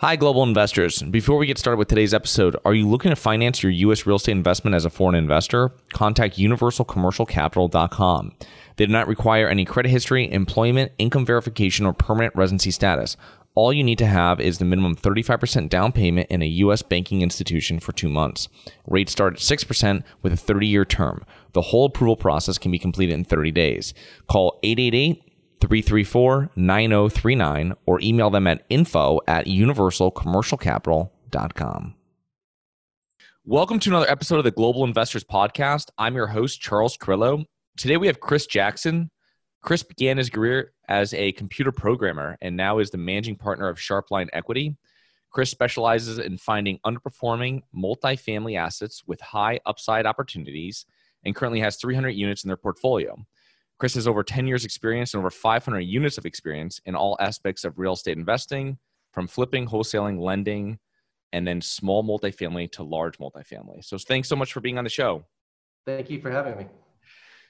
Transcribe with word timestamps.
Hi, 0.00 0.14
global 0.16 0.42
investors. 0.42 1.02
Before 1.02 1.38
we 1.38 1.46
get 1.46 1.56
started 1.56 1.78
with 1.78 1.88
today's 1.88 2.12
episode, 2.12 2.54
are 2.66 2.74
you 2.74 2.86
looking 2.86 3.08
to 3.08 3.16
finance 3.16 3.62
your 3.62 3.72
U.S. 3.72 4.04
real 4.04 4.16
estate 4.16 4.32
investment 4.32 4.74
as 4.74 4.84
a 4.84 4.90
foreign 4.90 5.14
investor? 5.14 5.70
Contact 5.94 6.36
universalcommercialcapital.com. 6.36 8.32
They 8.76 8.84
do 8.84 8.92
not 8.92 9.08
require 9.08 9.48
any 9.48 9.64
credit 9.64 9.88
history, 9.88 10.30
employment, 10.30 10.92
income 10.98 11.24
verification, 11.24 11.86
or 11.86 11.94
permanent 11.94 12.36
residency 12.36 12.72
status. 12.72 13.16
All 13.54 13.72
you 13.72 13.82
need 13.82 13.96
to 13.96 14.06
have 14.06 14.38
is 14.38 14.58
the 14.58 14.66
minimum 14.66 14.96
35% 14.96 15.70
down 15.70 15.92
payment 15.92 16.28
in 16.28 16.42
a 16.42 16.46
U.S. 16.46 16.82
banking 16.82 17.22
institution 17.22 17.80
for 17.80 17.92
two 17.92 18.10
months. 18.10 18.50
Rates 18.86 19.12
start 19.12 19.32
at 19.32 19.40
6% 19.40 20.02
with 20.20 20.30
a 20.30 20.36
30 20.36 20.66
year 20.66 20.84
term. 20.84 21.24
The 21.54 21.62
whole 21.62 21.86
approval 21.86 22.16
process 22.16 22.58
can 22.58 22.70
be 22.70 22.78
completed 22.78 23.14
in 23.14 23.24
30 23.24 23.50
days. 23.50 23.94
Call 24.28 24.58
888 24.62 25.25
334 25.60 26.50
9039 26.56 27.74
or 27.86 28.00
email 28.00 28.30
them 28.30 28.46
at 28.46 28.64
info 28.68 29.20
at 29.26 29.46
universalcommercialcapital.com. 29.46 31.94
Welcome 33.44 33.78
to 33.78 33.90
another 33.90 34.10
episode 34.10 34.38
of 34.38 34.44
the 34.44 34.50
Global 34.50 34.82
Investors 34.82 35.22
Podcast. 35.22 35.90
I'm 35.98 36.16
your 36.16 36.26
host, 36.26 36.60
Charles 36.60 36.96
Carrillo. 36.96 37.44
Today 37.76 37.96
we 37.96 38.08
have 38.08 38.18
Chris 38.18 38.46
Jackson. 38.46 39.10
Chris 39.62 39.82
began 39.82 40.16
his 40.16 40.30
career 40.30 40.72
as 40.88 41.14
a 41.14 41.32
computer 41.32 41.70
programmer 41.70 42.36
and 42.40 42.56
now 42.56 42.78
is 42.78 42.90
the 42.90 42.98
managing 42.98 43.36
partner 43.36 43.68
of 43.68 43.78
Sharpline 43.78 44.28
Equity. 44.32 44.76
Chris 45.30 45.50
specializes 45.50 46.18
in 46.18 46.38
finding 46.38 46.80
underperforming 46.86 47.60
multifamily 47.76 48.58
assets 48.58 49.02
with 49.06 49.20
high 49.20 49.60
upside 49.66 50.06
opportunities 50.06 50.86
and 51.24 51.36
currently 51.36 51.60
has 51.60 51.76
300 51.76 52.10
units 52.10 52.42
in 52.42 52.48
their 52.48 52.56
portfolio. 52.56 53.16
Chris 53.78 53.94
has 53.94 54.08
over 54.08 54.22
10 54.22 54.46
years 54.46 54.64
experience 54.64 55.14
and 55.14 55.20
over 55.20 55.30
500 55.30 55.80
units 55.80 56.18
of 56.18 56.24
experience 56.24 56.80
in 56.86 56.94
all 56.94 57.16
aspects 57.20 57.64
of 57.64 57.78
real 57.78 57.92
estate 57.92 58.16
investing, 58.16 58.78
from 59.12 59.26
flipping, 59.26 59.66
wholesaling, 59.66 60.18
lending, 60.18 60.78
and 61.32 61.46
then 61.46 61.60
small 61.60 62.02
multifamily 62.02 62.70
to 62.72 62.82
large 62.82 63.18
multifamily. 63.18 63.84
So 63.84 63.98
thanks 63.98 64.28
so 64.28 64.36
much 64.36 64.52
for 64.52 64.60
being 64.60 64.78
on 64.78 64.84
the 64.84 64.90
show. 64.90 65.24
Thank 65.84 66.10
you 66.10 66.20
for 66.20 66.30
having 66.30 66.56
me. 66.56 66.66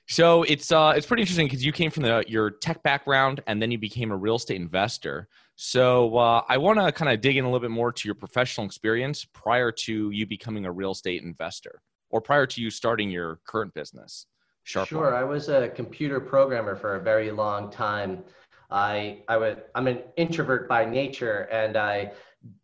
So 0.08 0.44
it's 0.44 0.70
uh, 0.70 0.94
it's 0.96 1.06
pretty 1.06 1.22
interesting 1.22 1.46
because 1.46 1.64
you 1.64 1.72
came 1.72 1.90
from 1.90 2.04
the 2.04 2.24
your 2.28 2.50
tech 2.50 2.82
background 2.84 3.42
and 3.48 3.60
then 3.60 3.72
you 3.72 3.78
became 3.78 4.12
a 4.12 4.16
real 4.16 4.36
estate 4.36 4.60
investor. 4.60 5.28
So 5.56 6.16
uh, 6.16 6.42
I 6.48 6.58
want 6.58 6.78
to 6.78 6.92
kind 6.92 7.10
of 7.10 7.20
dig 7.20 7.36
in 7.36 7.44
a 7.44 7.48
little 7.48 7.60
bit 7.60 7.72
more 7.72 7.90
to 7.90 8.08
your 8.08 8.14
professional 8.14 8.66
experience 8.66 9.24
prior 9.24 9.72
to 9.72 10.10
you 10.10 10.26
becoming 10.26 10.64
a 10.64 10.70
real 10.70 10.92
estate 10.92 11.22
investor, 11.22 11.82
or 12.10 12.20
prior 12.20 12.46
to 12.46 12.60
you 12.60 12.70
starting 12.70 13.10
your 13.10 13.40
current 13.46 13.74
business. 13.74 14.26
Sharp 14.66 14.88
sure, 14.88 15.14
I 15.14 15.22
was 15.22 15.48
a 15.48 15.68
computer 15.68 16.18
programmer 16.18 16.74
for 16.74 16.96
a 16.96 17.00
very 17.00 17.30
long 17.30 17.70
time. 17.70 18.24
I 18.68 19.22
I 19.28 19.36
would 19.36 19.62
I'm 19.76 19.86
an 19.86 20.00
introvert 20.16 20.68
by 20.68 20.84
nature, 20.84 21.48
and 21.52 21.76
I 21.76 22.10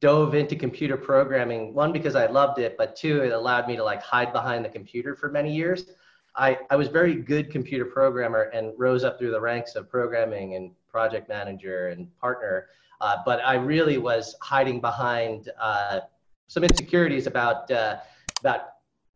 dove 0.00 0.34
into 0.34 0.56
computer 0.56 0.97
programming 0.97 1.72
one 1.75 1.92
because 1.92 2.17
I 2.17 2.27
loved 2.27 2.59
it, 2.59 2.77
but 2.77 2.97
two 2.97 3.22
it 3.22 3.33
allowed 3.33 3.69
me 3.69 3.77
to 3.77 3.84
like 3.84 4.03
hide 4.03 4.33
behind 4.33 4.64
the 4.64 4.69
computer 4.69 5.14
for 5.14 5.31
many 5.31 5.55
years. 5.55 5.91
I, 6.34 6.59
I 6.70 6.77
was 6.77 6.89
very 6.89 7.14
good 7.14 7.53
computer 7.53 7.84
programmer 7.84 8.50
and 8.55 8.72
rose 8.77 9.05
up 9.05 9.16
through 9.16 9.31
the 9.31 9.41
ranks 9.41 9.77
of 9.77 9.89
programming 9.89 10.56
and 10.56 10.72
project 10.89 11.28
manager 11.28 11.88
and 11.88 12.09
partner. 12.19 12.66
Uh, 13.00 13.19
but 13.25 13.44
I 13.44 13.54
really 13.54 13.98
was 13.98 14.34
hiding 14.43 14.81
behind 14.81 15.50
uh, 15.60 16.00
some 16.48 16.65
insecurities 16.65 17.28
about 17.28 17.71
uh, 17.71 17.98
about 18.41 18.60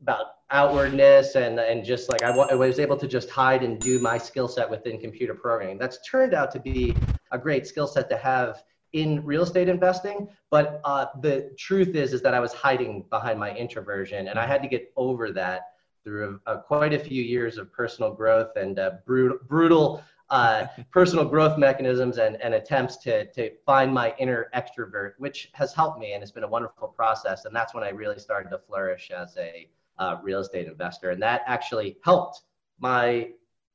about 0.02 0.35
outwardness 0.50 1.34
and 1.34 1.58
and 1.58 1.84
just 1.84 2.08
like 2.08 2.22
I, 2.22 2.28
w- 2.28 2.46
I 2.50 2.54
was 2.54 2.78
able 2.78 2.96
to 2.96 3.08
just 3.08 3.28
hide 3.30 3.64
and 3.64 3.80
do 3.80 3.98
my 3.98 4.16
skill 4.16 4.48
set 4.48 4.70
within 4.70 5.00
computer 5.00 5.34
programming. 5.34 5.78
That's 5.78 5.98
turned 6.08 6.34
out 6.34 6.50
to 6.52 6.60
be 6.60 6.94
a 7.32 7.38
great 7.38 7.66
skill 7.66 7.86
set 7.86 8.08
to 8.10 8.16
have 8.16 8.62
in 8.92 9.24
real 9.24 9.42
estate 9.42 9.68
investing. 9.68 10.28
But 10.50 10.80
uh, 10.84 11.06
the 11.20 11.54
truth 11.58 11.94
is 11.94 12.12
is 12.12 12.22
that 12.22 12.34
I 12.34 12.40
was 12.40 12.52
hiding 12.52 13.04
behind 13.10 13.38
my 13.38 13.54
introversion, 13.54 14.28
and 14.28 14.38
I 14.38 14.46
had 14.46 14.62
to 14.62 14.68
get 14.68 14.92
over 14.96 15.32
that 15.32 15.72
through 16.04 16.40
quite 16.66 16.92
a 16.92 16.98
few 16.98 17.22
years 17.22 17.58
of 17.58 17.72
personal 17.72 18.12
growth 18.12 18.56
and 18.56 18.78
uh, 18.78 18.92
brutal 19.04 19.38
brutal. 19.48 20.02
Uh, 20.28 20.66
personal 20.90 21.24
growth 21.24 21.56
mechanisms 21.56 22.18
and, 22.18 22.34
and 22.42 22.54
attempts 22.54 22.96
to, 22.96 23.26
to 23.30 23.48
find 23.64 23.94
my 23.94 24.12
inner 24.18 24.50
extrovert, 24.56 25.12
which 25.18 25.50
has 25.52 25.72
helped 25.72 26.00
me 26.00 26.14
and 26.14 26.22
it's 26.22 26.32
been 26.32 26.42
a 26.42 26.48
wonderful 26.48 26.88
process. 26.88 27.44
And 27.44 27.54
that's 27.54 27.74
when 27.74 27.84
I 27.84 27.90
really 27.90 28.18
started 28.18 28.48
to 28.50 28.58
flourish 28.58 29.12
as 29.12 29.36
a, 29.36 29.68
uh, 29.98 30.16
real 30.22 30.40
estate 30.40 30.66
investor. 30.66 31.10
And 31.10 31.22
that 31.22 31.42
actually 31.46 31.98
helped 32.04 32.42
my 32.78 33.30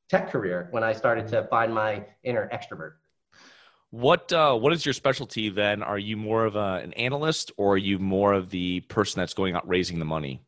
tech 0.09 0.29
career 0.29 0.67
when 0.71 0.83
I 0.83 0.93
started 0.93 1.27
to 1.29 1.43
find 1.43 1.73
my 1.73 2.05
inner 2.23 2.49
extrovert. 2.53 2.93
What 3.91 4.31
uh, 4.31 4.55
what 4.55 4.71
is 4.71 4.85
your 4.85 4.93
specialty 4.93 5.49
then? 5.49 5.83
Are 5.83 5.99
you 5.99 6.15
more 6.15 6.45
of 6.45 6.55
a, 6.55 6.79
an 6.83 6.93
analyst 6.93 7.51
or 7.57 7.73
are 7.73 7.77
you 7.77 7.99
more 7.99 8.31
of 8.33 8.49
the 8.49 8.79
person 8.81 9.19
that's 9.19 9.33
going 9.33 9.55
out 9.55 9.67
raising 9.67 9.99
the 9.99 10.05
money? 10.05 10.41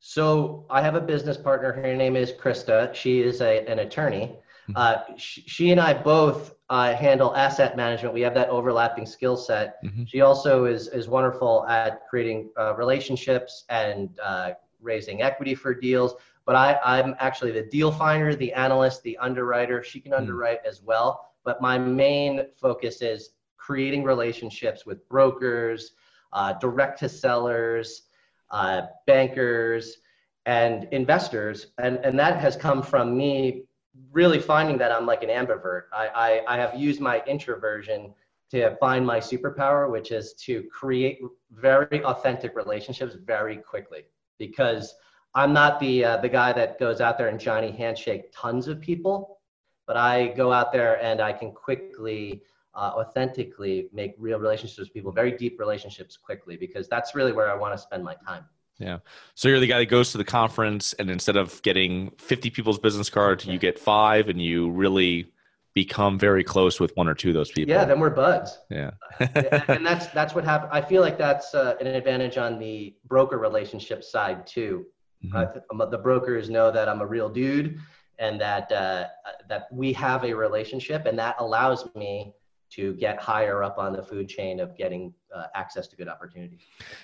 So 0.00 0.66
I 0.70 0.80
have 0.80 0.94
a 0.94 1.00
business 1.00 1.36
partner. 1.36 1.72
Her 1.72 1.94
name 1.94 2.16
is 2.16 2.32
Krista. 2.32 2.94
She 2.94 3.20
is 3.20 3.40
a, 3.40 3.64
an 3.66 3.78
attorney. 3.78 4.36
Mm-hmm. 4.68 4.72
Uh, 4.76 5.16
she, 5.16 5.42
she, 5.42 5.70
and 5.70 5.80
I 5.80 5.92
both 5.92 6.54
uh, 6.70 6.94
handle 6.94 7.36
asset 7.36 7.76
management. 7.76 8.14
We 8.14 8.22
have 8.22 8.34
that 8.34 8.48
overlapping 8.48 9.06
skill 9.06 9.36
set. 9.36 9.82
Mm-hmm. 9.84 10.04
She 10.06 10.20
also 10.22 10.64
is 10.64 10.88
is 10.88 11.08
wonderful 11.08 11.66
at 11.68 12.08
creating 12.08 12.50
uh, 12.58 12.74
relationships 12.76 13.64
and 13.68 14.08
uh, 14.22 14.52
raising 14.82 15.22
equity 15.22 15.54
for 15.54 15.74
deals. 15.74 16.14
But 16.44 16.56
I, 16.56 16.78
I'm 16.84 17.14
actually 17.18 17.52
the 17.52 17.62
deal 17.62 17.92
finder, 17.92 18.34
the 18.34 18.52
analyst, 18.52 19.02
the 19.02 19.16
underwriter. 19.18 19.82
She 19.82 20.00
can 20.00 20.12
hmm. 20.12 20.18
underwrite 20.18 20.64
mm. 20.64 20.68
as 20.68 20.82
well. 20.82 21.32
But 21.44 21.60
my 21.60 21.78
main 21.78 22.46
focus 22.60 23.02
is 23.02 23.30
creating 23.56 24.02
relationships 24.02 24.84
with 24.84 25.08
brokers, 25.08 25.92
uh, 26.32 26.54
direct 26.54 26.98
to 27.00 27.08
sellers, 27.08 28.02
uh, 28.50 28.82
bankers, 29.06 29.98
and 30.46 30.88
investors. 30.90 31.68
And, 31.78 31.98
and 31.98 32.18
that 32.18 32.40
has 32.40 32.56
come 32.56 32.82
from 32.82 33.16
me 33.16 33.64
really 34.10 34.40
finding 34.40 34.78
that 34.78 34.90
I'm 34.90 35.06
like 35.06 35.22
an 35.22 35.28
ambivert. 35.28 35.82
I, 35.92 36.42
I, 36.48 36.54
I 36.54 36.56
have 36.56 36.74
used 36.74 37.00
my 37.00 37.22
introversion 37.26 38.12
to 38.50 38.76
find 38.76 39.06
my 39.06 39.18
superpower, 39.18 39.90
which 39.90 40.10
is 40.10 40.34
to 40.34 40.64
create 40.64 41.20
very 41.50 42.04
authentic 42.04 42.56
relationships 42.56 43.14
very 43.24 43.56
quickly 43.56 44.04
because 44.38 44.94
I'm 45.34 45.52
not 45.52 45.80
the 45.80 46.04
uh, 46.04 46.16
the 46.18 46.28
guy 46.28 46.52
that 46.52 46.78
goes 46.78 47.00
out 47.00 47.18
there 47.18 47.28
and 47.28 47.40
Johnny 47.40 47.70
handshake 47.70 48.32
tons 48.34 48.68
of 48.68 48.80
people, 48.80 49.40
but 49.86 49.96
I 49.96 50.28
go 50.28 50.52
out 50.52 50.72
there 50.72 51.02
and 51.02 51.20
I 51.20 51.32
can 51.32 51.52
quickly, 51.52 52.42
uh, 52.74 52.92
authentically 52.96 53.88
make 53.92 54.14
real 54.18 54.38
relationships 54.38 54.78
with 54.78 54.92
people, 54.92 55.12
very 55.12 55.32
deep 55.32 55.58
relationships 55.58 56.16
quickly, 56.16 56.56
because 56.56 56.88
that's 56.88 57.14
really 57.14 57.32
where 57.32 57.50
I 57.50 57.54
want 57.54 57.74
to 57.74 57.78
spend 57.78 58.04
my 58.04 58.14
time. 58.26 58.44
Yeah. 58.78 58.98
So 59.34 59.48
you're 59.48 59.60
the 59.60 59.66
guy 59.66 59.78
that 59.78 59.86
goes 59.86 60.12
to 60.12 60.18
the 60.18 60.24
conference 60.24 60.92
and 60.94 61.10
instead 61.10 61.36
of 61.36 61.62
getting 61.62 62.10
50 62.18 62.50
people's 62.50 62.78
business 62.78 63.08
cards, 63.08 63.44
you 63.44 63.58
get 63.58 63.78
five 63.78 64.28
and 64.28 64.40
you 64.40 64.70
really 64.70 65.30
become 65.74 66.18
very 66.18 66.44
close 66.44 66.78
with 66.78 66.94
one 66.96 67.08
or 67.08 67.14
two 67.14 67.28
of 67.28 67.34
those 67.34 67.50
people. 67.50 67.72
Yeah, 67.72 67.84
then 67.84 67.98
we're 67.98 68.10
buds. 68.10 68.58
Yeah. 68.70 68.90
and 69.20 69.84
that's 69.84 70.06
that's 70.08 70.34
what 70.34 70.44
happened. 70.44 70.70
I 70.72 70.82
feel 70.82 71.02
like 71.02 71.18
that's 71.18 71.54
uh, 71.54 71.76
an 71.80 71.86
advantage 71.86 72.36
on 72.36 72.58
the 72.58 72.94
broker 73.06 73.38
relationship 73.38 74.04
side 74.04 74.46
too. 74.46 74.86
Mm-hmm. 75.24 75.80
Uh, 75.80 75.86
the 75.86 75.98
brokers 75.98 76.50
know 76.50 76.70
that 76.70 76.88
I'm 76.88 77.00
a 77.00 77.06
real 77.06 77.28
dude 77.28 77.78
and 78.18 78.40
that 78.40 78.70
uh, 78.70 79.06
that 79.48 79.68
we 79.72 79.92
have 79.94 80.24
a 80.24 80.34
relationship, 80.34 81.06
and 81.06 81.18
that 81.18 81.36
allows 81.38 81.88
me 81.94 82.34
to 82.70 82.94
get 82.94 83.20
higher 83.20 83.62
up 83.62 83.78
on 83.78 83.92
the 83.92 84.02
food 84.02 84.28
chain 84.28 84.58
of 84.58 84.76
getting 84.76 85.12
uh, 85.34 85.44
access 85.54 85.86
to 85.88 85.96
good 85.96 86.08
opportunities. 86.08 86.60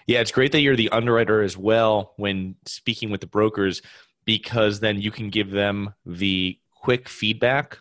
Yeah, 0.06 0.20
it's 0.20 0.30
great 0.30 0.52
that 0.52 0.60
you're 0.60 0.76
the 0.76 0.88
underwriter 0.90 1.42
as 1.42 1.56
well 1.56 2.14
when 2.16 2.56
speaking 2.64 3.10
with 3.10 3.20
the 3.20 3.26
brokers 3.26 3.82
because 4.24 4.80
then 4.80 5.00
you 5.00 5.10
can 5.10 5.28
give 5.28 5.50
them 5.50 5.94
the 6.06 6.58
quick 6.70 7.08
feedback 7.08 7.78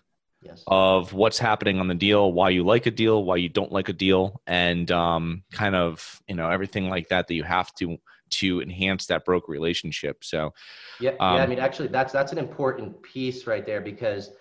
yes. 0.48 0.64
of 0.68 1.14
what's 1.14 1.38
happening 1.38 1.80
on 1.80 1.88
the 1.88 1.96
deal, 1.96 2.32
why 2.32 2.50
you 2.50 2.64
like 2.64 2.86
a 2.86 2.92
deal, 2.92 3.24
why 3.24 3.36
you 3.36 3.50
don't 3.50 3.72
like 3.72 3.90
a 3.90 3.94
deal, 3.94 4.42
and 4.48 4.90
um, 4.92 5.44
kind 5.52 5.76
of 5.76 6.22
you 6.28 6.36
know 6.36 6.50
everything 6.50 6.90
like 6.90 7.10
that 7.10 7.28
that 7.28 7.36
you 7.36 7.44
have 7.44 7.74
to 7.76 7.98
to 8.30 8.62
enhance 8.62 9.06
that 9.08 9.26
broker 9.26 9.52
relationship. 9.52 10.24
So 10.24 10.54
yeah, 11.00 11.12
um, 11.12 11.16
yeah. 11.20 11.26
I 11.26 11.42
um, 11.42 11.50
mean, 11.50 11.60
actually, 11.60 11.90
that's 11.90 12.14
that's 12.14 12.32
an 12.32 12.38
important 12.38 13.02
piece 13.04 13.48
right 13.48 13.66
there 13.66 13.82
because. 13.82 14.32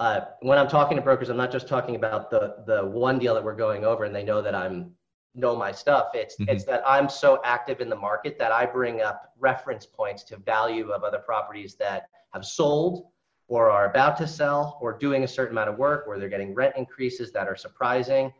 Uh, 0.00 0.26
when 0.42 0.58
I'm 0.58 0.68
talking 0.68 0.96
to 0.96 1.02
brokers, 1.02 1.28
I'm 1.28 1.36
not 1.36 1.50
just 1.50 1.66
talking 1.66 1.96
about 1.96 2.30
the 2.30 2.58
the 2.68 2.86
one 2.86 3.18
deal 3.18 3.34
that 3.34 3.42
we're 3.42 3.56
going 3.56 3.84
over, 3.84 4.04
and 4.04 4.14
they 4.14 4.22
know 4.22 4.40
that 4.40 4.54
I'm 4.54 4.92
know 5.34 5.56
my 5.56 5.72
stuff. 5.72 6.10
It's 6.14 6.36
mm-hmm. 6.36 6.50
it's 6.50 6.64
that 6.64 6.82
I'm 6.86 7.08
so 7.08 7.40
active 7.44 7.80
in 7.80 7.88
the 7.88 7.96
market 7.96 8.38
that 8.38 8.52
I 8.52 8.66
bring 8.66 9.00
up 9.00 9.32
reference 9.38 9.86
points 9.86 10.24
to 10.24 10.36
value 10.36 10.90
of 10.90 11.02
other 11.02 11.18
properties 11.18 11.74
that 11.76 12.08
have 12.32 12.44
sold 12.44 13.06
or 13.48 13.70
are 13.70 13.90
about 13.90 14.16
to 14.18 14.26
sell 14.26 14.78
or 14.80 14.96
doing 14.96 15.24
a 15.24 15.28
certain 15.28 15.54
amount 15.54 15.70
of 15.70 15.78
work 15.78 16.04
or 16.06 16.18
they're 16.18 16.28
getting 16.28 16.54
rent 16.54 16.74
increases 16.76 17.32
that 17.32 17.48
are 17.48 17.56
surprising 17.56 18.32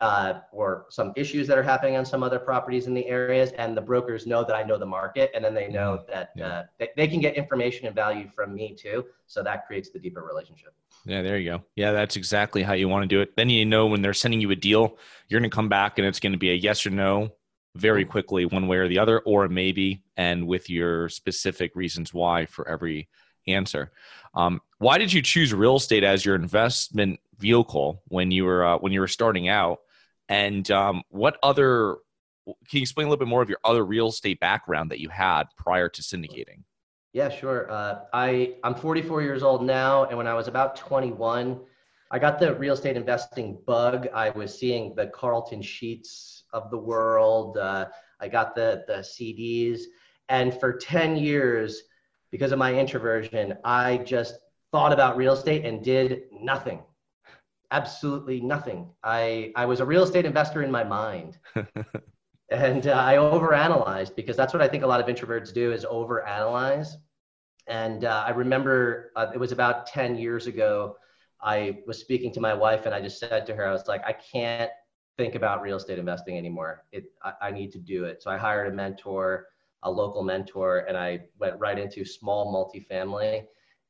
uh, 0.00 0.40
or 0.52 0.86
some 0.90 1.12
issues 1.16 1.46
that 1.46 1.56
are 1.56 1.62
happening 1.62 1.96
on 1.96 2.04
some 2.04 2.22
other 2.22 2.38
properties 2.38 2.86
in 2.86 2.94
the 2.94 3.06
areas 3.06 3.52
and 3.52 3.76
the 3.76 3.80
brokers 3.80 4.26
know 4.26 4.42
that 4.42 4.56
i 4.56 4.62
know 4.62 4.76
the 4.76 4.84
market 4.84 5.30
and 5.34 5.44
then 5.44 5.54
they 5.54 5.68
know 5.68 6.04
mm-hmm. 6.10 6.40
that 6.40 6.44
uh, 6.44 6.62
they, 6.78 6.88
they 6.96 7.06
can 7.06 7.20
get 7.20 7.36
information 7.36 7.86
and 7.86 7.94
value 7.94 8.28
from 8.34 8.54
me 8.54 8.74
too 8.74 9.04
so 9.26 9.42
that 9.42 9.66
creates 9.66 9.90
the 9.90 9.98
deeper 9.98 10.22
relationship 10.22 10.74
yeah 11.04 11.22
there 11.22 11.38
you 11.38 11.52
go 11.52 11.62
yeah 11.76 11.92
that's 11.92 12.16
exactly 12.16 12.62
how 12.62 12.72
you 12.72 12.88
want 12.88 13.02
to 13.02 13.08
do 13.08 13.20
it 13.20 13.36
then 13.36 13.48
you 13.48 13.64
know 13.64 13.86
when 13.86 14.02
they're 14.02 14.12
sending 14.12 14.40
you 14.40 14.50
a 14.50 14.56
deal 14.56 14.98
you're 15.28 15.40
going 15.40 15.48
to 15.48 15.54
come 15.54 15.68
back 15.68 15.98
and 15.98 16.06
it's 16.06 16.20
going 16.20 16.32
to 16.32 16.38
be 16.38 16.50
a 16.50 16.54
yes 16.54 16.84
or 16.84 16.90
no 16.90 17.30
very 17.76 18.02
mm-hmm. 18.02 18.10
quickly 18.10 18.46
one 18.46 18.66
way 18.66 18.78
or 18.78 18.88
the 18.88 18.98
other 18.98 19.20
or 19.20 19.48
maybe 19.48 20.02
and 20.16 20.46
with 20.46 20.68
your 20.68 21.08
specific 21.08 21.74
reasons 21.76 22.12
why 22.12 22.46
for 22.46 22.68
every 22.68 23.08
answer 23.46 23.92
um, 24.34 24.60
why 24.78 24.98
did 24.98 25.12
you 25.12 25.22
choose 25.22 25.52
real 25.54 25.76
estate 25.76 26.04
as 26.04 26.24
your 26.24 26.34
investment 26.34 27.20
vehicle 27.38 28.02
when 28.08 28.30
you 28.30 28.44
were 28.44 28.64
uh, 28.64 28.78
when 28.78 28.92
you 28.92 29.00
were 29.00 29.08
starting 29.08 29.48
out 29.48 29.80
and 30.28 30.70
um, 30.70 31.02
what 31.10 31.36
other 31.42 31.96
can 32.46 32.78
you 32.78 32.82
explain 32.82 33.06
a 33.06 33.10
little 33.10 33.24
bit 33.24 33.28
more 33.28 33.42
of 33.42 33.48
your 33.48 33.58
other 33.64 33.84
real 33.84 34.08
estate 34.08 34.40
background 34.40 34.90
that 34.90 35.00
you 35.00 35.08
had 35.08 35.44
prior 35.56 35.88
to 35.88 36.02
syndicating? 36.02 36.62
Yeah, 37.12 37.28
sure. 37.28 37.70
Uh, 37.70 38.00
I 38.12 38.56
I'm 38.64 38.74
44 38.74 39.22
years 39.22 39.42
old 39.42 39.64
now, 39.64 40.04
and 40.04 40.18
when 40.18 40.26
I 40.26 40.34
was 40.34 40.48
about 40.48 40.76
21, 40.76 41.60
I 42.10 42.18
got 42.18 42.38
the 42.38 42.54
real 42.56 42.74
estate 42.74 42.96
investing 42.96 43.58
bug. 43.66 44.08
I 44.12 44.30
was 44.30 44.58
seeing 44.58 44.94
the 44.94 45.06
Carleton 45.06 45.62
Sheets 45.62 46.44
of 46.52 46.70
the 46.70 46.78
world. 46.78 47.56
Uh, 47.56 47.86
I 48.20 48.28
got 48.28 48.54
the 48.54 48.84
the 48.88 48.98
CDs, 48.98 49.82
and 50.28 50.58
for 50.58 50.72
10 50.72 51.16
years, 51.16 51.82
because 52.34 52.50
of 52.50 52.58
my 52.58 52.74
introversion, 52.74 53.56
I 53.64 53.98
just 53.98 54.34
thought 54.72 54.92
about 54.92 55.16
real 55.16 55.34
estate 55.34 55.64
and 55.64 55.84
did 55.84 56.22
nothing 56.32 56.80
absolutely 57.74 58.40
nothing. 58.40 58.88
I, 59.02 59.52
I 59.56 59.66
was 59.66 59.80
a 59.80 59.84
real 59.84 60.04
estate 60.04 60.24
investor 60.24 60.62
in 60.62 60.70
my 60.70 60.84
mind. 60.84 61.38
and 62.48 62.86
uh, 62.86 62.92
I 62.92 63.16
overanalyzed 63.16 64.14
because 64.14 64.36
that's 64.36 64.52
what 64.52 64.62
I 64.62 64.68
think 64.68 64.84
a 64.84 64.86
lot 64.86 65.00
of 65.00 65.06
introverts 65.06 65.52
do 65.52 65.72
is 65.72 65.84
overanalyze. 65.84 66.90
And 67.66 68.04
uh, 68.04 68.24
I 68.26 68.30
remember 68.30 69.10
uh, 69.16 69.26
it 69.34 69.38
was 69.38 69.50
about 69.50 69.86
10 69.88 70.16
years 70.16 70.46
ago. 70.46 70.96
I 71.42 71.78
was 71.84 71.98
speaking 71.98 72.32
to 72.34 72.40
my 72.40 72.54
wife 72.54 72.86
and 72.86 72.94
I 72.94 73.00
just 73.00 73.18
said 73.18 73.44
to 73.46 73.56
her, 73.56 73.66
I 73.66 73.72
was 73.72 73.88
like, 73.88 74.04
I 74.06 74.12
can't 74.12 74.70
think 75.18 75.34
about 75.34 75.60
real 75.60 75.76
estate 75.76 75.98
investing 75.98 76.38
anymore. 76.38 76.84
It, 76.92 77.06
I, 77.24 77.32
I 77.42 77.50
need 77.50 77.72
to 77.72 77.78
do 77.78 78.04
it. 78.04 78.22
So 78.22 78.30
I 78.30 78.36
hired 78.36 78.72
a 78.72 78.76
mentor, 78.76 79.46
a 79.84 79.90
local 79.90 80.22
mentor, 80.22 80.80
and 80.88 80.96
I 80.96 81.20
went 81.38 81.58
right 81.58 81.78
into 81.78 82.04
small 82.04 82.52
multifamily. 82.52 83.46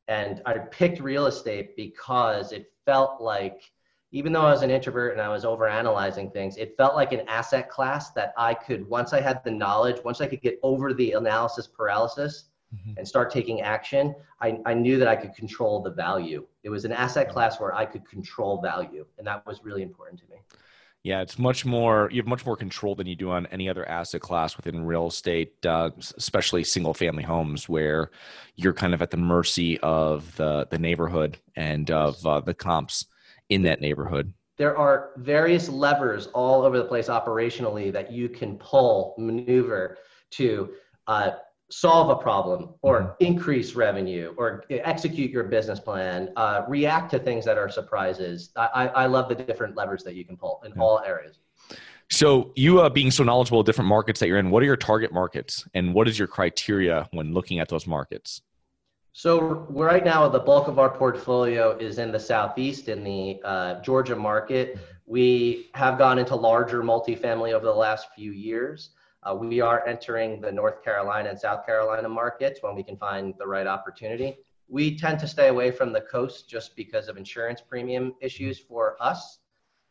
And 0.06 0.42
I 0.44 0.58
picked 0.58 1.00
real 1.00 1.26
estate 1.26 1.76
because 1.76 2.52
it 2.52 2.70
felt 2.84 3.22
like 3.22 3.72
even 4.14 4.32
though 4.32 4.42
I 4.42 4.52
was 4.52 4.62
an 4.62 4.70
introvert 4.70 5.12
and 5.12 5.20
I 5.20 5.28
was 5.28 5.44
over 5.44 5.66
analyzing 5.66 6.30
things, 6.30 6.56
it 6.56 6.76
felt 6.76 6.94
like 6.94 7.12
an 7.12 7.22
asset 7.26 7.68
class 7.68 8.12
that 8.12 8.32
I 8.38 8.54
could, 8.54 8.88
once 8.88 9.12
I 9.12 9.20
had 9.20 9.42
the 9.42 9.50
knowledge, 9.50 9.96
once 10.04 10.20
I 10.20 10.28
could 10.28 10.40
get 10.40 10.60
over 10.62 10.94
the 10.94 11.12
analysis 11.12 11.66
paralysis 11.66 12.44
mm-hmm. 12.72 12.92
and 12.96 13.08
start 13.08 13.32
taking 13.32 13.62
action, 13.62 14.14
I, 14.40 14.60
I 14.66 14.74
knew 14.74 14.98
that 14.98 15.08
I 15.08 15.16
could 15.16 15.34
control 15.34 15.82
the 15.82 15.90
value. 15.90 16.46
It 16.62 16.70
was 16.70 16.84
an 16.84 16.92
asset 16.92 17.28
class 17.28 17.58
where 17.58 17.74
I 17.74 17.84
could 17.84 18.08
control 18.08 18.62
value. 18.62 19.04
And 19.18 19.26
that 19.26 19.44
was 19.46 19.64
really 19.64 19.82
important 19.82 20.20
to 20.20 20.26
me. 20.30 20.36
Yeah, 21.04 21.20
it's 21.20 21.38
much 21.38 21.66
more, 21.66 22.08
you 22.10 22.22
have 22.22 22.26
much 22.26 22.46
more 22.46 22.56
control 22.56 22.94
than 22.94 23.06
you 23.06 23.14
do 23.14 23.30
on 23.30 23.46
any 23.48 23.68
other 23.68 23.86
asset 23.86 24.22
class 24.22 24.56
within 24.56 24.86
real 24.86 25.08
estate, 25.08 25.52
uh, 25.66 25.90
especially 26.16 26.64
single 26.64 26.94
family 26.94 27.22
homes, 27.22 27.68
where 27.68 28.10
you're 28.56 28.72
kind 28.72 28.94
of 28.94 29.02
at 29.02 29.10
the 29.10 29.18
mercy 29.18 29.78
of 29.80 30.34
the, 30.36 30.66
the 30.70 30.78
neighborhood 30.78 31.36
and 31.56 31.90
of 31.90 32.24
uh, 32.26 32.40
the 32.40 32.54
comps 32.54 33.04
in 33.50 33.62
that 33.64 33.82
neighborhood? 33.82 34.32
There 34.56 34.78
are 34.78 35.10
various 35.16 35.68
levers 35.68 36.28
all 36.28 36.62
over 36.62 36.78
the 36.78 36.84
place 36.84 37.08
operationally 37.08 37.92
that 37.92 38.10
you 38.10 38.30
can 38.30 38.56
pull, 38.56 39.14
maneuver 39.18 39.98
to 40.30 40.70
uh, 41.06 41.32
solve 41.70 42.10
a 42.10 42.16
problem 42.16 42.74
or 42.82 43.00
mm-hmm. 43.00 43.24
increase 43.24 43.74
revenue 43.74 44.34
or 44.36 44.64
execute 44.70 45.30
your 45.30 45.44
business 45.44 45.80
plan, 45.80 46.30
uh, 46.36 46.62
react 46.68 47.10
to 47.10 47.18
things 47.18 47.44
that 47.44 47.58
are 47.58 47.68
surprises. 47.68 48.50
I, 48.56 48.88
I 48.88 49.06
love 49.06 49.28
the 49.28 49.34
different 49.34 49.76
levers 49.76 50.04
that 50.04 50.14
you 50.14 50.24
can 50.24 50.36
pull 50.36 50.62
in 50.64 50.72
yeah. 50.74 50.82
all 50.82 51.00
areas. 51.00 51.38
So, 52.10 52.52
you 52.54 52.80
uh, 52.80 52.90
being 52.90 53.10
so 53.10 53.24
knowledgeable 53.24 53.60
of 53.60 53.66
different 53.66 53.88
markets 53.88 54.20
that 54.20 54.28
you're 54.28 54.38
in, 54.38 54.50
what 54.50 54.62
are 54.62 54.66
your 54.66 54.76
target 54.76 55.12
markets 55.12 55.66
and 55.74 55.94
what 55.94 56.06
is 56.06 56.18
your 56.18 56.28
criteria 56.28 57.08
when 57.12 57.32
looking 57.32 57.58
at 57.60 57.68
those 57.68 57.86
markets? 57.86 58.42
So 59.16 59.40
right 59.70 60.04
now, 60.04 60.28
the 60.28 60.40
bulk 60.40 60.66
of 60.66 60.80
our 60.80 60.90
portfolio 60.90 61.76
is 61.78 61.98
in 61.98 62.10
the 62.10 62.18
southeast, 62.18 62.88
in 62.88 63.04
the 63.04 63.40
uh, 63.44 63.80
Georgia 63.80 64.16
market. 64.16 64.76
We 65.06 65.70
have 65.74 65.98
gone 65.98 66.18
into 66.18 66.34
larger 66.34 66.82
multifamily 66.82 67.52
over 67.52 67.64
the 67.64 67.72
last 67.72 68.08
few 68.16 68.32
years. 68.32 68.90
Uh, 69.24 69.34
we 69.34 69.60
are 69.60 69.86
entering 69.86 70.40
the 70.40 70.52
North 70.52 70.82
Carolina 70.82 71.30
and 71.30 71.38
South 71.38 71.64
Carolina 71.64 72.08
markets 72.08 72.60
when 72.62 72.74
we 72.74 72.82
can 72.82 72.96
find 72.96 73.34
the 73.38 73.46
right 73.46 73.66
opportunity. 73.66 74.36
We 74.68 74.96
tend 74.96 75.18
to 75.20 75.26
stay 75.26 75.48
away 75.48 75.70
from 75.70 75.92
the 75.92 76.00
coast 76.00 76.48
just 76.48 76.76
because 76.76 77.08
of 77.08 77.16
insurance 77.16 77.60
premium 77.60 78.14
issues 78.20 78.58
for 78.58 78.96
us. 79.00 79.38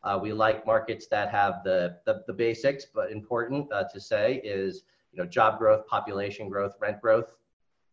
Uh, 0.02 0.18
we 0.20 0.32
like 0.32 0.66
markets 0.66 1.06
that 1.08 1.30
have 1.30 1.62
the, 1.64 1.96
the, 2.04 2.22
the 2.26 2.32
basics, 2.32 2.84
but 2.94 3.10
important 3.10 3.72
uh, 3.72 3.84
to 3.92 4.00
say 4.00 4.40
is 4.44 4.82
you 5.12 5.18
know 5.18 5.26
job 5.26 5.58
growth, 5.58 5.86
population 5.86 6.48
growth, 6.48 6.74
rent 6.80 7.00
growth 7.00 7.36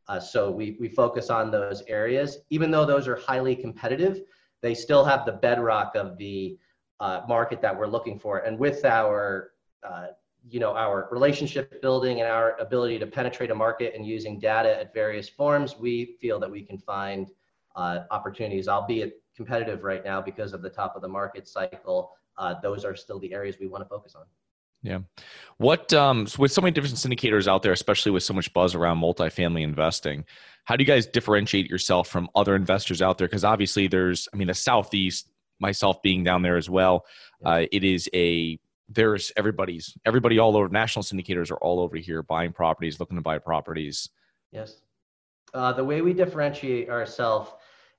uh, 0.08 0.20
so 0.20 0.52
we, 0.52 0.78
we 0.80 0.90
focus 0.90 1.30
on 1.30 1.52
those 1.52 1.84
areas. 1.88 2.40
Even 2.50 2.72
though 2.72 2.86
those 2.86 3.08
are 3.08 3.16
highly 3.16 3.56
competitive, 3.56 4.22
they 4.62 4.74
still 4.74 5.06
have 5.06 5.26
the 5.26 5.32
bedrock 5.32 5.96
of 5.96 6.18
the 6.18 6.58
uh, 7.00 7.22
market 7.28 7.62
that 7.62 7.78
we're 7.78 7.88
looking 7.88 8.20
for. 8.20 8.40
And 8.40 8.60
with 8.60 8.84
our, 8.86 9.52
uh, 9.88 10.08
you 10.48 10.60
know, 10.60 10.74
our 10.76 11.08
relationship 11.12 11.82
building 11.82 12.22
and 12.22 12.30
our 12.30 12.58
ability 12.60 12.98
to 13.00 13.06
penetrate 13.06 13.52
a 13.52 13.56
market 13.56 13.94
and 13.96 14.06
using 14.06 14.40
data 14.40 14.80
at 14.80 14.94
various 14.94 15.30
forms, 15.30 15.78
we 15.78 16.18
feel 16.20 16.40
that 16.40 16.50
we 16.50 16.64
can 16.64 16.78
find 16.78 17.30
uh, 17.76 18.00
opportunities, 18.10 18.68
albeit 18.68 19.22
competitive 19.36 19.84
right 19.84 20.04
now 20.04 20.22
because 20.22 20.54
of 20.54 20.62
the 20.62 20.70
top 20.70 20.96
of 20.96 21.02
the 21.02 21.08
market 21.08 21.48
cycle. 21.48 22.12
Uh, 22.38 22.56
those 22.62 22.84
are 22.86 22.96
still 22.96 23.20
the 23.20 23.34
areas 23.34 23.58
we 23.60 23.68
want 23.68 23.84
to 23.84 23.88
focus 23.88 24.16
on. 24.16 24.24
Yeah. 24.84 25.00
What 25.58 25.94
um 25.94 26.26
with 26.40 26.52
so 26.52 26.60
many 26.62 26.72
different 26.72 26.96
syndicators 26.96 27.48
out 27.48 27.62
there, 27.62 27.72
especially 27.72 28.12
with 28.12 28.24
so 28.24 28.34
much 28.34 28.52
buzz 28.52 28.74
around 28.74 29.00
multifamily 29.00 29.62
investing, 29.62 30.26
how 30.64 30.76
do 30.76 30.84
you 30.84 30.88
guys 30.88 31.06
differentiate 31.06 31.70
yourself 31.70 32.08
from 32.08 32.30
other 32.34 32.56
investors 32.56 33.00
out 33.00 33.20
there? 33.20 33.28
Because 33.28 33.44
obviously 33.44 33.88
there's 33.88 34.28
I 34.34 34.38
mean 34.38 34.48
the 34.48 34.56
southeast, 34.56 35.30
myself 35.60 36.02
being 36.02 36.24
down 36.24 36.42
there 36.42 36.58
as 36.58 36.68
well, 36.68 37.06
uh, 37.46 37.66
it 37.72 37.84
is 37.84 38.10
a 38.16 38.60
there's 38.94 39.32
everybody's 39.38 39.96
everybody 40.06 40.40
all 40.40 40.56
over 40.58 40.70
national 40.70 41.04
syndicators 41.04 41.52
are 41.52 41.58
all 41.58 41.80
over 41.80 41.98
here 41.98 42.24
buying 42.24 42.52
properties, 42.52 43.00
looking 43.00 43.18
to 43.18 43.22
buy 43.22 43.38
properties. 43.38 44.10
Yes. 44.52 44.78
Uh, 45.54 45.74
the 45.74 45.84
way 45.84 46.02
we 46.02 46.14
differentiate 46.14 46.90
ourselves 46.90 47.52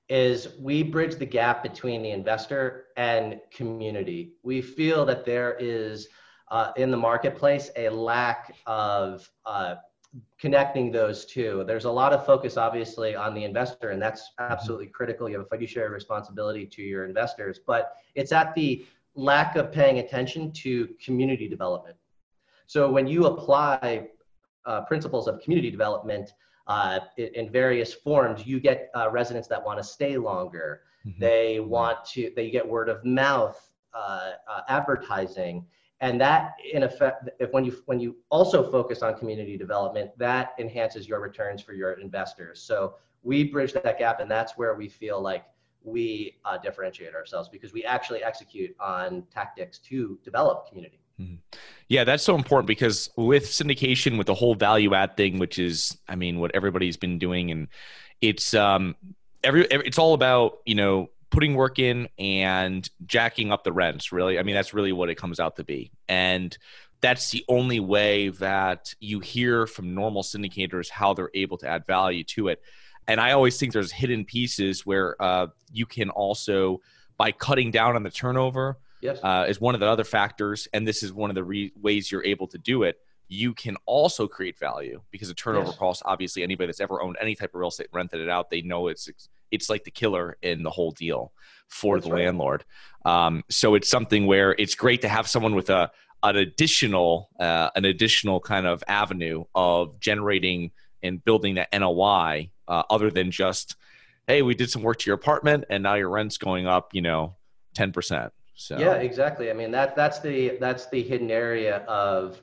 is 0.09 0.49
we 0.59 0.83
bridge 0.83 1.15
the 1.15 1.25
gap 1.25 1.63
between 1.63 2.01
the 2.01 2.11
investor 2.11 2.85
and 2.97 3.39
community. 3.51 4.33
We 4.43 4.61
feel 4.61 5.05
that 5.05 5.25
there 5.25 5.55
is 5.59 6.07
uh, 6.51 6.71
in 6.75 6.91
the 6.91 6.97
marketplace 6.97 7.71
a 7.75 7.89
lack 7.89 8.53
of 8.65 9.29
uh, 9.45 9.75
connecting 10.37 10.91
those 10.91 11.25
two. 11.25 11.63
There's 11.65 11.85
a 11.85 11.91
lot 11.91 12.13
of 12.13 12.25
focus, 12.25 12.57
obviously, 12.57 13.15
on 13.15 13.33
the 13.33 13.43
investor, 13.43 13.89
and 13.89 14.01
that's 14.01 14.31
absolutely 14.39 14.87
critical. 14.87 15.29
You 15.29 15.37
have 15.37 15.45
a 15.45 15.49
fiduciary 15.49 15.89
responsibility 15.89 16.65
to 16.67 16.81
your 16.83 17.05
investors, 17.05 17.59
but 17.65 17.93
it's 18.13 18.31
at 18.31 18.53
the 18.53 18.85
lack 19.15 19.55
of 19.55 19.71
paying 19.71 19.99
attention 19.99 20.51
to 20.51 20.89
community 21.03 21.47
development. 21.47 21.95
So 22.67 22.91
when 22.91 23.07
you 23.07 23.25
apply 23.25 24.07
uh, 24.65 24.81
principles 24.81 25.27
of 25.27 25.41
community 25.41 25.69
development 25.69 26.33
uh, 26.67 26.99
in, 27.17 27.51
various 27.51 27.93
forms, 27.93 28.45
you 28.45 28.59
get 28.59 28.89
uh, 28.95 29.09
residents 29.11 29.47
that 29.49 29.63
want 29.63 29.77
to 29.79 29.83
stay 29.83 30.17
longer. 30.17 30.81
Mm-hmm. 31.05 31.19
They 31.19 31.59
want 31.59 32.05
to, 32.13 32.31
they 32.35 32.49
get 32.49 32.67
word 32.67 32.89
of 32.89 33.03
mouth 33.03 33.69
uh, 33.93 34.31
uh, 34.47 34.61
advertising 34.69 35.65
and 36.03 36.19
that 36.19 36.53
in 36.73 36.83
effect 36.83 37.29
if 37.39 37.51
when 37.51 37.63
you 37.63 37.81
when 37.85 37.99
you 37.99 38.15
also 38.29 38.69
focus 38.69 39.01
on 39.01 39.15
community 39.17 39.57
development 39.57 40.11
that 40.17 40.53
enhances 40.59 41.07
your 41.07 41.19
returns 41.21 41.61
for 41.61 41.73
your 41.73 41.93
investors 41.93 42.61
so 42.61 42.95
we 43.23 43.43
bridge 43.43 43.71
that 43.71 43.97
gap 43.97 44.19
and 44.19 44.29
that's 44.29 44.57
where 44.57 44.75
we 44.75 44.87
feel 44.89 45.21
like 45.21 45.45
we 45.83 46.35
uh, 46.45 46.57
differentiate 46.57 47.15
ourselves 47.15 47.49
because 47.49 47.73
we 47.73 47.83
actually 47.83 48.23
execute 48.23 48.75
on 48.79 49.23
tactics 49.33 49.77
to 49.79 50.19
develop 50.23 50.67
community. 50.67 50.99
Mm-hmm. 51.21 51.35
yeah 51.89 52.03
that's 52.03 52.23
so 52.23 52.33
important 52.33 52.65
because 52.65 53.11
with 53.15 53.45
syndication 53.45 54.17
with 54.17 54.25
the 54.25 54.33
whole 54.33 54.55
value 54.55 54.95
add 54.95 55.15
thing 55.15 55.37
which 55.37 55.59
is 55.59 55.95
i 56.09 56.15
mean 56.15 56.39
what 56.39 56.49
everybody's 56.55 56.97
been 56.97 57.19
doing 57.19 57.51
and 57.51 57.67
it's 58.19 58.55
um 58.55 58.95
every, 59.43 59.69
every 59.69 59.85
it's 59.85 59.99
all 59.99 60.15
about 60.15 60.57
you 60.65 60.73
know 60.73 61.11
putting 61.33 61.55
work 61.55 61.79
in 61.79 62.07
and 62.19 62.87
jacking 63.07 63.51
up 63.51 63.63
the 63.63 63.73
rents 63.73 64.11
really. 64.11 64.37
I 64.37 64.43
mean 64.43 64.53
that's 64.53 64.73
really 64.73 64.93
what 64.93 65.09
it 65.09 65.15
comes 65.15 65.39
out 65.39 65.55
to 65.55 65.63
be. 65.63 65.91
And 66.07 66.55
that's 67.01 67.31
the 67.31 67.43
only 67.49 67.79
way 67.79 68.29
that 68.29 68.93
you 68.99 69.19
hear 69.19 69.65
from 69.65 69.95
normal 69.95 70.21
syndicators 70.21 70.89
how 70.89 71.15
they're 71.15 71.31
able 71.33 71.57
to 71.57 71.67
add 71.67 71.87
value 71.87 72.23
to 72.23 72.49
it 72.49 72.61
and 73.07 73.19
i 73.19 73.31
always 73.31 73.57
think 73.57 73.73
there's 73.73 73.91
hidden 73.91 74.23
pieces 74.25 74.85
where 74.85 75.21
uh, 75.21 75.47
you 75.71 75.85
can 75.85 76.09
also 76.09 76.79
by 77.17 77.31
cutting 77.31 77.71
down 77.71 77.95
on 77.95 78.03
the 78.03 78.09
turnover 78.09 78.77
Yes. 79.01 79.19
uh, 79.21 79.45
is 79.49 79.59
one 79.59 79.73
of 79.75 79.81
the 79.81 79.87
other 79.87 80.05
factors 80.05 80.67
and 80.73 80.87
this 80.87 81.03
is 81.03 81.11
one 81.11 81.29
of 81.29 81.35
the 81.35 81.43
re- 81.43 81.73
ways 81.81 82.09
you're 82.09 82.23
able 82.23 82.47
to 82.47 82.57
do 82.57 82.83
it 82.83 82.97
you 83.27 83.53
can 83.53 83.75
also 83.85 84.27
create 84.27 84.57
value 84.57 85.01
because 85.11 85.29
a 85.29 85.33
turnover 85.33 85.67
Yes. 85.67 85.77
cost 85.77 86.03
obviously 86.05 86.41
anybody 86.43 86.67
that's 86.67 86.79
ever 86.79 87.01
owned 87.01 87.17
any 87.19 87.35
type 87.35 87.49
of 87.53 87.59
real 87.59 87.67
estate 87.69 87.87
rented 87.91 88.21
it 88.21 88.29
out 88.29 88.49
they 88.49 88.61
know 88.61 88.87
it's 88.87 89.09
it's 89.51 89.69
like 89.69 89.83
the 89.83 89.91
killer 89.91 90.37
in 90.41 90.63
the 90.63 90.69
whole 90.69 90.91
deal 90.91 91.33
for 91.67 91.97
That's 91.97 92.07
the 92.07 92.13
right. 92.13 92.25
landlord 92.25 92.63
um, 93.05 93.43
so 93.49 93.75
it's 93.75 93.89
something 93.89 94.25
where 94.25 94.55
it's 94.57 94.75
great 94.75 95.01
to 95.01 95.09
have 95.09 95.27
someone 95.27 95.53
with 95.55 95.69
a 95.69 95.91
an 96.23 96.37
additional 96.37 97.29
uh, 97.41 97.69
an 97.75 97.83
additional 97.83 98.39
kind 98.39 98.65
of 98.65 98.81
avenue 98.87 99.43
of 99.53 99.99
generating 99.99 100.71
and 101.01 101.21
building 101.25 101.55
that 101.55 101.67
NOI 101.77 102.49
uh, 102.67 102.83
other 102.89 103.09
than 103.09 103.31
just 103.31 103.75
hey 104.27 104.41
we 104.41 104.55
did 104.55 104.69
some 104.69 104.81
work 104.81 104.97
to 104.99 105.09
your 105.09 105.15
apartment 105.15 105.65
and 105.69 105.83
now 105.83 105.95
your 105.95 106.09
rent's 106.09 106.37
going 106.37 106.67
up 106.67 106.93
you 106.93 107.01
know 107.01 107.35
10% 107.75 108.29
so 108.55 108.77
Yeah, 108.77 108.95
exactly. 108.95 109.49
I 109.49 109.53
mean 109.53 109.71
that 109.71 109.95
that's 109.95 110.19
the 110.19 110.57
that's 110.59 110.87
the 110.89 111.01
hidden 111.01 111.31
area 111.31 111.77
of 111.87 112.41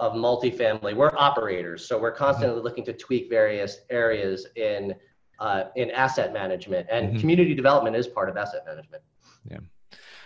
of 0.00 0.14
multifamily. 0.14 0.94
We're 0.96 1.12
operators, 1.16 1.86
so 1.86 1.98
we're 2.00 2.10
constantly 2.12 2.60
looking 2.60 2.84
to 2.86 2.92
tweak 2.92 3.30
various 3.30 3.82
areas 3.90 4.46
in 4.56 4.94
uh, 5.38 5.64
in 5.76 5.90
asset 5.90 6.32
management, 6.32 6.88
and 6.90 7.14
Mhm. 7.14 7.20
community 7.20 7.54
development 7.54 7.94
is 7.94 8.06
part 8.08 8.28
of 8.28 8.36
asset 8.36 8.64
management. 8.66 9.02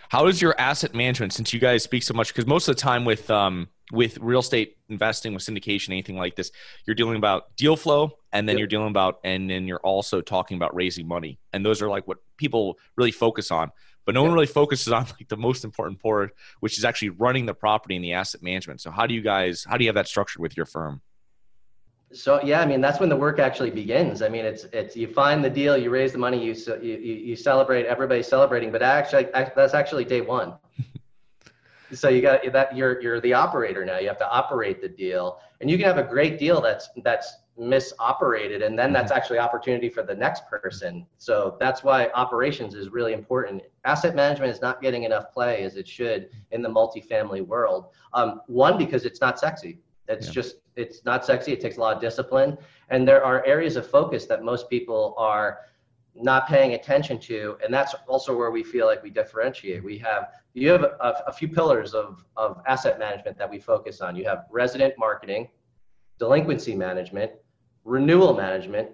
How 0.09 0.27
is 0.27 0.41
your 0.41 0.59
asset 0.59 0.95
management 0.95 1.33
since 1.35 1.53
you 1.53 1.61
guys 1.61 1.83
speak 1.83 2.03
so 2.03 2.15
much? 2.15 2.29
Because 2.29 2.47
most 2.47 2.67
of 2.69 2.77
the 2.77 2.81
time 2.81 3.05
with 3.05 3.31
um, 3.31 3.69
with 3.93 4.19
real 4.19 4.41
estate 4.41 4.77
investing, 4.89 5.35
with 5.35 5.43
syndication, 5.43 5.91
anything 5.91 6.17
like 6.17 6.35
this, 6.35 6.51
you're 6.87 6.95
dealing 6.95 7.17
about 7.17 7.55
deal 7.57 7.77
flow, 7.77 8.13
and 8.33 8.49
then 8.49 8.55
Yep. 8.55 8.59
you're 8.59 8.69
dealing 8.69 8.89
about, 8.89 9.21
and 9.25 9.49
then 9.51 9.67
you're 9.67 9.81
also 9.81 10.21
talking 10.21 10.57
about 10.57 10.75
raising 10.75 11.07
money, 11.07 11.39
and 11.53 11.65
those 11.65 11.83
are 11.83 11.89
like 11.89 12.09
what 12.09 12.19
people 12.37 12.79
really 12.97 13.13
focus 13.13 13.51
on. 13.51 13.71
But 14.07 14.15
no 14.15 14.23
one 14.23 14.33
really 14.33 14.47
focuses 14.47 14.91
on 14.91 15.05
like 15.05 15.29
the 15.29 15.37
most 15.37 15.65
important 15.65 16.01
part, 16.03 16.35
which 16.61 16.79
is 16.79 16.85
actually 16.87 17.11
running 17.11 17.45
the 17.45 17.53
property 17.53 17.95
and 17.95 18.03
the 18.03 18.15
asset 18.15 18.43
management. 18.43 18.81
So 18.81 18.91
how 18.91 19.07
do 19.07 19.13
you 19.13 19.21
guys, 19.21 19.67
how 19.69 19.77
do 19.77 19.85
you 19.85 19.89
have 19.89 19.97
that 19.97 20.09
structured 20.09 20.41
with 20.41 20.57
your 20.57 20.65
firm? 20.65 21.03
So 22.13 22.41
yeah, 22.43 22.61
I 22.61 22.67
mean 22.67 22.81
that's 22.81 23.01
when 23.01 23.09
the 23.09 23.17
work 23.17 23.39
actually 23.39 23.71
begins. 23.71 24.23
I 24.23 24.29
mean 24.29 24.45
it's 24.45 24.65
it's 24.73 24.97
you 24.97 25.09
find 25.09 25.45
the 25.45 25.51
deal, 25.51 25.77
you 25.77 25.91
raise 25.91 26.13
the 26.13 26.19
money, 26.19 26.43
you 26.43 26.55
you 26.81 26.97
you, 26.97 27.15
you 27.15 27.37
celebrate, 27.37 27.85
everybody's 27.87 28.29
celebrating, 28.29 28.73
but 28.73 28.83
actually 28.83 29.29
that's 29.35 29.75
actually 29.75 30.05
day 30.05 30.23
one. 30.23 30.55
so 31.93 32.09
you 32.09 32.23
got 32.23 32.41
that 32.53 32.75
you're 32.75 33.01
you're 33.03 33.21
the 33.21 33.35
operator 33.35 33.85
now. 33.85 33.99
You 33.99 34.09
have 34.09 34.19
to 34.19 34.31
operate 34.31 34.81
the 34.81 34.89
deal, 34.89 35.41
and 35.61 35.71
you 35.71 35.77
can 35.77 35.87
have 35.87 35.99
a 35.99 36.03
great 36.03 36.39
deal 36.39 36.61
that's 36.63 36.89
that's 37.05 37.39
misoperated, 37.59 38.63
and 38.63 38.79
then 38.79 38.93
that's 38.93 39.11
actually 39.11 39.39
opportunity 39.39 39.89
for 39.89 40.03
the 40.03 40.15
next 40.15 40.47
person. 40.49 41.07
So 41.19 41.57
that's 41.59 41.83
why 41.83 42.09
operations 42.15 42.75
is 42.75 42.89
really 42.91 43.13
important. 43.13 43.63
Asset 43.85 44.15
management 44.15 44.53
is 44.53 44.61
not 44.61 44.81
getting 44.81 45.03
enough 45.03 45.33
play 45.33 45.63
as 45.63 45.77
it 45.77 45.89
should 45.89 46.31
in 46.53 46.63
the 46.63 46.69
multifamily 46.69 47.45
world. 47.47 47.89
Um, 48.15 48.43
one 48.47 48.79
because 48.79 49.05
it's 49.05 49.21
not 49.21 49.39
sexy. 49.39 49.79
It's 50.09 50.27
Yeah. 50.27 50.33
just 50.33 50.57
it's 50.77 51.05
not 51.05 51.25
sexy. 51.25 51.53
It 51.53 51.61
takes 51.61 51.77
a 51.77 51.81
lot 51.81 51.97
of 51.97 52.01
discipline, 52.01 52.57
and 52.89 53.07
there 53.07 53.25
are 53.25 53.45
areas 53.45 53.77
of 53.77 53.87
focus 53.87 54.27
that 54.27 54.43
most 54.43 54.71
people 54.71 55.15
are 55.19 55.61
not 56.15 56.49
paying 56.49 56.75
attention 56.75 57.19
to, 57.19 57.59
and 57.65 57.73
that's 57.73 57.95
also 58.07 58.37
where 58.37 58.51
we 58.51 58.63
feel 58.63 58.87
like 58.87 59.03
we 59.03 59.11
differentiate. 59.11 59.83
We 59.85 59.99
have 59.99 60.33
you 60.55 60.71
have 60.71 60.83
a, 60.85 61.23
a 61.27 61.33
few 61.33 61.49
pillars 61.49 61.95
of 61.95 62.25
of 62.37 62.63
asset 62.67 62.99
management 62.99 63.37
that 63.39 63.51
we 63.51 63.59
focus 63.59 64.01
on. 64.01 64.17
You 64.17 64.25
have 64.25 64.47
resident 64.51 64.95
marketing, 64.99 65.49
delinquency 66.19 66.75
management, 66.75 67.33
renewal 67.85 68.35
management, 68.35 68.91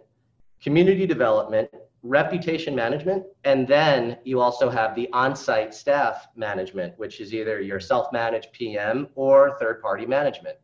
community 0.62 1.06
development, 1.06 1.68
reputation 2.02 2.75
management, 2.75 3.25
and 3.44 3.66
then 3.66 4.18
you 4.25 4.40
also 4.40 4.68
have 4.68 4.94
the 4.94 5.09
on-site 5.12 5.73
staff 5.73 6.28
management, 6.37 6.99
which 6.99 7.21
is 7.21 7.33
either 7.33 7.61
your 7.61 7.80
self-managed 7.80 8.52
PM 8.52 9.09
or 9.14 9.56
third-party 9.59 10.06
management. 10.06 10.56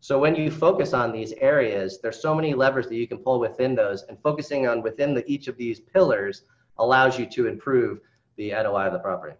So 0.00 0.18
when 0.18 0.34
you 0.36 0.50
focus 0.50 0.94
on 0.94 1.12
these 1.12 1.32
areas, 1.32 2.00
there's 2.00 2.20
so 2.20 2.34
many 2.34 2.54
levers 2.54 2.86
that 2.88 2.94
you 2.94 3.08
can 3.08 3.18
pull 3.18 3.40
within 3.40 3.74
those, 3.74 4.02
and 4.04 4.18
focusing 4.22 4.68
on 4.68 4.82
within 4.82 5.14
the, 5.14 5.24
each 5.30 5.48
of 5.48 5.56
these 5.56 5.80
pillars 5.80 6.42
allows 6.78 7.18
you 7.18 7.26
to 7.26 7.46
improve 7.46 8.00
the 8.36 8.50
NOI 8.50 8.86
of 8.86 8.92
the 8.92 9.00
property. 9.00 9.34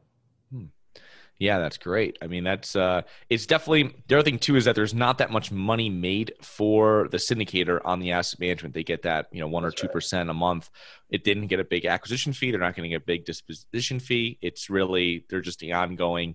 Yeah, 1.38 1.60
that's 1.60 1.78
great. 1.78 2.18
I 2.20 2.26
mean, 2.26 2.42
that's 2.42 2.74
uh, 2.74 3.02
it's 3.30 3.46
definitely 3.46 3.94
the 4.08 4.16
other 4.16 4.24
thing 4.24 4.40
too 4.40 4.56
is 4.56 4.64
that 4.64 4.74
there's 4.74 4.94
not 4.94 5.18
that 5.18 5.30
much 5.30 5.52
money 5.52 5.88
made 5.88 6.32
for 6.42 7.06
the 7.12 7.16
syndicator 7.16 7.80
on 7.84 8.00
the 8.00 8.10
asset 8.10 8.40
management. 8.40 8.74
They 8.74 8.82
get 8.82 9.02
that 9.02 9.28
you 9.30 9.40
know 9.40 9.46
one 9.46 9.64
or 9.64 9.70
two 9.70 9.86
right. 9.86 9.92
percent 9.92 10.30
a 10.30 10.34
month. 10.34 10.68
It 11.10 11.22
didn't 11.22 11.46
get 11.46 11.60
a 11.60 11.64
big 11.64 11.86
acquisition 11.86 12.32
fee. 12.32 12.50
They're 12.50 12.58
not 12.58 12.74
going 12.74 12.90
to 12.90 12.94
get 12.94 13.02
a 13.02 13.06
big 13.06 13.24
disposition 13.24 14.00
fee. 14.00 14.38
It's 14.42 14.68
really 14.68 15.26
they're 15.30 15.40
just 15.40 15.60
the 15.60 15.72
ongoing 15.72 16.34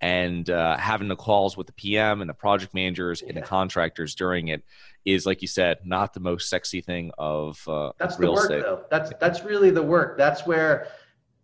and 0.00 0.50
uh, 0.50 0.76
having 0.76 1.08
the 1.08 1.16
calls 1.16 1.56
with 1.56 1.66
the 1.66 1.72
PM 1.72 2.20
and 2.20 2.28
the 2.28 2.34
project 2.34 2.74
managers 2.74 3.22
and 3.22 3.36
the 3.36 3.40
contractors 3.40 4.14
during 4.14 4.48
it 4.48 4.62
is 5.04 5.26
like 5.26 5.42
you 5.42 5.48
said 5.48 5.78
not 5.84 6.14
the 6.14 6.20
most 6.20 6.48
sexy 6.48 6.80
thing 6.80 7.10
of 7.18 7.66
uh, 7.68 7.92
That's 7.98 8.14
of 8.14 8.20
the 8.20 8.32
work, 8.32 8.42
estate. 8.44 8.62
though. 8.62 8.84
That's 8.90 9.12
that's 9.20 9.44
really 9.44 9.70
the 9.70 9.82
work. 9.82 10.18
That's 10.18 10.46
where, 10.46 10.88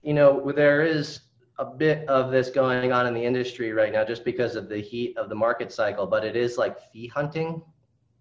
you 0.02 0.14
know, 0.14 0.50
there 0.52 0.82
is 0.82 1.20
a 1.58 1.64
bit 1.64 2.08
of 2.08 2.30
this 2.30 2.50
going 2.50 2.90
on 2.90 3.06
in 3.06 3.14
the 3.14 3.22
industry 3.22 3.72
right 3.72 3.92
now, 3.92 4.04
just 4.04 4.24
because 4.24 4.56
of 4.56 4.68
the 4.68 4.78
heat 4.78 5.16
of 5.18 5.28
the 5.28 5.34
market 5.34 5.70
cycle. 5.72 6.06
But 6.06 6.24
it 6.24 6.36
is 6.36 6.56
like 6.56 6.78
fee 6.90 7.06
hunting, 7.06 7.62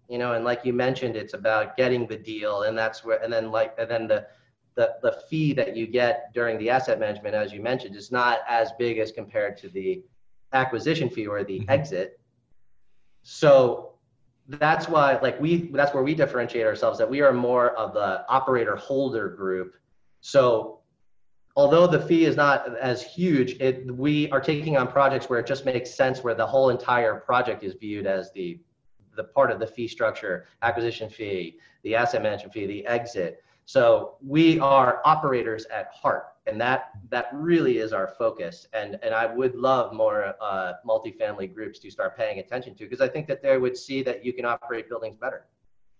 you 0.08 0.18
know, 0.18 0.34
and 0.34 0.44
like 0.44 0.64
you 0.64 0.72
mentioned, 0.74 1.16
it's 1.16 1.34
about 1.34 1.76
getting 1.76 2.06
the 2.06 2.16
deal, 2.16 2.62
and 2.62 2.76
that's 2.76 3.02
where, 3.04 3.22
and 3.22 3.32
then 3.32 3.50
like, 3.50 3.74
and 3.78 3.90
then 3.90 4.06
the 4.06 4.26
the 4.74 4.94
the 5.02 5.22
fee 5.28 5.52
that 5.54 5.76
you 5.76 5.86
get 5.86 6.32
during 6.34 6.58
the 6.58 6.68
asset 6.68 7.00
management, 7.00 7.34
as 7.34 7.52
you 7.52 7.62
mentioned, 7.62 7.96
is 7.96 8.12
not 8.12 8.40
as 8.48 8.72
big 8.78 8.98
as 8.98 9.10
compared 9.10 9.56
to 9.56 9.68
the 9.70 10.02
acquisition 10.52 11.08
fee 11.08 11.26
or 11.26 11.44
the 11.44 11.60
Mhm. 11.60 11.70
exit. 11.70 12.20
So 13.22 13.90
that's 14.58 14.88
why 14.88 15.18
like 15.22 15.40
we 15.40 15.70
that's 15.72 15.94
where 15.94 16.02
we 16.02 16.14
differentiate 16.14 16.66
ourselves 16.66 16.98
that 16.98 17.08
we 17.08 17.20
are 17.20 17.32
more 17.32 17.70
of 17.76 17.94
the 17.94 18.24
operator 18.28 18.74
holder 18.74 19.28
group 19.28 19.76
so 20.20 20.80
although 21.54 21.86
the 21.86 22.00
fee 22.00 22.24
is 22.24 22.36
not 22.36 22.76
as 22.78 23.02
huge 23.02 23.52
it 23.60 23.94
we 23.94 24.28
are 24.32 24.40
taking 24.40 24.76
on 24.76 24.88
projects 24.88 25.28
where 25.28 25.38
it 25.38 25.46
just 25.46 25.64
makes 25.64 25.94
sense 25.94 26.24
where 26.24 26.34
the 26.34 26.46
whole 26.46 26.70
entire 26.70 27.14
project 27.14 27.62
is 27.62 27.74
viewed 27.74 28.06
as 28.06 28.32
the 28.32 28.58
the 29.16 29.22
part 29.22 29.52
of 29.52 29.60
the 29.60 29.66
fee 29.66 29.86
structure 29.86 30.46
acquisition 30.62 31.08
fee 31.08 31.56
the 31.84 31.94
asset 31.94 32.22
management 32.22 32.52
fee 32.52 32.66
the 32.66 32.84
exit 32.86 33.44
so 33.72 34.16
we 34.36 34.58
are 34.58 35.00
operators 35.04 35.64
at 35.66 35.86
heart 36.02 36.24
and 36.46 36.60
that 36.60 36.90
that 37.14 37.26
really 37.32 37.78
is 37.78 37.92
our 37.92 38.08
focus 38.22 38.66
and 38.72 38.98
and 39.04 39.14
i 39.14 39.26
would 39.38 39.54
love 39.54 39.92
more 39.92 40.34
uh, 40.48 40.72
multifamily 40.84 41.48
groups 41.54 41.78
to 41.78 41.88
start 41.96 42.16
paying 42.16 42.38
attention 42.44 42.74
to 42.74 42.82
because 42.84 43.00
i 43.00 43.10
think 43.14 43.28
that 43.28 43.40
they 43.42 43.56
would 43.64 43.76
see 43.76 44.02
that 44.02 44.24
you 44.24 44.32
can 44.32 44.44
operate 44.44 44.88
buildings 44.88 45.16
better 45.16 45.42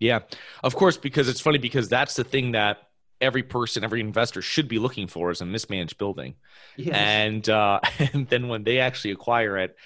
Yeah, 0.01 0.21
of 0.65 0.75
course, 0.75 0.97
because 0.97 1.29
it's 1.29 1.41
funny 1.41 1.59
because 1.59 1.89
that's 1.89 2.15
the 2.15 2.25
thing 2.25 2.53
that 2.53 2.79
every 3.21 3.43
person, 3.43 3.85
every 3.85 4.01
investor 4.01 4.41
should 4.41 4.67
be 4.67 4.79
looking 4.79 5.07
for 5.07 5.31
is 5.31 5.43
a 5.43 5.47
mismanaged 5.47 5.99
building. 5.99 6.37
yes. 6.77 6.97
And 6.97 7.49
uh, 7.49 7.81
and 8.13 8.27
then 8.29 8.49
when 8.49 8.65
they 8.65 8.79
actually 8.81 9.13
acquire 9.13 9.59
it, 9.59 9.77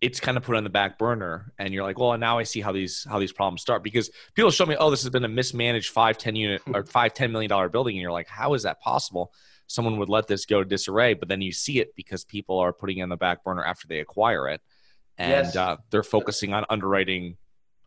it's 0.00 0.18
kind 0.18 0.36
of 0.38 0.42
put 0.44 0.56
on 0.56 0.64
the 0.64 0.70
back 0.70 0.98
burner, 0.98 1.52
and 1.58 1.74
you're 1.74 1.82
like, 1.82 1.98
well, 1.98 2.16
now 2.16 2.38
I 2.38 2.44
see 2.44 2.60
how 2.60 2.72
these 2.72 3.06
how 3.08 3.18
these 3.18 3.32
problems 3.32 3.60
start 3.60 3.82
because 3.82 4.10
people 4.34 4.50
show 4.50 4.64
me, 4.66 4.76
oh, 4.78 4.90
this 4.90 5.02
has 5.02 5.10
been 5.10 5.24
a 5.24 5.28
mismanaged 5.28 5.90
five 5.90 6.16
ten 6.16 6.36
unit 6.36 6.62
or 6.72 6.84
five 6.84 7.12
ten 7.14 7.32
million 7.32 7.48
dollar 7.50 7.68
building, 7.68 7.96
and 7.96 8.02
you're 8.02 8.12
like, 8.12 8.28
how 8.28 8.54
is 8.54 8.62
that 8.62 8.80
possible? 8.80 9.32
Someone 9.66 9.98
would 9.98 10.08
let 10.08 10.26
this 10.26 10.46
go 10.46 10.62
to 10.62 10.68
disarray, 10.68 11.14
but 11.14 11.28
then 11.28 11.42
you 11.42 11.52
see 11.52 11.78
it 11.80 11.94
because 11.94 12.24
people 12.24 12.58
are 12.58 12.72
putting 12.72 12.98
it 12.98 13.02
on 13.02 13.08
the 13.08 13.16
back 13.16 13.44
burner 13.44 13.64
after 13.64 13.86
they 13.86 14.00
acquire 14.00 14.48
it, 14.48 14.60
and 15.18 15.46
Yes. 15.46 15.56
uh, 15.56 15.76
they're 15.90 16.02
focusing 16.02 16.54
on 16.54 16.64
underwriting 16.70 17.36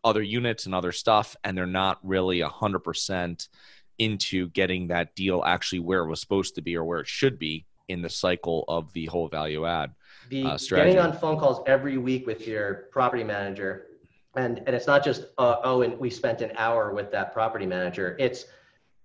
other 0.04 0.22
units 0.22 0.66
and 0.66 0.74
other 0.74 0.92
stuff, 0.92 1.34
and 1.42 1.56
they're 1.58 1.66
not 1.66 1.98
really 2.02 2.40
a 2.42 2.48
hundred 2.48 2.80
percent 2.80 3.48
into 3.98 4.48
getting 4.50 4.88
that 4.88 5.14
deal 5.14 5.42
actually 5.44 5.78
where 5.80 6.04
it 6.04 6.08
was 6.08 6.20
supposed 6.20 6.54
to 6.56 6.62
be 6.62 6.76
or 6.76 6.84
where 6.84 7.00
it 7.00 7.06
should 7.06 7.38
be 7.38 7.64
in 7.88 8.02
the 8.02 8.10
cycle 8.10 8.64
of 8.66 8.92
the 8.92 9.06
whole 9.06 9.28
value 9.28 9.66
add. 9.66 9.94
The 10.28 10.44
uh, 10.44 10.58
strategy. 10.58 10.94
getting 10.94 11.12
on 11.12 11.16
phone 11.18 11.38
calls 11.38 11.62
every 11.66 11.98
week 11.98 12.26
with 12.26 12.46
your 12.46 12.88
property 12.90 13.24
manager 13.24 13.86
and 14.36 14.58
and 14.66 14.74
it's 14.74 14.86
not 14.86 15.04
just 15.04 15.26
uh, 15.38 15.56
oh 15.64 15.82
and 15.82 15.98
we 15.98 16.10
spent 16.10 16.40
an 16.40 16.52
hour 16.56 16.92
with 16.92 17.10
that 17.10 17.32
property 17.32 17.66
manager 17.66 18.16
it's 18.18 18.46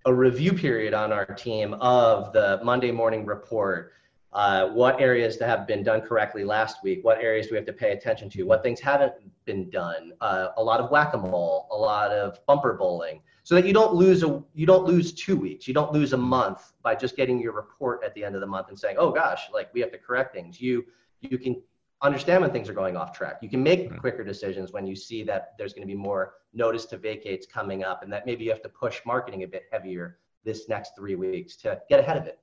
a 0.05 0.13
review 0.13 0.53
period 0.53 0.93
on 0.93 1.11
our 1.11 1.25
team 1.25 1.73
of 1.75 2.31
the 2.33 2.59
monday 2.63 2.91
morning 2.91 3.25
report 3.25 3.93
uh, 4.31 4.67
what 4.67 5.01
areas 5.01 5.38
to 5.38 5.45
have 5.45 5.65
been 5.65 5.83
done 5.83 6.01
correctly 6.01 6.43
last 6.43 6.83
week 6.83 7.03
what 7.03 7.19
areas 7.19 7.47
do 7.47 7.53
we 7.53 7.57
have 7.57 7.65
to 7.65 7.73
pay 7.73 7.91
attention 7.91 8.29
to 8.29 8.43
what 8.43 8.63
things 8.63 8.79
haven't 8.79 9.13
been 9.49 9.67
done, 9.71 10.13
uh, 10.21 10.49
a 10.57 10.63
lot 10.63 10.79
of 10.79 10.91
whack-a-mole, 10.91 11.67
a 11.71 11.75
lot 11.75 12.11
of 12.11 12.38
bumper 12.45 12.73
bowling, 12.73 13.19
so 13.41 13.55
that 13.55 13.65
you 13.65 13.73
don't 13.73 13.95
lose 13.95 14.21
a 14.21 14.43
you 14.53 14.67
don't 14.67 14.85
lose 14.85 15.11
two 15.11 15.35
weeks, 15.35 15.67
you 15.67 15.73
don't 15.73 15.91
lose 15.91 16.13
a 16.13 16.17
month 16.17 16.73
by 16.83 16.93
just 16.93 17.15
getting 17.15 17.39
your 17.39 17.53
report 17.53 18.03
at 18.05 18.13
the 18.13 18.23
end 18.23 18.35
of 18.35 18.41
the 18.41 18.47
month 18.47 18.67
and 18.69 18.77
saying, 18.77 18.95
oh 18.99 19.11
gosh, 19.11 19.49
like 19.51 19.73
we 19.73 19.81
have 19.81 19.91
to 19.91 19.97
correct 19.97 20.35
things. 20.35 20.61
You 20.61 20.85
you 21.21 21.38
can 21.38 21.61
understand 22.01 22.41
when 22.41 22.51
things 22.51 22.69
are 22.69 22.73
going 22.73 22.95
off 22.95 23.11
track. 23.11 23.39
You 23.41 23.49
can 23.49 23.61
make 23.61 23.97
quicker 23.99 24.23
decisions 24.23 24.71
when 24.71 24.88
you 24.88 24.95
see 24.95 25.23
that 25.23 25.53
there's 25.57 25.73
going 25.73 25.88
to 25.88 25.91
be 25.91 25.99
more 25.99 26.35
notice 26.53 26.85
to 26.85 26.97
vacates 26.97 27.45
coming 27.45 27.83
up, 27.83 28.03
and 28.03 28.11
that 28.11 28.25
maybe 28.25 28.43
you 28.43 28.49
have 28.51 28.61
to 28.61 28.69
push 28.69 29.01
marketing 29.05 29.43
a 29.43 29.47
bit 29.47 29.63
heavier 29.71 30.19
this 30.43 30.69
next 30.69 30.93
three 30.95 31.15
weeks 31.15 31.55
to 31.57 31.79
get 31.89 31.99
ahead 31.99 32.17
of 32.17 32.25
it. 32.25 32.39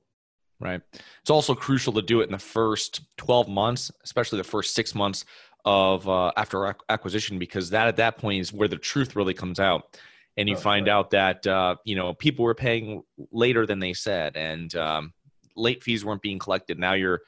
Right. 0.58 0.80
It's 1.20 1.30
also 1.30 1.54
crucial 1.54 1.92
to 1.94 2.02
do 2.02 2.20
it 2.20 2.24
in 2.24 2.32
the 2.32 2.38
first 2.38 3.02
12 3.18 3.48
months, 3.48 3.90
especially 4.04 4.38
the 4.38 4.44
first 4.44 4.74
six 4.74 4.94
months 4.94 5.24
of 5.64 6.08
uh, 6.08 6.32
after 6.36 6.74
acquisition, 6.88 7.38
because 7.38 7.70
that 7.70 7.88
at 7.88 7.96
that 7.96 8.18
point 8.18 8.40
is 8.40 8.52
where 8.52 8.68
the 8.68 8.76
truth 8.76 9.16
really 9.16 9.34
comes 9.34 9.58
out, 9.58 9.98
and 10.36 10.48
you 10.48 10.54
oh, 10.54 10.58
find 10.58 10.86
right. 10.86 10.92
out 10.92 11.10
that 11.10 11.46
uh, 11.46 11.76
you 11.84 11.96
know 11.96 12.14
people 12.14 12.44
were 12.44 12.54
paying 12.54 13.02
later 13.32 13.66
than 13.66 13.80
they 13.80 13.92
said, 13.92 14.36
and 14.36 14.74
um, 14.76 15.12
late 15.56 15.82
fees 15.82 16.04
weren't 16.04 16.22
being 16.22 16.38
collected. 16.38 16.78
Now 16.78 16.92
you're 16.92 17.22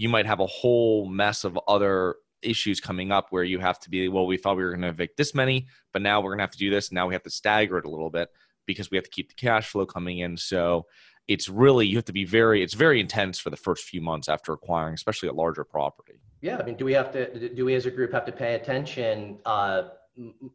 you 0.00 0.08
might 0.08 0.24
have 0.24 0.40
a 0.40 0.46
whole 0.46 1.06
mess 1.06 1.44
of 1.44 1.58
other 1.68 2.16
issues 2.42 2.80
coming 2.80 3.12
up 3.12 3.26
where 3.30 3.44
you 3.44 3.58
have 3.58 3.78
to 3.78 3.90
be 3.90 4.08
well 4.08 4.26
we 4.26 4.38
thought 4.38 4.56
we 4.56 4.62
were 4.62 4.70
going 4.70 4.80
to 4.80 4.88
evict 4.88 5.16
this 5.18 5.34
many 5.34 5.66
but 5.92 6.02
now 6.02 6.20
we're 6.20 6.30
going 6.30 6.38
to 6.38 6.42
have 6.42 6.50
to 6.50 6.58
do 6.58 6.70
this. 6.70 6.92
Now 6.92 7.06
we 7.06 7.14
have 7.14 7.22
to 7.24 7.30
stagger 7.30 7.78
it 7.78 7.84
a 7.84 7.90
little 7.90 8.10
bit 8.10 8.28
because 8.66 8.90
we 8.90 8.96
have 8.96 9.04
to 9.04 9.10
keep 9.10 9.28
the 9.28 9.34
cash 9.34 9.68
flow 9.68 9.86
coming 9.86 10.18
in. 10.18 10.36
So 10.36 10.86
it's 11.28 11.48
really 11.48 11.86
you 11.86 11.96
have 11.96 12.04
to 12.06 12.12
be 12.12 12.24
very 12.24 12.62
it's 12.62 12.74
very 12.74 12.98
intense 13.00 13.38
for 13.38 13.50
the 13.50 13.56
first 13.56 13.84
few 13.84 14.00
months 14.00 14.28
after 14.28 14.52
acquiring 14.52 14.94
especially 14.94 15.28
a 15.28 15.32
larger 15.32 15.64
property. 15.64 16.20
Yeah 16.40 16.58
i 16.58 16.62
mean 16.64 16.76
do 16.76 16.84
we 16.84 16.94
have 16.94 17.12
to 17.12 17.48
do 17.50 17.64
we 17.64 17.74
as 17.74 17.86
a 17.86 17.90
group 17.90 18.12
have 18.12 18.24
to 18.24 18.32
pay 18.32 18.54
attention 18.54 19.38
uh, 19.44 19.82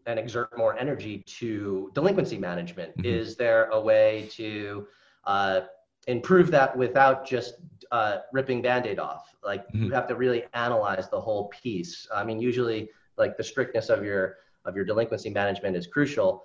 and 0.05 0.19
exert 0.19 0.57
more 0.57 0.77
energy 0.77 1.23
to 1.39 1.91
delinquency 1.93 2.37
management? 2.37 2.97
Mm-hmm. 2.97 3.05
is 3.05 3.35
there 3.35 3.65
a 3.65 3.79
way 3.79 4.27
to 4.31 4.87
uh, 5.25 5.61
improve 6.07 6.51
that 6.51 6.75
without 6.75 7.25
just 7.25 7.55
uh, 7.95 8.21
ripping 8.33 8.61
band-aid 8.61 8.99
off. 8.99 9.33
Like 9.43 9.67
mm-hmm. 9.67 9.85
you 9.85 9.91
have 9.91 10.07
to 10.07 10.15
really 10.15 10.43
analyze 10.53 11.09
the 11.09 11.19
whole 11.19 11.47
piece. 11.63 12.07
I 12.13 12.23
mean 12.23 12.39
usually 12.39 12.89
like 13.17 13.37
the 13.37 13.43
strictness 13.43 13.89
of 13.89 14.03
your 14.03 14.37
of 14.65 14.75
your 14.75 14.85
delinquency 14.85 15.29
management 15.29 15.77
is 15.77 15.87
crucial. 15.87 16.43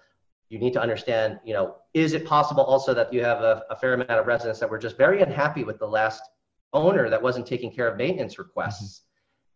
You 0.48 0.58
need 0.58 0.72
to 0.74 0.80
understand 0.80 1.40
you 1.44 1.54
know 1.54 1.76
is 1.92 2.12
it 2.12 2.24
possible 2.24 2.62
also 2.62 2.94
that 2.94 3.12
you 3.12 3.24
have 3.24 3.40
a, 3.40 3.64
a 3.70 3.76
fair 3.76 3.94
amount 3.94 4.10
of 4.22 4.26
residents 4.26 4.60
that 4.60 4.70
were 4.70 4.78
just 4.78 4.96
very 4.96 5.22
unhappy 5.22 5.64
with 5.64 5.78
the 5.78 5.88
last 5.88 6.22
owner 6.72 7.10
that 7.10 7.20
wasn't 7.20 7.46
taking 7.46 7.72
care 7.72 7.88
of 7.88 7.96
maintenance 7.96 8.38
requests? 8.38 9.00
Mm-hmm 9.00 9.09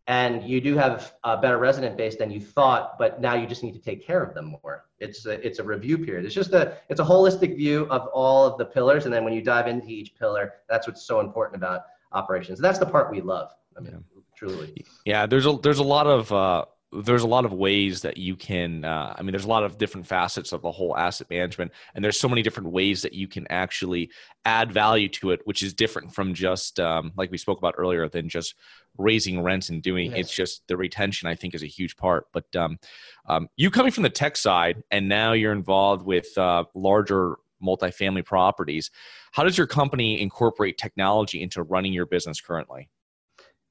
and 0.07 0.43
you 0.45 0.61
do 0.61 0.77
have 0.77 1.15
a 1.25 1.37
better 1.37 1.59
resident 1.59 1.97
base 1.97 2.17
than 2.17 2.31
you 2.31 2.41
thought 2.41 2.99
but 2.99 3.21
now 3.21 3.35
you 3.35 3.47
just 3.47 3.63
need 3.63 3.73
to 3.73 3.81
take 3.81 4.07
care 4.07 4.23
of 4.23 4.35
them 4.35 4.57
more. 4.63 4.85
It's 4.99 5.27
a, 5.27 5.45
it's 5.47 5.59
a 5.59 5.65
review 5.65 5.99
period. 5.99 6.25
It's 6.25 6.35
just 6.35 6.53
a 6.53 6.79
it's 6.89 7.01
a 7.01 7.05
holistic 7.05 7.57
view 7.57 7.87
of 7.91 8.09
all 8.09 8.47
of 8.47 8.59
the 8.59 8.65
pillars 8.65 9.05
and 9.07 9.15
then 9.15 9.25
when 9.25 9.33
you 9.33 9.43
dive 9.43 9.67
into 9.67 9.89
each 9.89 10.15
pillar 10.19 10.55
that's 10.69 10.87
what's 10.87 11.03
so 11.03 11.21
important 11.21 11.57
about 11.57 11.83
operations. 12.13 12.59
That's 12.59 12.79
the 12.79 12.87
part 12.87 13.11
we 13.11 13.21
love. 13.21 13.51
I 13.77 13.81
mean 13.81 13.93
yeah. 13.93 14.21
truly. 14.37 14.85
Yeah 15.05 15.27
there's 15.27 15.47
a 15.47 15.59
there's 15.63 15.79
a 15.79 15.85
lot 15.85 16.07
of 16.07 16.33
uh 16.33 16.65
there's 17.03 17.23
a 17.23 17.27
lot 17.27 17.45
of 17.45 17.53
ways 17.53 18.03
that 18.03 18.17
you 18.17 18.37
can 18.37 18.85
uh, 18.85 19.15
i 19.17 19.23
mean 19.23 19.33
there's 19.33 19.45
a 19.45 19.49
lot 19.49 19.65
of 19.65 19.79
different 19.79 20.07
facets 20.07 20.53
of 20.53 20.63
the 20.63 20.71
whole 20.71 20.97
asset 20.97 21.29
management 21.31 21.73
and 21.95 22.05
there's 22.05 22.19
so 22.19 22.29
many 22.29 22.43
different 22.43 22.71
ways 22.71 23.03
that 23.03 23.13
you 23.13 23.27
can 23.27 23.47
actually 23.51 24.11
add 24.45 24.73
value 24.73 25.09
to 25.09 25.31
it 25.31 25.41
which 25.45 25.63
is 25.63 25.75
different 25.75 26.15
from 26.15 26.35
just 26.35 26.79
um, 26.81 27.13
like 27.17 27.31
we 27.31 27.39
spoke 27.39 27.59
about 27.59 27.75
earlier 27.77 28.09
than 28.09 28.29
just 28.29 28.55
raising 28.99 29.43
rents 29.43 29.71
and 29.71 29.83
doing 29.83 30.11
yes. 30.11 30.21
it's 30.21 30.35
just 30.35 30.63
the 30.69 30.77
retention 30.77 31.29
i 31.29 31.35
think 31.35 31.55
is 31.55 31.63
a 31.63 31.67
huge 31.67 31.97
part 31.97 32.27
but 32.33 32.45
um, 32.57 32.79
um, 33.27 33.49
you 33.57 33.71
coming 33.71 33.93
from 33.93 34.03
the 34.03 34.11
tech 34.11 34.37
side 34.37 34.83
and 34.91 35.09
now 35.09 35.33
you're 35.33 35.53
involved 35.53 36.05
with 36.05 36.37
uh, 36.39 36.65
larger 36.75 37.37
multifamily 37.63 38.25
properties 38.25 38.91
how 39.33 39.43
does 39.43 39.57
your 39.57 39.67
company 39.67 40.21
incorporate 40.21 40.77
technology 40.77 41.43
into 41.43 41.63
running 41.63 41.93
your 41.93 42.07
business 42.07 42.41
currently 42.41 42.89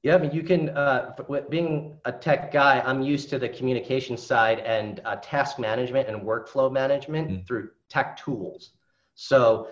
yeah, 0.04 0.16
I 0.16 0.18
mean, 0.18 0.32
you 0.32 0.42
can, 0.42 0.68
uh, 0.68 1.16
being 1.48 1.98
a 2.04 2.12
tech 2.12 2.52
guy, 2.52 2.82
I'm 2.84 3.00
used 3.00 3.30
to 3.30 3.38
the 3.38 3.48
communication 3.48 4.18
side 4.18 4.58
and 4.58 5.00
uh, 5.06 5.16
task 5.16 5.58
management 5.58 6.10
and 6.10 6.20
workflow 6.20 6.70
management 6.70 7.30
mm. 7.30 7.46
through 7.46 7.70
tech 7.88 8.18
tools. 8.22 8.72
So 9.14 9.68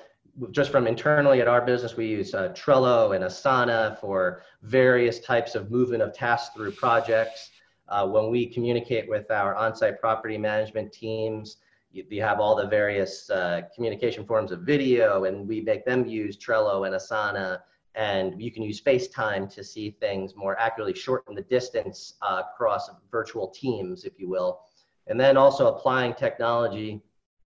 just 0.51 0.71
from 0.71 0.87
internally 0.87 1.43
at 1.43 1.49
our 1.49 1.61
business, 1.61 1.99
we 1.99 2.07
use 2.07 2.33
uh, 2.33 2.49
Trello 2.55 3.14
and 3.14 3.23
Asana 3.23 4.01
for 4.01 4.42
various 4.62 5.21
types 5.21 5.55
of 5.55 5.71
movement 5.71 6.03
of 6.03 6.14
tasks 6.14 6.57
through 6.57 6.73
projects. 6.73 7.51
Uh, 7.90 8.09
when 8.09 8.31
we 8.31 8.47
communicate 8.47 9.07
with 9.11 9.31
our 9.31 9.55
on-site 9.55 10.01
property 10.01 10.38
management 10.38 10.95
teams, 10.95 11.59
you, 11.90 12.07
you 12.09 12.23
have 12.23 12.40
all 12.40 12.57
the 12.57 12.66
various 12.66 13.29
uh, 13.29 13.61
communication 13.75 14.25
forms 14.25 14.51
of 14.51 14.61
video, 14.61 15.25
and 15.25 15.47
we 15.47 15.61
make 15.61 15.85
them 15.85 16.07
use 16.07 16.38
Trello 16.38 16.87
and 16.87 16.95
Asana 16.95 17.59
and 17.94 18.40
you 18.40 18.50
can 18.50 18.62
use 18.62 18.81
FaceTime 18.81 19.52
to 19.55 19.62
see 19.62 19.90
things 19.90 20.35
more 20.35 20.59
accurately, 20.59 20.94
shorten 20.94 21.35
the 21.35 21.42
distance 21.42 22.14
uh, 22.22 22.42
across 22.52 22.90
virtual 23.11 23.48
teams, 23.48 24.05
if 24.05 24.18
you 24.18 24.28
will. 24.28 24.61
And 25.07 25.20
then 25.20 25.37
also 25.37 25.74
applying 25.74 26.14
technology 26.14 27.02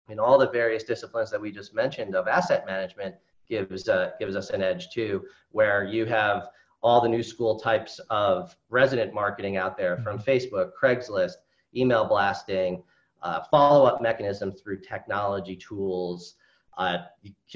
in 0.08 0.18
all 0.18 0.38
the 0.38 0.50
various 0.50 0.82
disciplines 0.82 1.30
that 1.30 1.40
we 1.40 1.52
just 1.52 1.74
mentioned 1.74 2.16
of 2.16 2.26
asset 2.26 2.66
management 2.66 3.14
gives, 3.48 3.88
uh, 3.88 4.10
gives 4.18 4.34
us 4.34 4.50
an 4.50 4.62
edge 4.62 4.90
too, 4.90 5.24
where 5.50 5.84
you 5.84 6.06
have 6.06 6.48
all 6.82 7.00
the 7.00 7.08
new 7.08 7.22
school 7.22 7.60
types 7.60 8.00
of 8.10 8.56
resident 8.68 9.14
marketing 9.14 9.56
out 9.56 9.76
there 9.76 9.98
from 9.98 10.18
mm-hmm. 10.18 10.28
Facebook, 10.28 10.72
Craigslist, 10.80 11.34
email 11.76 12.04
blasting, 12.04 12.82
uh, 13.22 13.42
follow-up 13.50 14.02
mechanisms 14.02 14.60
through 14.60 14.80
technology 14.80 15.54
tools, 15.54 16.34
uh, 16.78 16.98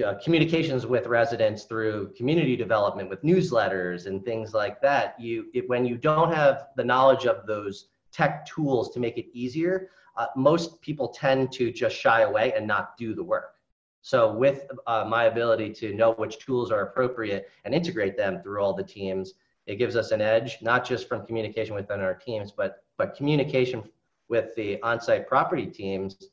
uh, 0.04 0.14
communications 0.22 0.86
with 0.86 1.06
residents 1.06 1.64
through 1.64 2.12
community 2.16 2.56
development 2.56 3.08
with 3.08 3.22
newsletters 3.22 4.06
and 4.06 4.24
things 4.24 4.52
like 4.52 4.80
that 4.80 5.18
you 5.18 5.46
it, 5.54 5.68
when 5.68 5.86
you 5.86 5.96
don't 5.96 6.32
have 6.32 6.66
the 6.76 6.84
knowledge 6.84 7.24
of 7.26 7.46
those 7.46 7.88
tech 8.12 8.46
tools 8.46 8.90
to 8.90 9.00
make 9.00 9.16
it 9.16 9.26
easier 9.32 9.88
uh, 10.16 10.26
most 10.36 10.80
people 10.80 11.08
tend 11.08 11.52
to 11.52 11.70
just 11.70 11.96
shy 11.96 12.22
away 12.22 12.52
and 12.56 12.66
not 12.66 12.96
do 12.96 13.14
the 13.14 13.22
work. 13.22 13.54
So 14.00 14.32
with 14.32 14.66
uh, 14.86 15.04
my 15.08 15.24
ability 15.24 15.72
to 15.74 15.92
know 15.92 16.12
which 16.12 16.38
tools 16.38 16.70
are 16.70 16.82
appropriate 16.82 17.50
and 17.64 17.74
integrate 17.74 18.16
them 18.16 18.40
through 18.42 18.60
all 18.62 18.72
the 18.72 18.84
teams 18.84 19.34
it 19.66 19.76
gives 19.76 19.96
us 19.96 20.12
an 20.12 20.20
edge 20.20 20.58
not 20.62 20.84
just 20.84 21.08
from 21.08 21.26
communication 21.26 21.74
within 21.74 22.00
our 22.00 22.14
teams 22.14 22.52
but 22.52 22.84
but 22.96 23.16
communication 23.16 23.82
with 24.28 24.54
the 24.54 24.80
on-site 24.82 25.28
property 25.28 25.66
teams 25.66 26.30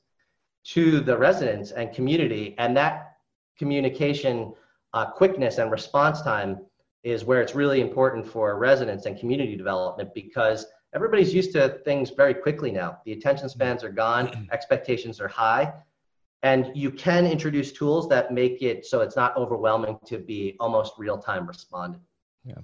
to 0.65 0.99
the 1.01 1.17
residents 1.17 1.71
and 1.71 1.93
community. 1.93 2.55
And 2.57 2.75
that 2.77 3.17
communication 3.57 4.53
uh, 4.93 5.05
quickness 5.05 5.57
and 5.57 5.71
response 5.71 6.21
time 6.21 6.59
is 7.03 7.25
where 7.25 7.41
it's 7.41 7.53
really 7.55 7.81
important 7.81 8.25
for 8.25 8.57
residents 8.57 9.05
and 9.05 9.19
community 9.19 9.55
development 9.55 10.13
because 10.13 10.65
everybody's 10.95 11.33
used 11.33 11.51
to 11.53 11.79
things 11.83 12.11
very 12.11 12.33
quickly 12.33 12.71
now. 12.71 12.99
The 13.05 13.13
attention 13.13 13.49
spans 13.49 13.83
are 13.83 13.89
gone, 13.89 14.47
expectations 14.51 15.19
are 15.19 15.27
high, 15.27 15.73
and 16.43 16.71
you 16.75 16.91
can 16.91 17.25
introduce 17.25 17.71
tools 17.71 18.07
that 18.09 18.33
make 18.33 18.61
it 18.61 18.85
so 18.85 19.01
it's 19.01 19.15
not 19.15 19.35
overwhelming 19.35 19.97
to 20.05 20.17
be 20.17 20.55
almost 20.59 20.93
real 20.97 21.17
time 21.17 21.47
responding. 21.47 22.01
Yeah. 22.45 22.55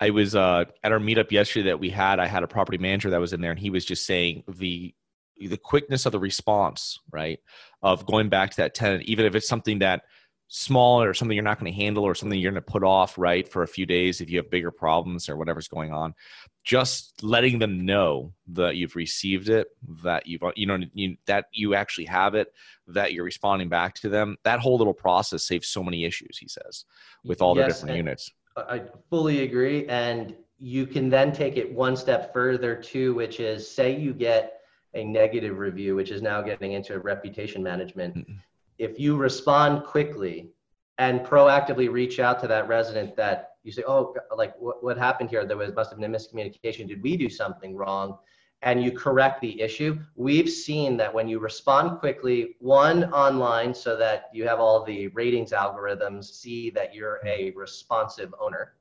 I 0.00 0.10
was 0.10 0.34
uh, 0.34 0.64
at 0.82 0.92
our 0.92 0.98
meetup 0.98 1.30
yesterday 1.30 1.68
that 1.68 1.78
we 1.78 1.90
had. 1.90 2.18
I 2.18 2.26
had 2.26 2.42
a 2.42 2.48
property 2.48 2.78
manager 2.78 3.10
that 3.10 3.20
was 3.20 3.32
in 3.32 3.40
there, 3.40 3.52
and 3.52 3.60
he 3.60 3.70
was 3.70 3.84
just 3.84 4.04
saying 4.04 4.42
the 4.48 4.92
the 5.38 5.56
quickness 5.56 6.06
of 6.06 6.12
the 6.12 6.18
response, 6.18 7.00
right? 7.10 7.40
Of 7.82 8.06
going 8.06 8.28
back 8.28 8.50
to 8.50 8.56
that 8.58 8.74
tenant, 8.74 9.04
even 9.04 9.26
if 9.26 9.34
it's 9.34 9.48
something 9.48 9.80
that 9.80 10.02
small 10.48 11.02
or 11.02 11.14
something 11.14 11.34
you're 11.34 11.44
not 11.44 11.58
going 11.58 11.72
to 11.72 11.76
handle 11.76 12.04
or 12.04 12.14
something 12.14 12.38
you're 12.38 12.52
going 12.52 12.62
to 12.62 12.70
put 12.72 12.84
off, 12.84 13.18
right, 13.18 13.48
for 13.48 13.62
a 13.62 13.68
few 13.68 13.86
days 13.86 14.20
if 14.20 14.30
you 14.30 14.38
have 14.38 14.50
bigger 14.50 14.70
problems 14.70 15.28
or 15.28 15.36
whatever's 15.36 15.68
going 15.68 15.92
on. 15.92 16.14
Just 16.62 17.22
letting 17.22 17.58
them 17.58 17.84
know 17.84 18.32
that 18.48 18.76
you've 18.76 18.96
received 18.96 19.48
it, 19.48 19.68
that 20.02 20.26
you've 20.26 20.42
you 20.56 20.66
know 20.66 20.78
you, 20.94 21.16
that 21.26 21.46
you 21.52 21.74
actually 21.74 22.06
have 22.06 22.34
it, 22.34 22.52
that 22.86 23.12
you're 23.12 23.24
responding 23.24 23.68
back 23.68 23.94
to 23.96 24.08
them. 24.08 24.36
That 24.44 24.60
whole 24.60 24.78
little 24.78 24.94
process 24.94 25.42
saves 25.42 25.68
so 25.68 25.82
many 25.82 26.04
issues. 26.04 26.38
He 26.38 26.48
says 26.48 26.84
with 27.24 27.42
all 27.42 27.56
yes, 27.56 27.66
the 27.66 27.72
different 27.72 27.96
units. 27.96 28.30
I 28.56 28.82
fully 29.10 29.42
agree, 29.42 29.86
and 29.88 30.34
you 30.58 30.86
can 30.86 31.10
then 31.10 31.32
take 31.32 31.56
it 31.56 31.70
one 31.70 31.96
step 31.96 32.32
further 32.32 32.76
too, 32.76 33.12
which 33.14 33.40
is 33.40 33.68
say 33.68 33.98
you 33.98 34.14
get 34.14 34.60
a 34.94 35.04
negative 35.04 35.58
review, 35.58 35.96
which 35.96 36.10
is 36.10 36.22
now 36.22 36.40
getting 36.42 36.72
into 36.72 36.98
reputation 36.98 37.62
management. 37.62 38.16
Mm-hmm. 38.16 38.34
If 38.78 38.98
you 38.98 39.16
respond 39.16 39.84
quickly 39.84 40.50
and 40.98 41.20
proactively 41.20 41.90
reach 41.90 42.20
out 42.20 42.40
to 42.40 42.46
that 42.48 42.68
resident 42.68 43.16
that 43.16 43.50
you 43.64 43.72
say, 43.72 43.82
oh, 43.86 44.14
like 44.36 44.54
what, 44.60 44.84
what 44.84 44.98
happened 44.98 45.30
here? 45.30 45.44
There 45.44 45.56
was 45.56 45.74
must 45.74 45.90
have 45.90 45.98
been 45.98 46.14
a 46.14 46.16
miscommunication. 46.16 46.86
Did 46.86 47.02
we 47.02 47.16
do 47.16 47.28
something 47.28 47.74
wrong? 47.76 48.18
And 48.62 48.82
you 48.82 48.92
correct 48.92 49.40
the 49.40 49.60
issue. 49.60 49.98
We've 50.14 50.48
seen 50.48 50.96
that 50.96 51.12
when 51.12 51.28
you 51.28 51.38
respond 51.38 51.98
quickly, 51.98 52.56
one 52.60 53.12
online, 53.12 53.74
so 53.74 53.96
that 53.96 54.30
you 54.32 54.46
have 54.48 54.60
all 54.60 54.84
the 54.84 55.08
ratings 55.08 55.52
algorithms 55.52 56.24
see 56.24 56.70
that 56.70 56.94
you're 56.94 57.20
a 57.26 57.50
responsive 57.52 58.34
owner 58.40 58.74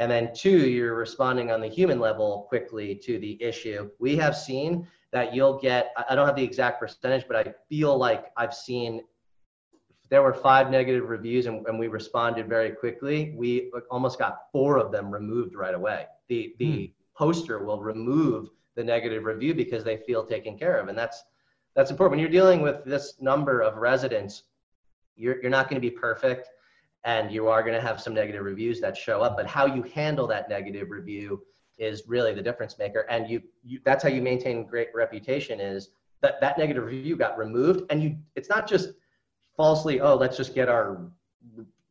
And 0.00 0.10
then 0.10 0.30
two, 0.34 0.66
you're 0.68 0.94
responding 0.94 1.50
on 1.50 1.60
the 1.60 1.68
human 1.68 2.00
level 2.00 2.46
quickly 2.48 2.94
to 2.94 3.18
the 3.18 3.40
issue. 3.42 3.90
We 3.98 4.16
have 4.16 4.34
seen 4.34 4.88
that 5.12 5.34
you'll 5.34 5.58
get, 5.58 5.92
I 6.08 6.14
don't 6.14 6.26
have 6.26 6.36
the 6.36 6.44
exact 6.44 6.80
percentage, 6.80 7.26
but 7.26 7.36
I 7.36 7.52
feel 7.68 7.96
like 7.96 8.26
I've 8.36 8.54
seen 8.54 9.02
there 10.08 10.22
were 10.22 10.34
five 10.34 10.70
negative 10.70 11.08
reviews 11.08 11.46
and, 11.46 11.66
and 11.66 11.78
we 11.78 11.88
responded 11.88 12.48
very 12.48 12.70
quickly. 12.70 13.32
We 13.36 13.70
almost 13.90 14.18
got 14.18 14.50
four 14.52 14.76
of 14.76 14.92
them 14.92 15.10
removed 15.10 15.54
right 15.54 15.74
away. 15.74 16.06
The, 16.28 16.54
the 16.58 16.86
hmm. 16.86 16.92
poster 17.16 17.64
will 17.64 17.80
remove 17.80 18.48
the 18.76 18.84
negative 18.84 19.24
review 19.24 19.54
because 19.54 19.84
they 19.84 19.96
feel 19.96 20.24
taken 20.24 20.58
care 20.58 20.78
of. 20.78 20.88
And 20.88 20.98
that's, 20.98 21.24
that's 21.74 21.90
important. 21.90 22.12
When 22.12 22.20
you're 22.20 22.28
dealing 22.28 22.60
with 22.60 22.84
this 22.84 23.14
number 23.20 23.60
of 23.60 23.76
residents, 23.76 24.44
you're, 25.16 25.40
you're 25.40 25.50
not 25.50 25.68
going 25.68 25.80
to 25.80 25.86
be 25.86 25.94
perfect 25.94 26.48
and 27.04 27.30
you 27.32 27.48
are 27.48 27.62
going 27.62 27.74
to 27.74 27.80
have 27.80 28.00
some 28.00 28.14
negative 28.14 28.44
reviews 28.44 28.80
that 28.80 28.96
show 28.96 29.22
up 29.22 29.36
but 29.36 29.46
how 29.46 29.66
you 29.66 29.82
handle 29.94 30.26
that 30.26 30.48
negative 30.48 30.90
review 30.90 31.42
is 31.80 32.04
really 32.06 32.34
the 32.34 32.42
difference 32.42 32.78
maker. 32.78 33.06
And 33.10 33.28
you, 33.28 33.42
you 33.64 33.80
that's 33.84 34.02
how 34.02 34.08
you 34.08 34.22
maintain 34.22 34.66
great 34.66 34.88
reputation 34.94 35.58
is 35.58 35.90
that 36.20 36.40
that 36.40 36.58
negative 36.58 36.84
review 36.84 37.16
got 37.16 37.36
removed. 37.38 37.90
And 37.90 38.02
you 38.02 38.16
it's 38.36 38.48
not 38.48 38.68
just 38.68 38.90
falsely 39.56 40.00
oh 40.00 40.14
let's 40.14 40.36
just 40.36 40.54
get 40.54 40.68
our 40.68 41.10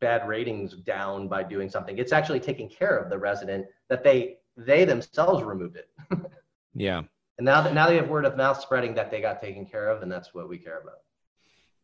bad 0.00 0.26
ratings 0.26 0.74
down 0.74 1.28
by 1.28 1.42
doing 1.42 1.68
something. 1.68 1.98
It's 1.98 2.12
actually 2.12 2.40
taking 2.40 2.68
care 2.68 2.96
of 2.96 3.10
the 3.10 3.18
resident 3.18 3.66
that 3.88 4.02
they 4.02 4.36
they 4.56 4.84
themselves 4.84 5.42
removed 5.42 5.76
it. 5.76 5.90
Yeah. 6.74 7.02
And 7.38 7.44
now 7.44 7.62
that 7.62 7.74
now 7.74 7.88
they 7.88 7.96
have 7.96 8.08
word 8.08 8.24
of 8.24 8.36
mouth 8.36 8.60
spreading 8.60 8.94
that 8.94 9.10
they 9.10 9.20
got 9.20 9.42
taken 9.42 9.66
care 9.66 9.88
of 9.88 10.02
and 10.02 10.10
that's 10.10 10.32
what 10.34 10.48
we 10.48 10.58
care 10.58 10.78
about. 10.78 10.98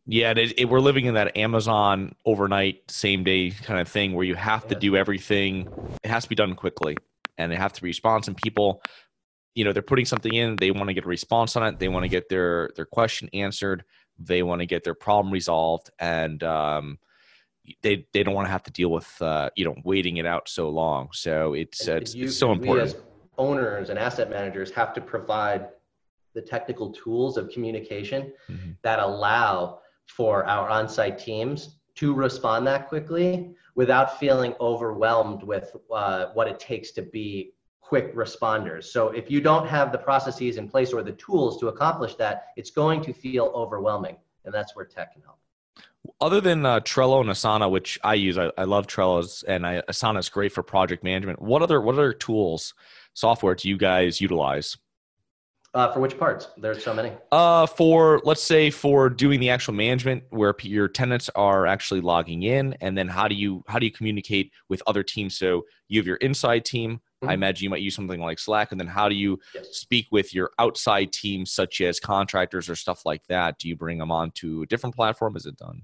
Yeah, 0.08 0.30
it, 0.30 0.56
it, 0.56 0.64
we're 0.66 0.80
living 0.80 1.06
in 1.06 1.14
that 1.14 1.36
Amazon 1.36 2.14
overnight, 2.24 2.88
same 2.88 3.24
day 3.24 3.50
kind 3.50 3.80
of 3.80 3.88
thing 3.88 4.12
where 4.12 4.24
you 4.24 4.36
have 4.36 4.68
to 4.68 4.76
do 4.76 4.94
everything. 4.94 5.68
It 6.04 6.08
has 6.08 6.22
to 6.22 6.28
be 6.28 6.36
done 6.36 6.54
quickly, 6.54 6.96
and 7.38 7.50
they 7.50 7.56
have 7.56 7.72
to 7.74 7.84
respond. 7.84 8.26
And 8.28 8.36
people, 8.36 8.82
you 9.54 9.64
know, 9.64 9.72
they're 9.72 9.82
putting 9.82 10.04
something 10.04 10.32
in. 10.32 10.56
They 10.56 10.70
want 10.70 10.88
to 10.88 10.94
get 10.94 11.04
a 11.04 11.08
response 11.08 11.56
on 11.56 11.66
it. 11.66 11.78
They 11.78 11.88
want 11.88 12.04
to 12.04 12.08
get 12.08 12.28
their 12.28 12.70
their 12.76 12.86
question 12.86 13.28
answered. 13.32 13.84
They 14.18 14.42
want 14.42 14.60
to 14.60 14.66
get 14.66 14.84
their 14.84 14.94
problem 14.94 15.32
resolved, 15.32 15.90
and 15.98 16.42
um, 16.42 16.98
they 17.82 18.06
they 18.12 18.22
don't 18.22 18.34
want 18.34 18.46
to 18.46 18.52
have 18.52 18.62
to 18.64 18.72
deal 18.72 18.90
with 18.90 19.10
uh, 19.20 19.50
you 19.56 19.64
know 19.64 19.74
waiting 19.84 20.18
it 20.18 20.26
out 20.26 20.48
so 20.48 20.68
long. 20.68 21.08
So 21.12 21.54
it's 21.54 21.88
uh, 21.88 21.96
it's, 21.96 22.14
you, 22.14 22.26
it's 22.26 22.38
so 22.38 22.52
important. 22.52 22.96
owners 23.38 23.90
and 23.90 23.98
asset 23.98 24.30
managers 24.30 24.70
have 24.70 24.94
to 24.94 25.00
provide 25.00 25.68
the 26.34 26.40
technical 26.40 26.90
tools 26.90 27.36
of 27.36 27.48
communication 27.50 28.32
mm-hmm. 28.48 28.72
that 28.82 28.98
allow 28.98 29.80
for 30.06 30.44
our 30.46 30.68
on-site 30.68 31.18
teams 31.18 31.76
to 31.96 32.14
respond 32.14 32.66
that 32.66 32.88
quickly 32.88 33.54
without 33.76 34.18
feeling 34.18 34.54
overwhelmed 34.60 35.42
with 35.44 35.76
uh, 35.92 36.26
what 36.34 36.48
it 36.48 36.58
takes 36.58 36.90
to 36.92 37.02
be 37.02 37.52
quick 37.80 38.12
responders. 38.16 38.84
So 38.84 39.10
if 39.10 39.30
you 39.30 39.40
don't 39.40 39.68
have 39.68 39.92
the 39.92 39.98
processes 39.98 40.56
in 40.56 40.68
place 40.68 40.92
or 40.92 41.04
the 41.04 41.12
tools 41.12 41.60
to 41.60 41.68
accomplish 41.68 42.16
that, 42.16 42.46
it's 42.56 42.70
going 42.70 43.00
to 43.02 43.12
feel 43.12 43.52
overwhelming, 43.54 44.16
and 44.44 44.52
that's 44.52 44.74
where 44.74 44.84
tech 44.84 45.12
can 45.12 45.22
help. 45.22 45.38
Other 46.20 46.40
than 46.40 46.64
uh, 46.64 46.80
Trello 46.80 47.20
and 47.20 47.30
Asana, 47.30 47.70
which 47.70 47.98
I 48.02 48.14
use, 48.14 48.38
I, 48.38 48.50
I 48.56 48.64
love 48.64 48.86
Trello's, 48.86 49.44
and 49.44 49.64
Asana 49.64 50.18
is 50.18 50.28
great 50.28 50.52
for 50.52 50.62
project 50.62 51.04
management. 51.04 51.40
What 51.42 51.62
other 51.62 51.80
what 51.80 51.94
other 51.94 52.12
tools, 52.12 52.74
software 53.14 53.54
do 53.54 53.68
you 53.68 53.76
guys 53.76 54.20
utilize? 54.20 54.76
Uh, 55.76 55.92
for 55.92 56.00
which 56.00 56.18
parts? 56.18 56.48
There's 56.56 56.82
so 56.82 56.94
many. 56.94 57.12
Uh, 57.30 57.66
for 57.66 58.22
let's 58.24 58.42
say 58.42 58.70
for 58.70 59.10
doing 59.10 59.40
the 59.40 59.50
actual 59.50 59.74
management, 59.74 60.24
where 60.30 60.54
your 60.62 60.88
tenants 60.88 61.28
are 61.34 61.66
actually 61.66 62.00
logging 62.00 62.44
in, 62.44 62.74
and 62.80 62.96
then 62.96 63.06
how 63.08 63.28
do 63.28 63.34
you 63.34 63.62
how 63.68 63.78
do 63.78 63.84
you 63.84 63.92
communicate 63.92 64.52
with 64.70 64.82
other 64.86 65.02
teams? 65.02 65.36
So 65.36 65.66
you 65.88 66.00
have 66.00 66.06
your 66.06 66.16
inside 66.16 66.64
team. 66.64 66.94
Mm-hmm. 66.94 67.28
I 67.28 67.34
imagine 67.34 67.64
you 67.64 67.68
might 67.68 67.82
use 67.82 67.94
something 67.94 68.20
like 68.20 68.38
Slack, 68.38 68.72
and 68.72 68.80
then 68.80 68.86
how 68.86 69.10
do 69.10 69.14
you 69.14 69.38
yes. 69.54 69.76
speak 69.76 70.06
with 70.10 70.34
your 70.34 70.50
outside 70.58 71.12
teams, 71.12 71.52
such 71.52 71.82
as 71.82 72.00
contractors 72.00 72.70
or 72.70 72.74
stuff 72.74 73.04
like 73.04 73.26
that? 73.26 73.58
Do 73.58 73.68
you 73.68 73.76
bring 73.76 73.98
them 73.98 74.10
onto 74.10 74.62
a 74.62 74.66
different 74.66 74.96
platform? 74.96 75.36
Is 75.36 75.44
it 75.44 75.58
done? 75.58 75.82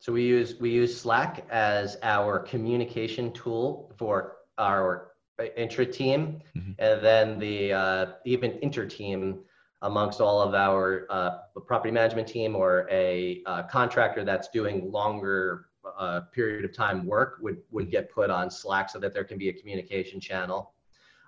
So 0.00 0.12
we 0.12 0.24
use 0.24 0.56
we 0.58 0.70
use 0.70 1.00
Slack 1.00 1.46
as 1.50 1.98
our 2.02 2.40
communication 2.40 3.32
tool 3.32 3.92
for 3.96 4.38
our 4.58 5.07
intra 5.56 5.86
team, 5.86 6.40
mm-hmm. 6.56 6.72
and 6.78 7.04
then 7.04 7.38
the 7.38 7.72
uh, 7.72 8.06
even 8.24 8.58
inter 8.62 8.86
team 8.86 9.40
amongst 9.82 10.20
all 10.20 10.40
of 10.40 10.54
our 10.54 11.06
uh, 11.10 11.38
property 11.66 11.92
management 11.92 12.26
team 12.26 12.56
or 12.56 12.88
a 12.90 13.42
uh, 13.46 13.62
contractor 13.64 14.24
that's 14.24 14.48
doing 14.48 14.90
longer 14.90 15.66
uh, 15.98 16.20
period 16.32 16.64
of 16.64 16.74
time 16.74 17.06
work 17.06 17.38
would 17.40 17.58
would 17.70 17.84
mm-hmm. 17.84 17.92
get 17.92 18.10
put 18.10 18.30
on 18.30 18.50
Slack 18.50 18.90
so 18.90 18.98
that 18.98 19.14
there 19.14 19.24
can 19.24 19.38
be 19.38 19.48
a 19.48 19.52
communication 19.52 20.20
channel. 20.20 20.72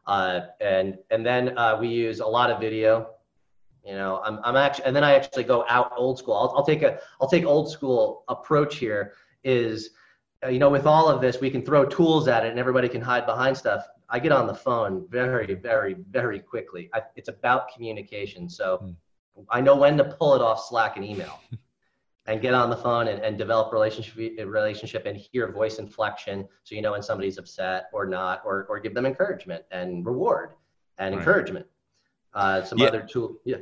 Uh, 0.06 0.40
and 0.60 0.98
and 1.10 1.24
then 1.24 1.56
uh, 1.56 1.76
we 1.80 1.88
use 1.88 2.20
a 2.20 2.26
lot 2.26 2.50
of 2.50 2.60
video. 2.60 3.10
You 3.84 3.94
know, 3.94 4.20
I'm 4.24 4.40
I'm 4.42 4.56
actually 4.56 4.86
and 4.86 4.96
then 4.96 5.04
I 5.04 5.14
actually 5.14 5.44
go 5.44 5.64
out 5.68 5.92
old 5.96 6.18
school. 6.18 6.34
I'll, 6.34 6.52
I'll 6.56 6.66
take 6.66 6.82
a 6.82 6.98
I'll 7.20 7.28
take 7.28 7.44
old 7.44 7.70
school 7.70 8.24
approach 8.28 8.76
here. 8.76 9.14
Is 9.44 9.90
you 10.48 10.58
know, 10.58 10.70
with 10.70 10.86
all 10.86 11.08
of 11.08 11.20
this, 11.20 11.40
we 11.40 11.50
can 11.50 11.62
throw 11.62 11.84
tools 11.84 12.26
at 12.26 12.44
it 12.44 12.50
and 12.50 12.58
everybody 12.58 12.88
can 12.88 13.00
hide 13.00 13.26
behind 13.26 13.56
stuff. 13.56 13.86
I 14.10 14.18
get 14.18 14.32
on 14.32 14.46
the 14.46 14.54
phone 14.54 15.06
very, 15.08 15.54
very, 15.54 15.94
very 16.10 16.40
quickly. 16.40 16.90
I, 16.92 17.02
it's 17.16 17.28
about 17.28 17.72
communication. 17.72 18.48
So 18.48 18.78
mm. 18.82 19.46
I 19.50 19.60
know 19.60 19.76
when 19.76 19.96
to 19.98 20.04
pull 20.04 20.34
it 20.34 20.42
off 20.42 20.66
Slack 20.66 20.96
and 20.96 21.04
email 21.04 21.40
and 22.26 22.42
get 22.42 22.52
on 22.52 22.70
the 22.70 22.76
phone 22.76 23.08
and, 23.08 23.22
and 23.22 23.38
develop 23.38 23.72
relationship, 23.72 24.16
relationship 24.46 25.06
and 25.06 25.16
hear 25.16 25.52
voice 25.52 25.78
inflection. 25.78 26.46
So 26.64 26.74
you 26.74 26.82
know 26.82 26.92
when 26.92 27.02
somebody's 27.02 27.38
upset 27.38 27.86
or 27.92 28.04
not, 28.06 28.42
or, 28.44 28.66
or 28.68 28.80
give 28.80 28.94
them 28.94 29.06
encouragement 29.06 29.64
and 29.70 30.04
reward 30.04 30.54
and 30.98 31.14
right. 31.14 31.18
encouragement. 31.18 31.66
Uh, 32.34 32.62
some 32.62 32.78
yeah. 32.78 32.86
other 32.86 33.02
tool. 33.02 33.36
Yeah. 33.44 33.56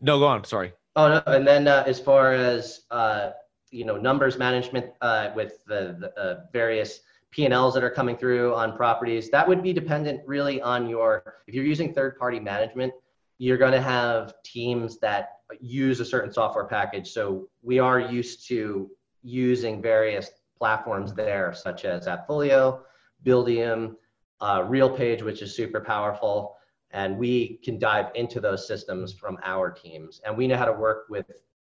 No, 0.00 0.18
go 0.18 0.26
on. 0.26 0.44
Sorry. 0.44 0.72
Oh, 0.96 1.08
no. 1.08 1.32
And 1.32 1.46
then 1.46 1.68
uh, 1.68 1.84
as 1.86 2.00
far 2.00 2.34
as, 2.34 2.82
uh, 2.90 3.30
you 3.70 3.84
know, 3.84 3.96
numbers 3.96 4.36
management 4.38 4.86
uh, 5.00 5.30
with 5.34 5.64
the, 5.66 5.96
the 6.00 6.20
uh, 6.20 6.40
various 6.52 7.00
P&Ls 7.30 7.74
that 7.74 7.84
are 7.84 7.90
coming 7.90 8.16
through 8.16 8.54
on 8.54 8.76
properties, 8.76 9.30
that 9.30 9.46
would 9.46 9.62
be 9.62 9.72
dependent 9.72 10.20
really 10.26 10.60
on 10.60 10.88
your, 10.88 11.34
if 11.46 11.54
you're 11.54 11.64
using 11.64 11.94
third 11.94 12.18
party 12.18 12.40
management, 12.40 12.92
you're 13.38 13.58
going 13.58 13.72
to 13.72 13.80
have 13.80 14.34
teams 14.44 14.98
that 14.98 15.40
use 15.60 16.00
a 16.00 16.04
certain 16.04 16.32
software 16.32 16.66
package. 16.66 17.10
So 17.10 17.48
we 17.62 17.78
are 17.78 18.00
used 18.00 18.46
to 18.48 18.90
using 19.22 19.80
various 19.80 20.30
platforms 20.58 21.14
there, 21.14 21.54
such 21.54 21.84
as 21.84 22.06
AppFolio, 22.06 22.80
Buildium, 23.24 23.94
uh, 24.40 24.60
RealPage, 24.60 25.22
which 25.22 25.42
is 25.42 25.54
super 25.54 25.80
powerful. 25.80 26.56
And 26.90 27.16
we 27.16 27.60
can 27.64 27.78
dive 27.78 28.06
into 28.14 28.40
those 28.40 28.66
systems 28.66 29.12
from 29.12 29.38
our 29.44 29.70
teams. 29.70 30.20
And 30.26 30.36
we 30.36 30.46
know 30.46 30.56
how 30.56 30.64
to 30.64 30.72
work 30.72 31.06
with 31.08 31.30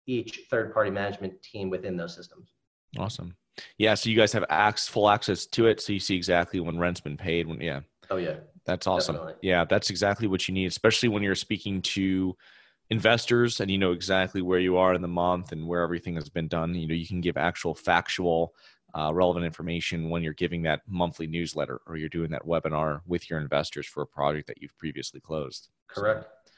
each 0.07 0.43
third 0.51 0.75
party 0.75 0.90
management 0.90 1.40
team 1.43 1.71
within 1.71 1.97
those 1.97 2.14
systems. 2.14 2.53
Awesome. 2.99 3.35
Yeah, 3.79 3.95
so 3.95 4.11
you 4.11 4.17
guys 4.17 4.33
have 4.33 4.45
access, 4.49 4.88
full 4.88 5.09
access 5.09 5.47
to 5.47 5.67
it, 5.67 5.81
so 5.81 5.93
you 5.93 6.01
see 6.01 6.17
exactly 6.17 6.61
when 6.61 6.79
rent's 6.79 7.01
been 7.01 7.17
paid. 7.17 7.47
When 7.47 7.61
yeah. 7.61 7.81
Oh 8.11 8.17
yeah. 8.17 8.37
That's 8.67 8.87
awesome. 8.87 9.17
Definitely. 9.17 9.49
Yeah, 9.49 9.64
that's 9.64 9.90
exactly 9.90 10.27
what 10.27 10.49
you 10.49 10.55
need, 10.55 10.67
especially 10.67 11.11
when 11.11 11.23
you're 11.23 11.35
speaking 11.35 11.83
to 11.83 12.37
investors 12.90 13.61
and 13.61 13.71
you 13.71 13.79
know 13.79 13.93
exactly 13.93 14.43
where 14.43 14.59
you 14.59 14.77
are 14.77 14.95
in 14.95 15.03
the 15.03 15.09
month 15.09 15.53
and 15.53 15.67
where 15.67 15.83
everything 15.83 16.14
has 16.14 16.29
been 16.29 16.49
done. 16.49 16.75
You 16.75 16.88
know, 16.88 16.95
you 16.95 17.07
can 17.07 17.21
give 17.21 17.37
actual 17.37 17.75
factual, 17.75 18.55
uh, 18.95 19.12
relevant 19.12 19.45
information 19.45 20.09
when 20.09 20.23
you're 20.23 20.33
giving 20.35 20.62
that 20.62 20.83
monthly 20.87 21.27
newsletter 21.27 21.81
or 21.87 21.97
you're 21.97 22.09
doing 22.09 22.31
that 22.31 22.47
webinar 22.47 23.01
with 23.07 23.29
your 23.29 23.40
investors 23.40 23.87
for 23.87 24.03
a 24.03 24.07
project 24.07 24.47
that 24.47 24.62
you've 24.62 24.77
previously 24.79 25.21
closed. 25.21 25.69
Correct. 25.88 26.23
So, 26.23 26.53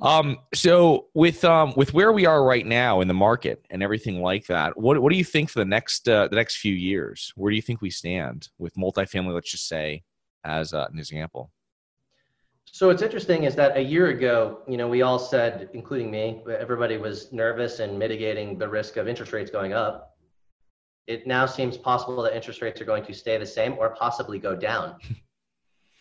um, 0.00 0.38
so 0.54 1.08
with 1.14 1.44
um, 1.44 1.72
with 1.76 1.94
where 1.94 2.12
we 2.12 2.26
are 2.26 2.44
right 2.44 2.66
now 2.66 3.00
in 3.00 3.08
the 3.08 3.14
market 3.14 3.64
and 3.70 3.82
everything 3.82 4.20
like 4.20 4.46
that, 4.46 4.78
what 4.78 5.00
what 5.00 5.12
do 5.12 5.18
you 5.18 5.24
think 5.24 5.50
for 5.50 5.58
the 5.58 5.64
next 5.64 6.08
uh, 6.08 6.28
the 6.28 6.36
next 6.36 6.56
few 6.56 6.74
years? 6.74 7.32
Where 7.36 7.50
do 7.50 7.56
you 7.56 7.62
think 7.62 7.80
we 7.80 7.90
stand 7.90 8.48
with 8.58 8.74
multifamily? 8.74 9.34
Let's 9.34 9.50
just 9.50 9.68
say 9.68 10.02
as 10.44 10.72
uh, 10.72 10.86
an 10.92 10.98
example. 10.98 11.50
So 12.72 12.86
what's 12.86 13.02
interesting 13.02 13.44
is 13.44 13.56
that 13.56 13.76
a 13.76 13.80
year 13.82 14.08
ago, 14.08 14.60
you 14.68 14.76
know, 14.76 14.88
we 14.88 15.02
all 15.02 15.18
said, 15.18 15.68
including 15.74 16.10
me, 16.10 16.40
everybody 16.48 16.98
was 16.98 17.32
nervous 17.32 17.80
and 17.80 17.98
mitigating 17.98 18.58
the 18.58 18.68
risk 18.68 18.96
of 18.96 19.08
interest 19.08 19.32
rates 19.32 19.50
going 19.50 19.72
up. 19.72 20.16
It 21.08 21.26
now 21.26 21.46
seems 21.46 21.76
possible 21.76 22.22
that 22.22 22.36
interest 22.36 22.62
rates 22.62 22.80
are 22.80 22.84
going 22.84 23.04
to 23.04 23.12
stay 23.12 23.36
the 23.38 23.46
same 23.46 23.76
or 23.76 23.90
possibly 23.90 24.38
go 24.38 24.54
down. 24.54 24.96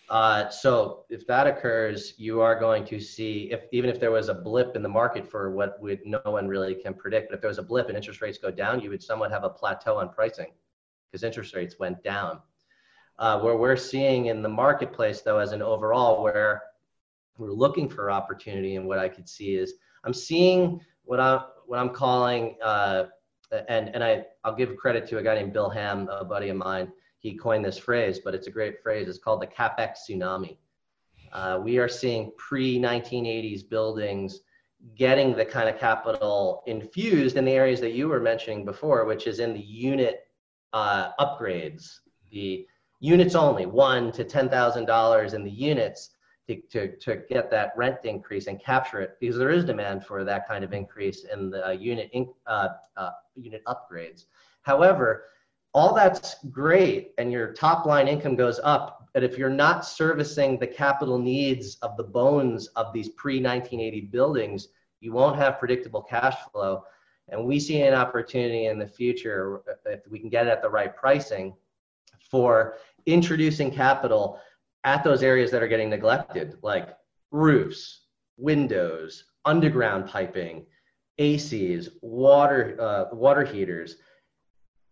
Uh, 0.09 0.49
so 0.49 1.05
if 1.09 1.27
that 1.27 1.45
occurs, 1.45 2.13
you 2.17 2.41
are 2.41 2.59
going 2.59 2.83
to 2.83 2.99
see 2.99 3.49
if 3.51 3.61
even 3.71 3.89
if 3.91 3.99
there 3.99 4.09
was 4.09 4.27
a 4.27 4.33
blip 4.33 4.75
in 4.75 4.81
the 4.81 4.89
market 4.89 5.29
for 5.29 5.51
what 5.51 5.77
no 6.03 6.19
one 6.23 6.47
really 6.47 6.73
can 6.73 6.95
predict, 6.95 7.29
but 7.29 7.35
if 7.35 7.41
there 7.41 7.47
was 7.47 7.59
a 7.59 7.63
blip 7.63 7.89
and 7.89 7.95
interest 7.95 8.21
rates 8.21 8.39
go 8.39 8.49
down, 8.49 8.79
you 8.79 8.89
would 8.89 9.03
somewhat 9.03 9.29
have 9.29 9.43
a 9.43 9.49
plateau 9.49 9.97
on 9.97 10.09
pricing 10.09 10.47
because 11.11 11.23
interest 11.23 11.55
rates 11.55 11.77
went 11.77 12.03
down. 12.03 12.39
Uh, 13.19 13.39
where 13.39 13.55
we're 13.55 13.75
seeing 13.75 14.27
in 14.27 14.41
the 14.41 14.49
marketplace 14.49 15.21
though, 15.21 15.37
as 15.37 15.51
an 15.51 15.61
overall, 15.61 16.23
where 16.23 16.63
we're 17.37 17.51
looking 17.51 17.87
for 17.87 18.09
opportunity 18.09 18.77
and 18.77 18.87
what 18.87 18.97
I 18.97 19.09
could 19.09 19.29
see 19.29 19.55
is 19.55 19.75
I'm 20.03 20.13
seeing 20.13 20.81
what 21.03 21.19
I 21.19 21.43
what 21.67 21.77
I'm 21.77 21.89
calling 21.89 22.55
uh, 22.63 23.05
and 23.67 23.89
and 23.93 24.03
I 24.03 24.25
I'll 24.43 24.55
give 24.55 24.75
credit 24.75 25.07
to 25.09 25.19
a 25.19 25.23
guy 25.23 25.35
named 25.35 25.53
Bill 25.53 25.69
Ham, 25.69 26.09
a 26.09 26.25
buddy 26.25 26.49
of 26.49 26.57
mine 26.57 26.91
he 27.19 27.37
coined 27.37 27.63
this 27.63 27.77
phrase, 27.77 28.19
but 28.23 28.33
it's 28.33 28.47
a 28.47 28.51
great 28.51 28.81
phrase. 28.81 29.07
It's 29.07 29.19
called 29.19 29.41
the 29.41 29.47
capex 29.47 30.09
tsunami. 30.09 30.57
Uh, 31.31 31.59
we 31.61 31.77
are 31.77 31.87
seeing 31.87 32.31
pre 32.37 32.79
1980s 32.79 33.69
buildings 33.69 34.41
getting 34.95 35.35
the 35.35 35.45
kind 35.45 35.67
of 35.67 35.77
capital 35.77 36.63
infused 36.65 37.35
in 37.35 37.45
the 37.45 37.51
areas 37.51 37.81
that 37.81 37.91
you 37.91 38.07
were 38.07 38.21
mentioning 38.21 38.63
before, 38.63 39.05
which 39.05 39.27
is 39.27 39.39
in 39.39 39.53
the 39.53 39.59
unit 39.59 40.27
uh, 40.71 41.11
upgrades, 41.19 41.99
the 42.31 42.65
units 43.01 43.35
only, 43.35 43.65
one 43.65 44.11
to 44.13 44.23
ten 44.23 44.49
thousand 44.49 44.85
dollars 44.85 45.33
in 45.33 45.43
the 45.43 45.51
units 45.51 46.11
to, 46.47 46.61
to, 46.71 46.95
to 46.97 47.21
get 47.29 47.51
that 47.51 47.73
rent 47.75 47.97
increase 48.05 48.47
and 48.47 48.59
capture 48.61 49.01
it, 49.01 49.17
because 49.19 49.37
there 49.37 49.51
is 49.51 49.65
demand 49.65 50.05
for 50.05 50.23
that 50.23 50.47
kind 50.47 50.63
of 50.63 50.73
increase 50.73 51.25
in 51.25 51.49
the 51.49 51.67
uh, 51.67 51.71
unit 51.71 52.09
in, 52.13 52.27
uh, 52.47 52.69
uh, 52.97 53.11
unit 53.35 53.61
upgrades. 53.67 54.25
However, 54.61 55.25
all 55.73 55.93
that's 55.93 56.35
great, 56.49 57.13
and 57.17 57.31
your 57.31 57.53
top 57.53 57.85
line 57.85 58.07
income 58.07 58.35
goes 58.35 58.59
up. 58.63 59.07
But 59.13 59.23
if 59.23 59.37
you're 59.37 59.49
not 59.49 59.85
servicing 59.85 60.57
the 60.57 60.67
capital 60.67 61.17
needs 61.17 61.77
of 61.81 61.97
the 61.97 62.03
bones 62.03 62.67
of 62.75 62.93
these 62.93 63.09
pre 63.09 63.35
1980 63.35 64.01
buildings, 64.07 64.67
you 64.99 65.13
won't 65.13 65.37
have 65.37 65.59
predictable 65.59 66.01
cash 66.01 66.35
flow. 66.51 66.83
And 67.29 67.45
we 67.45 67.59
see 67.59 67.81
an 67.81 67.93
opportunity 67.93 68.65
in 68.65 68.79
the 68.79 68.87
future, 68.87 69.61
if 69.85 70.01
we 70.09 70.19
can 70.19 70.29
get 70.29 70.47
it 70.47 70.49
at 70.49 70.61
the 70.61 70.69
right 70.69 70.95
pricing, 70.95 71.53
for 72.29 72.77
introducing 73.05 73.71
capital 73.71 74.39
at 74.83 75.03
those 75.03 75.23
areas 75.23 75.51
that 75.51 75.61
are 75.61 75.67
getting 75.67 75.89
neglected, 75.89 76.57
like 76.61 76.95
roofs, 77.31 78.05
windows, 78.37 79.25
underground 79.45 80.07
piping, 80.07 80.65
ACs, 81.19 81.89
water, 82.01 82.77
uh, 82.79 83.15
water 83.15 83.43
heaters. 83.43 83.97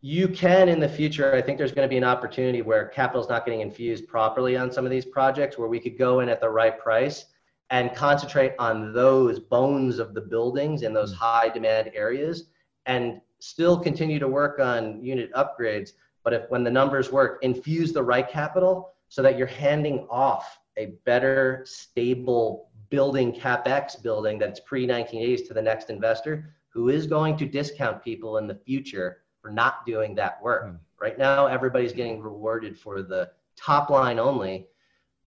You 0.02 0.28
can 0.28 0.70
in 0.70 0.80
the 0.80 0.88
future, 0.88 1.34
I 1.34 1.42
think 1.42 1.58
there's 1.58 1.72
going 1.72 1.88
to 1.88 1.90
be 1.90 1.98
an 1.98 2.04
opportunity 2.04 2.62
where 2.62 2.86
capital 2.88 3.22
is 3.22 3.30
not 3.30 3.46
getting 3.46 3.62
infused 3.62 4.08
properly 4.08 4.56
on 4.56 4.72
some 4.72 4.86
of 4.86 4.92
these 4.92 5.06
projects 5.06 5.58
where 5.58 5.68
we 5.68 5.80
could 5.80 5.98
go 5.98 6.20
in 6.20 6.30
at 6.30 6.40
the 6.40 6.50
right 6.50 6.78
price 6.80 7.26
and 7.70 7.94
concentrate 7.94 8.54
on 8.60 8.94
those 8.94 9.40
bones 9.40 10.00
of 10.00 10.14
the 10.14 10.22
buildings 10.22 10.84
in 10.84 10.94
those 10.94 11.14
mm. 11.14 11.18
high 11.18 11.50
demand 11.50 11.92
areas 11.94 12.50
and 12.86 13.20
still 13.40 13.78
continue 13.78 14.20
to 14.20 14.28
work 14.28 14.60
on 14.60 15.04
unit 15.04 15.32
upgrades 15.34 15.92
but 16.24 16.34
if 16.34 16.50
when 16.50 16.64
the 16.64 16.72
numbers 16.72 17.12
work 17.12 17.40
infuse 17.44 17.94
the 17.94 18.02
right 18.02 18.30
capital 18.30 18.94
so 19.10 19.22
that 19.22 19.38
you're 19.38 19.48
handing 19.48 20.08
off 20.10 20.60
a 20.78 20.98
better 21.06 21.64
stable 21.66 22.70
building 22.90 23.32
capex 23.32 24.02
building 24.02 24.40
that's 24.40 24.60
pre 24.62 24.88
1980s 24.88 25.48
to 25.48 25.54
the 25.54 25.62
next 25.62 25.90
investor 25.90 26.54
who 26.70 26.90
is 26.90 27.06
going 27.06 27.38
to 27.38 27.46
discount 27.46 28.04
people 28.04 28.38
in 28.38 28.48
the 28.48 28.56
future 28.56 29.20
for 29.42 29.52
not 29.52 29.86
doing 29.86 30.16
that 30.16 30.42
work 30.42 30.68
mm. 30.68 30.78
right 31.00 31.18
now 31.18 31.48
everybody's 31.48 31.94
getting 31.94 32.22
rewarded 32.22 32.78
for 32.78 33.02
the 33.02 33.30
top 33.56 33.90
line 33.90 34.20
only 34.20 34.68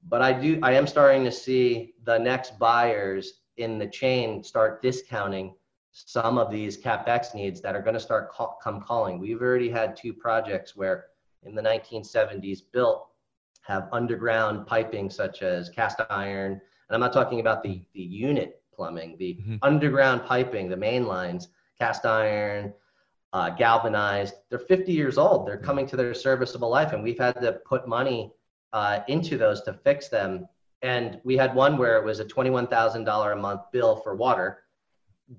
but 0.08 0.22
I 0.22 0.34
do 0.34 0.60
I 0.64 0.74
am 0.74 0.88
starting 0.88 1.24
to 1.24 1.32
see 1.32 1.94
the 2.04 2.18
next 2.18 2.60
buyers 2.60 3.42
in 3.58 3.78
the 3.78 3.88
chain 3.88 4.44
start 4.44 4.82
discounting 4.82 5.56
some 5.92 6.38
of 6.38 6.52
these 6.52 6.78
capex 6.78 7.34
needs 7.34 7.60
that 7.62 7.76
are 7.76 7.82
going 7.82 7.96
to 7.96 8.00
start 8.00 8.32
call, 8.32 8.60
come 8.62 8.80
calling. 8.80 9.18
We've 9.18 9.42
already 9.42 9.70
had 9.70 9.96
two 9.96 10.14
projects 10.14 10.76
where 10.76 11.06
in 11.44 11.56
the 11.56 11.62
1970s 11.62 12.62
built 12.72 13.08
have 13.64 13.90
underground 13.92 14.68
piping 14.68 15.10
such 15.10 15.42
as 15.42 15.70
cast 15.70 16.00
iron 16.12 16.52
and 16.52 16.96
I'm 16.96 17.02
not 17.02 17.14
talking 17.14 17.40
about 17.40 17.64
the 17.64 17.82
the 17.94 18.02
unit 18.02 18.62
plumbing, 18.74 19.18
the 19.18 19.36
mm-hmm. 19.42 19.56
underground 19.62 20.24
piping, 20.26 20.70
the 20.70 20.78
main 20.78 21.06
lines, 21.06 21.50
cast 21.80 22.06
iron, 22.06 22.74
uh, 23.34 23.50
galvanized. 23.52 24.36
They're 24.50 24.60
50 24.60 24.92
years 24.92 25.18
old. 25.18 25.48
They're 25.48 25.58
coming 25.58 25.86
to 25.88 25.96
their 25.96 26.14
serviceable 26.14 26.70
life, 26.70 26.94
and 26.94 27.04
we've 27.04 27.20
had 27.20 27.42
to 27.42 27.54
put 27.66 27.88
money 27.88 28.32
uh, 28.74 29.00
into 29.08 29.38
those 29.38 29.62
to 29.64 29.74
fix 29.74 30.08
them. 30.10 30.48
And 30.82 31.20
we 31.24 31.36
had 31.36 31.56
one 31.56 31.78
where 31.78 31.98
it 31.98 32.06
was 32.06 32.20
a 32.20 32.26
$21,000 32.26 33.34
a 33.34 33.36
month 33.36 33.62
bill 33.72 33.96
for 33.98 34.16
water, 34.16 34.64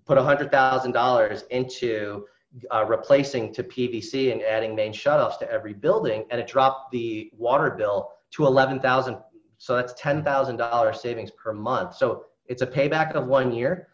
put 0.05 0.19
$100,000 0.19 1.43
into 1.51 2.27
uh, 2.71 2.85
replacing 2.87 3.53
to 3.55 3.63
PVC 3.63 4.33
and 4.33 4.43
adding 4.43 4.75
main 4.75 4.93
shutoffs 4.93 5.39
to 5.39 5.51
every 5.51 5.75
building, 5.75 6.25
and 6.31 6.41
it 6.41 6.47
dropped 6.47 6.91
the 6.91 7.31
water 7.37 7.71
bill 7.71 8.11
to 8.33 8.47
11,000. 8.47 9.19
So 9.59 9.77
that's 9.77 9.93
$10,000 9.95 10.97
savings 10.97 11.31
per 11.33 11.53
month. 11.53 11.95
So 11.95 12.25
it's 12.47 12.63
a 12.63 12.67
payback 12.67 13.13
of 13.13 13.27
one 13.27 13.53
year, 13.53 13.89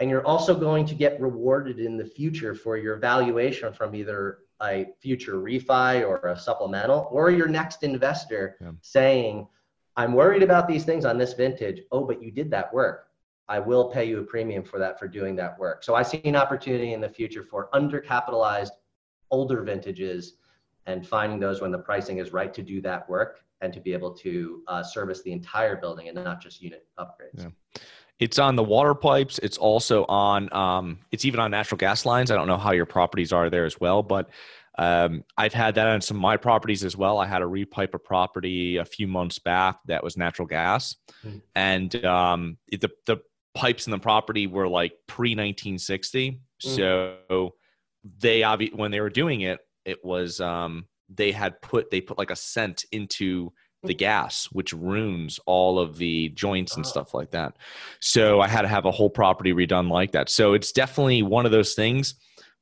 and 0.00 0.08
you're 0.08 0.26
also 0.26 0.54
going 0.54 0.86
to 0.86 0.94
get 0.94 1.20
rewarded 1.20 1.78
in 1.78 1.96
the 1.96 2.04
future 2.04 2.54
for 2.54 2.76
your 2.78 2.96
valuation 2.96 3.72
from 3.72 3.94
either 3.94 4.38
a 4.62 4.86
future 4.98 5.34
refi 5.34 6.06
or 6.06 6.28
a 6.28 6.38
supplemental 6.38 7.08
or 7.10 7.30
your 7.30 7.46
next 7.46 7.82
investor 7.82 8.56
yeah. 8.60 8.72
saying 8.80 9.46
i'm 9.96 10.12
worried 10.12 10.42
about 10.42 10.66
these 10.66 10.84
things 10.84 11.04
on 11.04 11.16
this 11.16 11.34
vintage 11.34 11.82
oh 11.92 12.04
but 12.04 12.22
you 12.22 12.30
did 12.30 12.50
that 12.50 12.72
work 12.74 13.08
i 13.48 13.58
will 13.58 13.90
pay 13.90 14.04
you 14.04 14.18
a 14.18 14.24
premium 14.24 14.62
for 14.62 14.78
that 14.78 14.98
for 14.98 15.06
doing 15.06 15.36
that 15.36 15.58
work 15.58 15.82
so 15.84 15.94
i 15.94 16.02
see 16.02 16.20
an 16.24 16.36
opportunity 16.36 16.92
in 16.92 17.00
the 17.00 17.08
future 17.08 17.42
for 17.42 17.68
undercapitalized 17.72 18.72
older 19.30 19.62
vintages 19.62 20.34
and 20.86 21.06
finding 21.06 21.38
those 21.38 21.60
when 21.60 21.70
the 21.70 21.78
pricing 21.78 22.18
is 22.18 22.32
right 22.32 22.52
to 22.52 22.62
do 22.62 22.80
that 22.80 23.08
work 23.08 23.40
and 23.62 23.72
to 23.72 23.80
be 23.80 23.92
able 23.92 24.12
to 24.12 24.62
uh, 24.68 24.82
service 24.82 25.22
the 25.22 25.32
entire 25.32 25.76
building 25.76 26.08
and 26.08 26.16
not 26.16 26.40
just 26.40 26.60
unit 26.60 26.86
upgrades 26.98 27.44
yeah. 27.44 27.80
It's 28.20 28.38
on 28.38 28.54
the 28.54 28.62
water 28.62 28.94
pipes. 28.94 29.40
It's 29.42 29.58
also 29.58 30.04
on. 30.04 30.52
Um, 30.52 30.98
it's 31.10 31.24
even 31.24 31.40
on 31.40 31.50
natural 31.50 31.78
gas 31.78 32.04
lines. 32.06 32.30
I 32.30 32.36
don't 32.36 32.46
know 32.46 32.58
how 32.58 32.72
your 32.72 32.86
properties 32.86 33.32
are 33.32 33.50
there 33.50 33.64
as 33.64 33.80
well, 33.80 34.02
but 34.02 34.28
um, 34.78 35.24
I've 35.36 35.54
had 35.54 35.74
that 35.74 35.86
on 35.86 36.00
some 36.00 36.18
of 36.18 36.20
my 36.20 36.36
properties 36.36 36.84
as 36.84 36.96
well. 36.96 37.18
I 37.18 37.26
had 37.26 37.42
a 37.42 37.46
repipe 37.46 37.94
a 37.94 37.98
property 37.98 38.76
a 38.76 38.84
few 38.84 39.08
months 39.08 39.38
back 39.38 39.78
that 39.86 40.04
was 40.04 40.16
natural 40.16 40.46
gas, 40.46 40.96
mm-hmm. 41.24 41.38
and 41.54 42.04
um, 42.04 42.58
the 42.70 42.90
the 43.06 43.18
pipes 43.54 43.86
in 43.86 43.90
the 43.90 43.98
property 43.98 44.46
were 44.46 44.68
like 44.68 44.92
pre 45.06 45.30
1960. 45.30 46.30
Mm-hmm. 46.30 46.76
So 46.76 47.54
they 48.18 48.42
when 48.74 48.90
they 48.90 49.00
were 49.00 49.10
doing 49.10 49.40
it, 49.40 49.60
it 49.84 50.04
was 50.04 50.40
um, 50.40 50.86
they 51.08 51.32
had 51.32 51.60
put 51.62 51.90
they 51.90 52.00
put 52.00 52.18
like 52.18 52.30
a 52.30 52.36
scent 52.36 52.84
into 52.92 53.52
the 53.82 53.94
gas, 53.94 54.46
which 54.52 54.72
ruins 54.72 55.40
all 55.46 55.78
of 55.78 55.96
the 55.96 56.28
joints 56.30 56.76
and 56.76 56.86
stuff 56.86 57.14
like 57.14 57.30
that. 57.30 57.56
So 58.00 58.40
I 58.40 58.48
had 58.48 58.62
to 58.62 58.68
have 58.68 58.84
a 58.84 58.90
whole 58.90 59.10
property 59.10 59.52
redone 59.52 59.90
like 59.90 60.12
that. 60.12 60.28
So 60.28 60.52
it's 60.52 60.72
definitely 60.72 61.22
one 61.22 61.46
of 61.46 61.52
those 61.52 61.74
things 61.74 62.14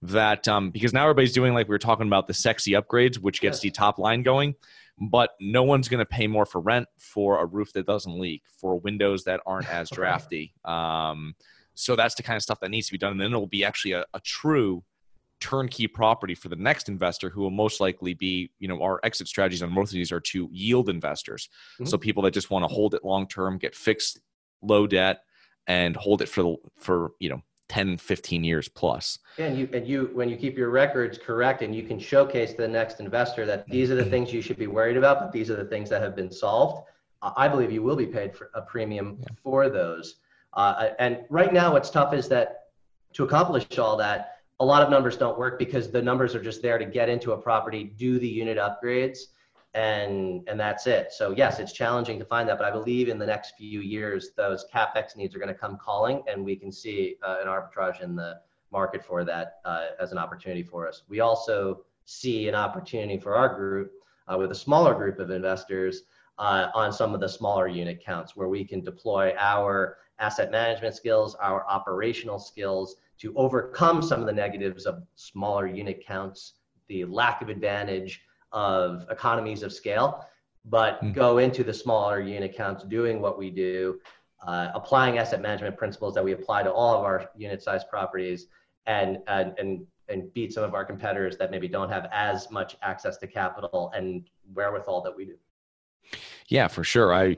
that 0.03 0.47
um, 0.47 0.71
because 0.71 0.93
now 0.93 1.03
everybody's 1.03 1.33
doing 1.33 1.55
like 1.55 1.67
we 1.67 1.73
were 1.73 1.79
talking 1.79 2.07
about 2.07 2.29
the 2.29 2.35
sexy 2.35 2.73
upgrades, 2.73 3.17
which 3.19 3.41
gets 3.41 3.61
the 3.61 3.71
top 3.71 3.99
line 3.99 4.23
going, 4.23 4.55
but 5.01 5.31
no 5.41 5.65
one's 5.65 5.89
going 5.89 5.99
to 5.99 6.07
pay 6.07 6.27
more 6.27 6.47
for 6.47 6.61
rent 6.61 6.87
for 6.99 7.41
a 7.41 7.47
roof 7.47 7.73
that 7.73 7.87
doesn't 7.87 8.19
leak, 8.19 8.43
for 8.61 8.79
windows 8.79 9.25
that 9.25 9.41
aren't 9.45 9.69
as 9.73 9.91
drafty. 9.91 10.55
Um, 10.65 11.35
so 11.75 11.97
that's 11.97 12.15
the 12.15 12.23
kind 12.23 12.37
of 12.37 12.43
stuff 12.43 12.61
that 12.61 12.71
needs 12.71 12.87
to 12.87 12.93
be 12.93 12.99
done, 12.99 13.13
and 13.13 13.21
then 13.21 13.31
it'll 13.31 13.47
be 13.47 13.65
actually 13.65 13.93
a, 13.93 14.05
a 14.15 14.21
true 14.21 14.83
turnkey 15.41 15.87
property 15.87 16.35
for 16.35 16.49
the 16.49 16.57
next 16.57 16.89
investor 16.89 17.31
who 17.31 17.41
will 17.41 17.51
most 17.51 17.81
likely 17.81 18.15
be 18.15 18.51
you 18.59 18.69
know 18.69 18.83
our 18.83 19.01
exit 19.05 19.29
strategies 19.29 19.63
on 19.63 19.73
most 19.73 19.91
of 19.91 19.95
these 19.95 20.13
are 20.13 20.21
to 20.21 20.49
yield 20.53 20.89
investors 20.89 21.49
mm-hmm. 21.75 21.85
so 21.85 21.97
people 21.97 22.23
that 22.23 22.33
just 22.33 22.51
want 22.51 22.63
to 22.63 22.75
hold 22.75 22.95
it 22.95 23.05
long 23.05 23.27
term 23.29 23.59
get 23.59 23.75
fixed 23.75 24.21
low 24.63 24.87
debt 24.87 25.21
and 25.67 25.97
hold 25.97 26.23
it 26.23 26.29
for 26.29 26.57
for 26.77 27.13
you 27.21 27.29
know 27.29 27.41
10 27.69 27.99
15 27.99 28.43
years 28.43 28.69
plus 28.69 29.19
and 29.39 29.57
you 29.57 29.69
and 29.73 29.87
you 29.87 30.11
when 30.15 30.29
you 30.29 30.37
keep 30.37 30.57
your 30.57 30.71
records 30.71 31.19
correct 31.19 31.63
and 31.63 31.75
you 31.75 31.83
can 31.83 31.99
showcase 31.99 32.53
to 32.53 32.63
the 32.63 32.69
next 32.69 32.99
investor 32.99 33.45
that 33.45 33.69
these 33.69 33.91
are 33.91 33.95
the 33.95 34.05
things 34.05 34.33
you 34.33 34.41
should 34.41 34.59
be 34.59 34.67
worried 34.67 34.97
about 34.97 35.21
but 35.21 35.31
these 35.31 35.51
are 35.51 35.57
the 35.57 35.67
things 35.67 35.89
that 35.91 36.03
have 36.03 36.17
been 36.17 36.31
solved 36.31 36.89
i 37.37 37.47
believe 37.47 37.71
you 37.71 37.83
will 37.83 37.97
be 37.97 38.07
paid 38.07 38.35
for 38.35 38.51
a 38.55 38.63
premium 38.63 39.19
yeah. 39.21 39.27
for 39.43 39.69
those 39.69 40.17
uh, 40.55 40.89
and 40.99 41.19
right 41.29 41.53
now 41.53 41.73
what's 41.73 41.91
tough 41.91 42.15
is 42.15 42.27
that 42.29 42.65
to 43.13 43.23
accomplish 43.23 43.79
all 43.79 43.97
that 43.97 44.38
a 44.61 44.65
lot 44.65 44.83
of 44.83 44.91
numbers 44.91 45.17
don't 45.17 45.39
work 45.39 45.59
because 45.59 45.91
the 45.91 46.03
numbers 46.03 46.35
are 46.35 46.43
just 46.43 46.63
there 46.63 46.79
to 46.79 46.85
get 46.85 47.09
into 47.09 47.33
a 47.33 47.37
property, 47.37 47.85
do 47.97 48.19
the 48.19 48.29
unit 48.29 48.59
upgrades, 48.59 49.19
and 49.75 50.49
and 50.49 50.59
that's 50.59 50.87
it. 50.87 51.13
So 51.13 51.31
yes, 51.31 51.61
it's 51.61 51.73
challenging 51.73 52.19
to 52.19 52.25
find 52.25 52.49
that, 52.49 52.59
but 52.59 52.67
I 52.67 52.71
believe 52.71 53.09
in 53.09 53.19
the 53.19 53.27
next 53.27 53.55
few 53.57 53.81
years 53.81 54.31
those 54.37 54.65
capex 54.73 55.17
needs 55.17 55.35
are 55.35 55.39
going 55.39 55.53
to 55.53 55.55
come 55.55 55.77
calling, 55.77 56.23
and 56.27 56.45
we 56.45 56.57
can 56.57 56.73
see 56.73 57.17
uh, 57.23 57.37
an 57.41 57.47
arbitrage 57.47 58.03
in 58.03 58.17
the 58.17 58.41
market 58.73 59.05
for 59.05 59.25
that 59.25 59.61
uh, 59.65 59.87
as 60.01 60.13
an 60.13 60.19
opportunity 60.19 60.63
for 60.63 60.89
us. 60.89 61.03
We 61.09 61.21
also 61.21 61.85
see 62.05 62.49
an 62.49 62.55
opportunity 62.55 63.19
for 63.19 63.37
our 63.37 63.55
group 63.55 63.93
uh, 64.27 64.37
with 64.39 64.51
a 64.51 64.55
smaller 64.55 64.95
group 64.95 65.19
of 65.19 65.31
investors 65.31 66.03
uh, 66.39 66.69
on 66.75 66.93
some 66.93 67.15
of 67.15 67.21
the 67.21 67.29
smaller 67.29 67.69
unit 67.69 68.03
counts 68.05 68.37
where 68.37 68.49
we 68.49 68.65
can 68.65 68.83
deploy 68.83 69.35
our 69.39 69.99
asset 70.19 70.51
management 70.51 70.95
skills, 70.95 71.35
our 71.37 71.65
operational 71.69 72.39
skills 72.39 72.97
to 73.21 73.35
overcome 73.37 74.03
some 74.03 74.21
of 74.21 74.27
the 74.27 74.33
negatives 74.33 74.87
of 74.87 75.03
smaller 75.17 75.67
unit 75.67 76.05
counts, 76.07 76.55
the 76.89 77.05
lack 77.05 77.43
of 77.43 77.49
advantage 77.49 78.23
of 78.53 79.05
economies 79.11 79.63
of 79.63 79.73
scale, 79.73 80.25
but 80.65 81.03
mm. 81.03 81.13
go 81.13 81.39
into 81.39 81.65
the 81.65 81.75
smaller 81.75 82.21
unit 82.21 82.57
counts 82.57 82.85
doing 82.85 83.21
what 83.21 83.39
we 83.39 83.51
do, 83.51 83.99
uh, 84.47 84.69
applying 84.75 85.19
asset 85.19 85.41
management 85.41 85.77
principles 85.77 86.15
that 86.15 86.25
we 86.25 86.33
apply 86.33 86.63
to 86.63 86.73
all 86.73 86.97
of 86.97 87.05
our 87.05 87.31
unit 87.37 87.63
size 87.63 87.85
properties 87.85 88.47
and, 88.87 89.19
and, 89.27 89.55
and 89.59 89.87
and 90.09 90.33
beat 90.35 90.53
some 90.53 90.65
of 90.65 90.75
our 90.75 90.85
competitors 90.85 91.37
that 91.37 91.51
maybe 91.51 91.69
don't 91.69 91.91
have 91.91 92.09
as 92.13 92.51
much 92.51 92.77
access 92.83 93.17
to 93.19 93.27
capital 93.27 93.93
and 93.95 94.29
wherewithal 94.55 95.03
that 95.03 95.15
we 95.15 95.25
do. 95.27 95.35
Yeah, 96.49 96.69
for 96.69 96.85
sure. 96.85 97.13
I 97.13 97.37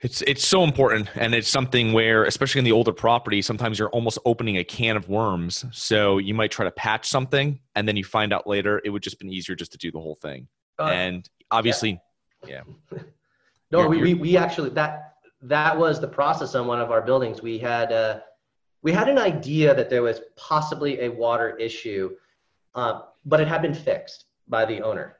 it's 0.00 0.22
it's 0.22 0.46
so 0.46 0.62
important 0.62 1.08
and 1.16 1.34
it's 1.34 1.48
something 1.48 1.92
where 1.92 2.24
especially 2.24 2.60
in 2.60 2.64
the 2.64 2.72
older 2.72 2.92
property 2.92 3.42
sometimes 3.42 3.78
you're 3.78 3.90
almost 3.90 4.18
opening 4.24 4.58
a 4.58 4.64
can 4.64 4.96
of 4.96 5.08
worms 5.08 5.64
so 5.72 6.18
you 6.18 6.34
might 6.34 6.50
try 6.50 6.64
to 6.64 6.70
patch 6.70 7.08
something 7.08 7.58
and 7.74 7.86
then 7.88 7.96
you 7.96 8.04
find 8.04 8.32
out 8.32 8.46
later 8.46 8.80
it 8.84 8.90
would 8.90 9.02
just 9.02 9.18
been 9.18 9.30
easier 9.30 9.56
just 9.56 9.72
to 9.72 9.78
do 9.78 9.90
the 9.90 9.98
whole 9.98 10.16
thing 10.22 10.46
uh, 10.78 10.84
and 10.84 11.28
obviously 11.50 12.00
yeah, 12.46 12.62
yeah. 12.92 12.98
no 13.72 13.80
you're, 13.80 13.88
we, 13.88 13.98
we 14.02 14.14
we 14.14 14.36
actually 14.36 14.70
that 14.70 15.14
that 15.42 15.76
was 15.76 16.00
the 16.00 16.08
process 16.08 16.54
on 16.54 16.66
one 16.66 16.80
of 16.80 16.90
our 16.90 17.02
buildings 17.02 17.42
we 17.42 17.58
had 17.58 17.92
uh 17.92 18.20
we 18.82 18.92
had 18.92 19.08
an 19.08 19.18
idea 19.18 19.74
that 19.74 19.90
there 19.90 20.02
was 20.02 20.20
possibly 20.36 21.00
a 21.00 21.08
water 21.08 21.56
issue, 21.56 22.10
uh, 22.74 23.00
but 23.24 23.40
it 23.40 23.48
had 23.48 23.62
been 23.62 23.74
fixed 23.74 24.26
by 24.46 24.64
the 24.64 24.80
owner. 24.82 25.17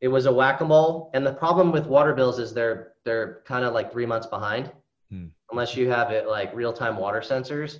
It 0.00 0.08
was 0.08 0.26
a 0.26 0.32
whack-a-mole, 0.32 1.10
and 1.14 1.26
the 1.26 1.32
problem 1.32 1.72
with 1.72 1.86
water 1.86 2.14
bills 2.14 2.38
is 2.38 2.54
they're 2.54 2.92
they're 3.04 3.42
kind 3.44 3.64
of 3.64 3.72
like 3.74 3.90
three 3.92 4.06
months 4.06 4.26
behind, 4.26 4.70
hmm. 5.10 5.26
unless 5.50 5.76
you 5.76 5.90
have 5.90 6.10
it 6.10 6.28
like 6.28 6.54
real-time 6.54 6.96
water 6.96 7.20
sensors. 7.20 7.78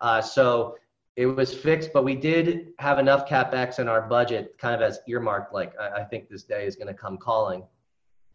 Uh, 0.00 0.20
so 0.20 0.76
it 1.16 1.26
was 1.26 1.54
fixed, 1.54 1.92
but 1.92 2.04
we 2.04 2.14
did 2.14 2.68
have 2.78 2.98
enough 2.98 3.28
capex 3.28 3.78
in 3.78 3.88
our 3.88 4.02
budget, 4.02 4.56
kind 4.58 4.74
of 4.74 4.82
as 4.82 5.00
earmarked. 5.08 5.52
Like 5.52 5.72
I, 5.80 6.02
I 6.02 6.04
think 6.04 6.28
this 6.28 6.44
day 6.44 6.66
is 6.66 6.76
going 6.76 6.88
to 6.88 6.94
come 6.94 7.16
calling, 7.18 7.64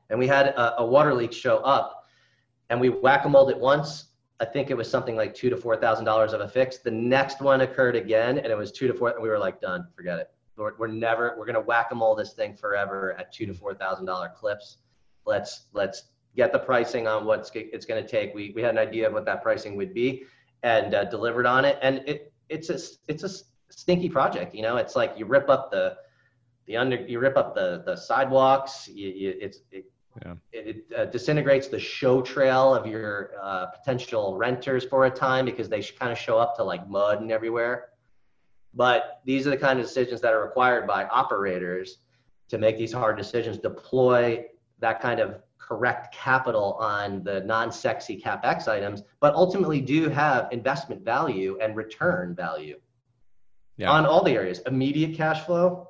and 0.10 0.20
we 0.20 0.28
had 0.28 0.48
a, 0.48 0.80
a 0.80 0.86
water 0.86 1.14
leak 1.14 1.32
show 1.32 1.58
up, 1.58 2.06
and 2.70 2.82
we 2.82 2.90
whack-a-moled 2.90 3.52
it 3.52 3.60
once, 3.60 4.12
I 4.42 4.46
think 4.46 4.72
it 4.72 4.76
was 4.76 4.90
something 4.90 5.16
like 5.16 5.36
two 5.36 5.52
to 5.52 5.56
four 5.56 5.78
thousand 5.78 6.06
dollars 6.06 6.34
of 6.34 6.42
a 6.42 6.48
fix. 6.48 6.80
The 6.80 6.90
next 6.90 7.42
one 7.42 7.62
occurred 7.62 7.96
again, 7.96 8.40
and 8.40 8.48
it 8.48 8.58
was 8.58 8.72
two 8.72 8.88
to 8.88 8.94
four, 8.94 9.10
and 9.12 9.22
we 9.22 9.30
were 9.30 9.38
like, 9.38 9.62
done, 9.62 9.88
forget 9.96 10.18
it. 10.18 10.32
We're, 10.58 10.78
we're 10.78 10.88
never, 10.88 11.36
we're 11.38 11.46
gonna 11.46 11.62
whack 11.62 11.88
a 11.92 11.96
mole 11.96 12.16
this 12.16 12.34
thing 12.34 12.56
forever 12.56 13.16
at 13.18 13.32
two 13.32 13.46
to 13.46 13.54
four 13.54 13.74
thousand 13.74 14.06
dollar 14.06 14.30
clips. 14.30 14.78
Let's 15.26 15.68
let's 15.74 16.04
get 16.36 16.52
the 16.52 16.60
pricing 16.60 17.08
on 17.08 17.26
what 17.26 17.50
it's 17.54 17.86
going 17.86 18.04
to 18.04 18.10
take. 18.10 18.34
We 18.34 18.52
we 18.56 18.62
had 18.62 18.72
an 18.72 18.78
idea 18.78 19.08
of 19.08 19.14
what 19.14 19.26
that 19.26 19.44
pricing 19.44 19.76
would 19.76 19.94
be, 19.94 20.24
and 20.64 20.94
uh, 20.94 21.06
delivered 21.06 21.46
on 21.46 21.66
it. 21.66 21.78
And 21.82 22.04
it 22.08 22.34
it's 22.50 22.70
a 22.70 22.80
it's 23.08 23.24
a 23.24 23.30
stinky 23.70 24.10
project. 24.10 24.56
You 24.56 24.62
know, 24.62 24.78
it's 24.78 24.96
like 24.96 25.14
you 25.18 25.26
rip 25.26 25.50
up 25.50 25.72
the 25.72 25.98
the 26.68 26.78
under 26.78 26.96
you 26.96 27.20
rip 27.20 27.38
up 27.38 27.56
the 27.56 27.84
the 27.86 27.96
sidewalks. 27.96 28.88
You, 28.88 29.10
you, 29.10 29.38
it's 29.40 29.60
it, 29.72 29.86
yeah. 30.26 30.34
It, 30.52 30.86
uh, 30.98 31.06
disintegrates 31.06 31.68
the 31.70 31.80
show 31.80 32.22
trail 32.22 32.76
of 32.76 32.86
your 32.86 33.32
uh, 33.42 33.68
potential 33.68 34.36
renters 34.38 34.84
for 34.84 35.06
a 35.06 35.10
time 35.10 35.46
because 35.46 35.70
they 35.70 35.82
kind 35.82 36.12
of 36.12 36.18
show 36.18 36.38
up 36.38 36.58
to 36.58 36.64
like 36.64 36.88
mud 36.90 37.22
and 37.22 37.32
everywhere. 37.32 37.91
But 38.74 39.22
these 39.26 39.46
are 39.48 39.50
the 39.50 39.58
kind 39.58 39.80
of 39.80 39.86
decisions 39.86 40.22
that 40.22 40.34
are 40.34 40.42
required 40.42 40.88
by 40.88 41.06
operators 41.06 41.98
to 42.50 42.58
make 42.58 42.78
these 42.78 42.94
hard 42.94 43.18
decisions, 43.18 43.58
deploy 43.58 44.46
that 44.80 45.02
kind 45.02 45.20
of 45.20 45.42
correct 45.58 46.14
capital 46.14 46.74
on 46.80 47.24
the 47.24 47.40
non-sexy 47.42 48.20
capex 48.20 48.68
items, 48.68 49.04
but 49.22 49.34
ultimately 49.36 49.80
do 49.80 50.10
have 50.10 50.50
investment 50.52 51.04
value 51.04 51.58
and 51.62 51.78
return 51.78 52.36
value 52.36 52.78
yeah. 53.78 53.90
on 53.90 54.06
all 54.06 54.24
the 54.24 54.32
areas: 54.32 54.60
immediate 54.66 55.16
cash 55.16 55.46
flow 55.46 55.90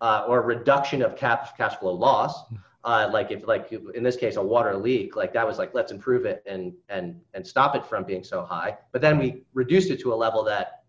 uh, 0.00 0.24
or 0.28 0.42
reduction 0.42 1.02
of 1.02 1.16
cap 1.16 1.56
cash 1.56 1.76
flow 1.76 1.92
loss. 1.92 2.44
Uh, 2.82 3.10
like 3.12 3.30
if 3.30 3.46
like 3.46 3.70
in 3.94 4.02
this 4.02 4.16
case 4.16 4.36
a 4.36 4.42
water 4.42 4.74
leak 4.74 5.14
like 5.14 5.34
that 5.34 5.46
was 5.46 5.58
like 5.58 5.74
let's 5.74 5.92
improve 5.92 6.24
it 6.24 6.42
and 6.46 6.72
and 6.88 7.20
and 7.34 7.46
stop 7.46 7.76
it 7.76 7.84
from 7.84 8.04
being 8.04 8.24
so 8.24 8.42
high. 8.42 8.76
But 8.92 9.02
then 9.02 9.18
we 9.18 9.42
reduced 9.52 9.90
it 9.90 10.00
to 10.00 10.14
a 10.14 10.16
level 10.16 10.42
that 10.44 10.79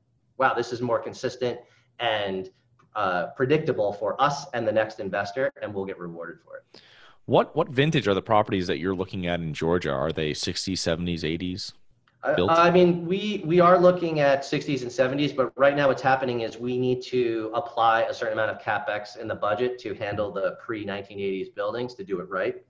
wow 0.41 0.53
this 0.53 0.73
is 0.73 0.81
more 0.81 0.99
consistent 0.99 1.57
and 1.99 2.49
uh, 2.95 3.27
predictable 3.37 3.93
for 3.93 4.21
us 4.21 4.47
and 4.53 4.67
the 4.67 4.71
next 4.71 4.99
investor 4.99 5.53
and 5.61 5.73
we'll 5.73 5.85
get 5.85 5.97
rewarded 5.97 6.39
for 6.43 6.57
it 6.57 6.81
what 7.25 7.55
what 7.55 7.69
vintage 7.69 8.07
are 8.07 8.13
the 8.13 8.21
properties 8.21 8.67
that 8.67 8.79
you're 8.79 8.95
looking 8.95 9.27
at 9.27 9.39
in 9.39 9.53
georgia 9.53 9.91
are 9.91 10.11
they 10.11 10.31
60s 10.31 10.73
70s 10.73 11.21
80s 11.21 11.71
built? 12.35 12.51
I 12.51 12.69
mean, 12.69 13.05
we 13.05 13.41
we 13.45 13.59
are 13.59 13.79
looking 13.79 14.19
at 14.19 14.43
60s 14.43 14.81
and 14.83 14.91
70s, 14.91 15.35
but 15.35 15.51
right 15.57 15.75
now 15.75 15.87
what's 15.87 16.01
happening 16.01 16.41
is 16.41 16.57
we 16.57 16.77
need 16.77 17.01
to 17.03 17.51
apply 17.53 18.03
a 18.03 18.13
certain 18.13 18.33
amount 18.33 18.51
of 18.51 18.61
capex 18.61 19.17
in 19.17 19.27
the 19.27 19.35
budget 19.35 19.79
to 19.79 19.93
handle 19.95 20.31
the 20.31 20.57
pre 20.63 20.85
1980s 20.85 21.53
buildings 21.53 21.95
to 21.95 22.03
do 22.03 22.19
it 22.19 22.29
right. 22.29 22.63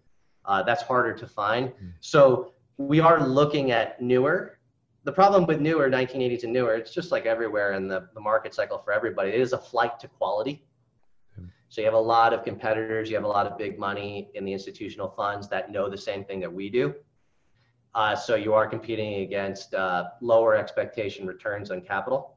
Uh, 0.46 0.64
that's 0.64 0.82
harder 0.82 1.14
to 1.14 1.28
find. 1.28 1.70
Mm-hmm. 1.70 1.88
So 2.00 2.54
we 2.78 3.00
are 3.00 3.26
looking 3.26 3.72
at 3.72 4.02
newer. 4.02 4.58
The 5.04 5.12
problem 5.12 5.48
with 5.48 5.60
newer 5.60 5.90
1980s 5.90 6.44
and 6.44 6.54
newer, 6.54 6.76
it's 6.76 6.94
just 6.94 7.12
like 7.12 7.26
everywhere 7.26 7.74
in 7.74 7.88
the, 7.88 8.08
the 8.14 8.20
market 8.20 8.54
cycle 8.54 8.78
for 8.78 8.94
everybody. 8.94 9.32
It 9.32 9.42
is 9.42 9.54
a 9.54 9.58
flight 9.58 10.00
to 10.00 10.08
quality. 10.08 10.64
So 11.72 11.80
you 11.80 11.86
have 11.86 11.94
a 11.94 11.98
lot 11.98 12.34
of 12.34 12.44
competitors, 12.44 13.10
you 13.10 13.16
have 13.16 13.24
a 13.24 13.30
lot 13.30 13.48
of 13.48 13.58
big 13.58 13.80
money 13.80 14.30
in 14.34 14.44
the 14.44 14.52
institutional 14.52 15.08
funds 15.08 15.48
that 15.48 15.72
know 15.72 15.90
the 15.90 15.98
same 15.98 16.26
thing 16.26 16.42
that 16.42 16.52
we 16.52 16.70
do. 16.70 16.94
Uh, 17.96 18.14
so 18.14 18.36
you 18.36 18.54
are 18.54 18.68
competing 18.68 19.22
against 19.22 19.74
uh, 19.74 20.10
lower 20.20 20.54
expectation 20.54 21.26
returns 21.26 21.72
on 21.72 21.80
capital. 21.80 22.36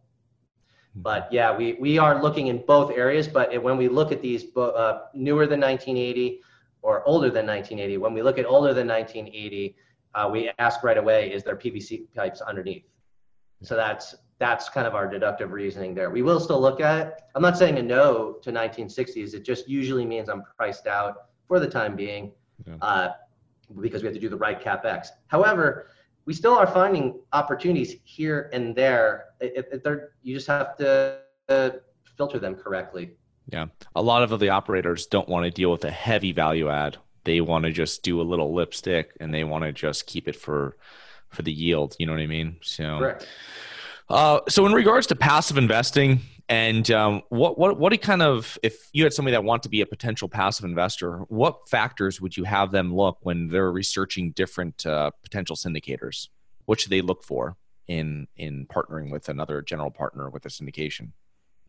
Hmm. 0.95 1.03
But 1.03 1.29
yeah, 1.33 1.57
we, 1.57 1.73
we 1.81 1.99
are 1.99 2.23
looking 2.23 2.47
in 2.47 2.65
both 2.65 2.93
areas. 2.93 3.27
But 3.27 3.61
when 3.61 3.77
we 3.77 3.89
look 3.89 4.13
at 4.13 4.23
these 4.23 4.57
uh, 4.57 5.07
newer 5.15 5.49
than 5.49 5.61
1980 5.61 6.41
or 6.83 7.03
older 7.05 7.29
than 7.29 7.45
1980, 7.45 7.99
when 7.99 8.13
we 8.13 8.23
look 8.23 8.39
at 8.39 8.47
older 8.47 8.73
than 8.73 8.87
1980, 8.87 9.75
uh, 10.15 10.29
we 10.31 10.51
ask 10.59 10.83
right 10.83 10.99
away, 10.99 11.33
is 11.33 11.43
there 11.43 11.57
PVC 11.57 12.07
pipes 12.15 12.41
underneath? 12.41 12.85
So 13.63 13.77
that's 13.77 14.15
that's 14.39 14.69
kind 14.69 14.87
of 14.87 14.95
our 14.95 15.09
deductive 15.09 15.53
reasoning 15.53 15.95
there. 15.95 16.11
We 16.11 16.23
will 16.23 16.41
still 16.41 16.61
look 16.61 16.81
at 16.81 17.07
it. 17.07 17.15
I'm 17.35 17.43
not 17.43 17.57
saying 17.57 17.79
a 17.79 17.83
no 17.83 18.33
to 18.43 18.53
1960s. 18.53 19.33
It 19.33 19.45
just 19.45 19.69
usually 19.69 20.05
means 20.05 20.29
I'm 20.29 20.43
priced 20.57 20.87
out 20.87 21.29
for 21.47 21.61
the 21.61 21.69
time 21.69 21.95
being. 21.95 22.33
Yeah. 22.67 22.75
Uh, 22.83 23.13
because 23.81 24.03
we 24.03 24.07
have 24.07 24.15
to 24.15 24.21
do 24.21 24.29
the 24.29 24.37
right 24.37 24.61
capex. 24.61 25.09
However, 25.29 25.89
we 26.27 26.35
still 26.35 26.55
are 26.55 26.67
finding 26.67 27.21
opportunities 27.33 27.97
here 28.05 28.51
and 28.53 28.75
there. 28.75 29.27
If, 29.41 29.67
if 29.73 29.83
they're, 29.83 30.11
you 30.23 30.35
just 30.35 30.47
have 30.47 30.77
to 30.79 31.19
uh, 31.49 31.71
filter 32.17 32.39
them 32.39 32.55
correctly. 32.55 33.13
Yeah, 33.51 33.67
a 33.95 34.03
lot 34.03 34.23
of 34.23 34.39
the 34.41 34.49
operators 34.49 35.07
don't 35.07 35.29
want 35.29 35.45
to 35.45 35.51
deal 35.51 35.71
with 35.71 35.85
a 35.85 35.91
heavy 35.91 36.33
value 36.33 36.71
add. 36.71 36.97
They 37.25 37.41
want 37.41 37.65
to 37.65 37.73
just 37.73 38.03
do 38.03 38.21
a 38.21 38.23
little 38.23 38.55
lipstick, 38.55 39.17
and 39.21 39.33
they 39.33 39.45
want 39.45 39.65
to 39.65 39.73
just 39.73 40.07
keep 40.07 40.29
it 40.29 40.37
for 40.37 40.77
for 41.31 41.43
the 41.43 41.53
yield. 41.53 41.97
You 41.99 42.07
know 42.07 42.13
what 42.13 42.23
I 42.23 42.27
mean? 42.27 42.57
So, 42.63 42.99
Correct. 42.99 43.29
Uh, 44.09 44.41
so 44.49 44.67
in 44.67 44.73
regards 44.73 45.07
to 45.09 45.17
passive 45.17 45.57
investing, 45.57 46.21
and 46.49 46.91
um, 46.91 47.23
what 47.31 47.59
what 47.59 47.79
what 47.79 47.91
do 47.91 47.99
kind 47.99 48.23
of 48.23 48.59
if 48.63 48.91
you 48.93 49.03
had 49.05 49.15
somebody 49.15 49.33
that 49.33 49.45
want 49.45 49.63
to 49.63 49.69
be 49.69 49.81
a 49.81 49.87
potential 49.87 50.29
passive 50.29 50.65
investor, 50.65 51.21
what 51.29 51.69
factors 51.69 52.21
would 52.21 52.37
you 52.37 52.45
have 52.45 52.71
them 52.71 52.95
look 52.95 53.19
when 53.23 53.49
they're 53.49 53.73
researching 53.73 54.33
different 54.33 54.85
uh, 54.85 55.11
potential 55.23 55.57
syndicators? 55.57 56.29
What 56.67 56.81
should 56.81 56.91
they 56.91 57.01
look 57.01 57.25
for 57.25 57.57
in 57.89 58.27
in 58.37 58.67
partnering 58.67 59.11
with 59.11 59.29
another 59.31 59.63
general 59.63 59.91
partner 59.91 60.29
with 60.29 60.45
a 60.45 60.51
syndication? 60.51 61.13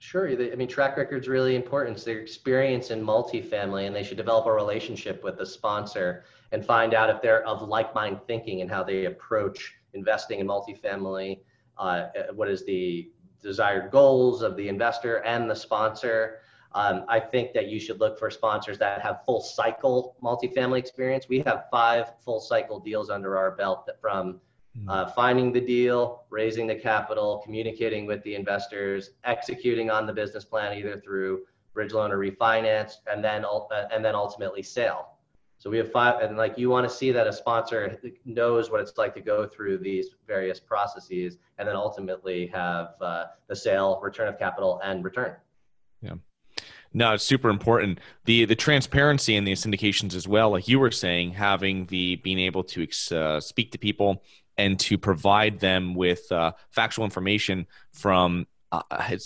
Sure. 0.06 0.30
I 0.30 0.56
mean, 0.56 0.68
track 0.68 0.98
record's 0.98 1.28
really 1.28 1.56
important. 1.56 1.98
It's 1.98 2.06
their 2.06 2.20
experience 2.20 2.92
in 2.92 3.04
multifamily, 3.04 3.88
and 3.88 3.96
they 3.96 4.04
should 4.04 4.18
develop 4.18 4.46
a 4.46 4.54
relationship 4.54 5.24
with 5.24 5.40
the 5.40 5.46
sponsor 5.48 6.26
and 6.52 6.64
find 6.64 6.94
out 6.94 7.10
if 7.10 7.24
they're 7.24 7.44
of 7.48 7.68
like-mind 7.68 8.20
thinking 8.28 8.62
and 8.62 8.70
how 8.70 8.84
they 8.84 9.06
approach 9.06 9.74
investing 9.96 10.42
in 10.42 10.46
multifamily. 10.46 11.40
Uh, 11.80 12.04
what 12.36 12.48
is 12.52 12.64
the 12.68 13.10
desired 13.42 13.90
goals 13.90 14.44
of 14.44 14.56
the 14.56 14.70
investor 14.70 15.24
and 15.26 15.50
the 15.50 15.56
sponsor. 15.56 16.42
Um, 16.74 17.06
I 17.10 17.20
think 17.20 17.54
that 17.54 17.68
you 17.70 17.80
should 17.80 18.00
look 18.00 18.20
for 18.20 18.30
sponsors 18.30 18.78
that 18.78 19.02
have 19.02 19.26
full 19.26 19.42
cycle 19.42 20.18
multifamily 20.24 20.78
experience. 20.78 21.26
We 21.28 21.40
have 21.48 21.66
five 21.72 22.14
full 22.24 22.40
cycle 22.40 22.80
deals 22.80 23.10
under 23.10 23.40
our 23.40 23.56
belt 23.56 23.88
that 23.88 24.00
from. 24.00 24.40
Uh, 24.88 25.06
finding 25.08 25.52
the 25.52 25.62
deal, 25.62 26.24
raising 26.30 26.68
the 26.68 26.76
capital, 26.76 27.42
communicating 27.44 28.06
with 28.06 28.22
the 28.24 28.36
investors, 28.36 29.12
executing 29.24 29.90
on 29.90 30.06
the 30.06 30.14
business 30.14 30.46
plan 30.46 30.78
either 30.78 31.00
through 31.00 31.42
bridge 31.74 31.94
loan 31.94 32.12
or 32.12 32.18
refinance, 32.18 32.98
and 33.12 33.24
then 33.24 33.46
uh, 33.46 33.88
and 33.92 34.04
then 34.04 34.16
ultimately 34.16 34.62
sale. 34.62 35.10
So 35.58 35.70
we 35.70 35.78
have 35.78 35.92
five, 35.92 36.22
and 36.22 36.38
like 36.38 36.58
you 36.58 36.70
want 36.70 36.88
to 36.88 36.94
see 36.94 37.12
that 37.12 37.26
a 37.28 37.34
sponsor 37.34 38.00
knows 38.26 38.70
what 38.70 38.82
it's 38.82 38.98
like 38.98 39.14
to 39.16 39.22
go 39.22 39.48
through 39.48 39.80
these 39.80 40.10
various 40.28 40.60
processes, 40.60 41.38
and 41.58 41.68
then 41.68 41.76
ultimately 41.76 42.48
have 42.48 42.96
uh, 43.02 43.26
the 43.48 43.56
sale, 43.56 44.00
return 44.04 44.28
of 44.28 44.38
capital, 44.38 44.80
and 44.84 45.04
return. 45.04 45.36
Yeah. 46.02 46.16
No, 46.94 47.14
it's 47.14 47.24
super 47.24 47.50
important. 47.50 48.00
The 48.26 48.46
the 48.46 48.56
transparency 48.56 49.36
in 49.36 49.44
these 49.44 49.66
syndications 49.66 50.16
as 50.16 50.28
well, 50.28 50.52
like 50.52 50.68
you 50.68 50.80
were 50.80 50.92
saying, 50.92 51.32
having 51.32 51.86
the 51.88 52.18
being 52.18 52.40
able 52.40 52.64
to 52.64 52.88
uh, 53.12 53.40
speak 53.40 53.72
to 53.72 53.78
people 53.78 54.24
and 54.58 54.80
to 54.80 54.98
provide 54.98 55.60
them 55.60 55.96
with 55.96 56.32
uh, 56.32 56.54
factual 56.72 57.06
information 57.06 57.68
from 57.92 58.48
uh, 58.72 58.82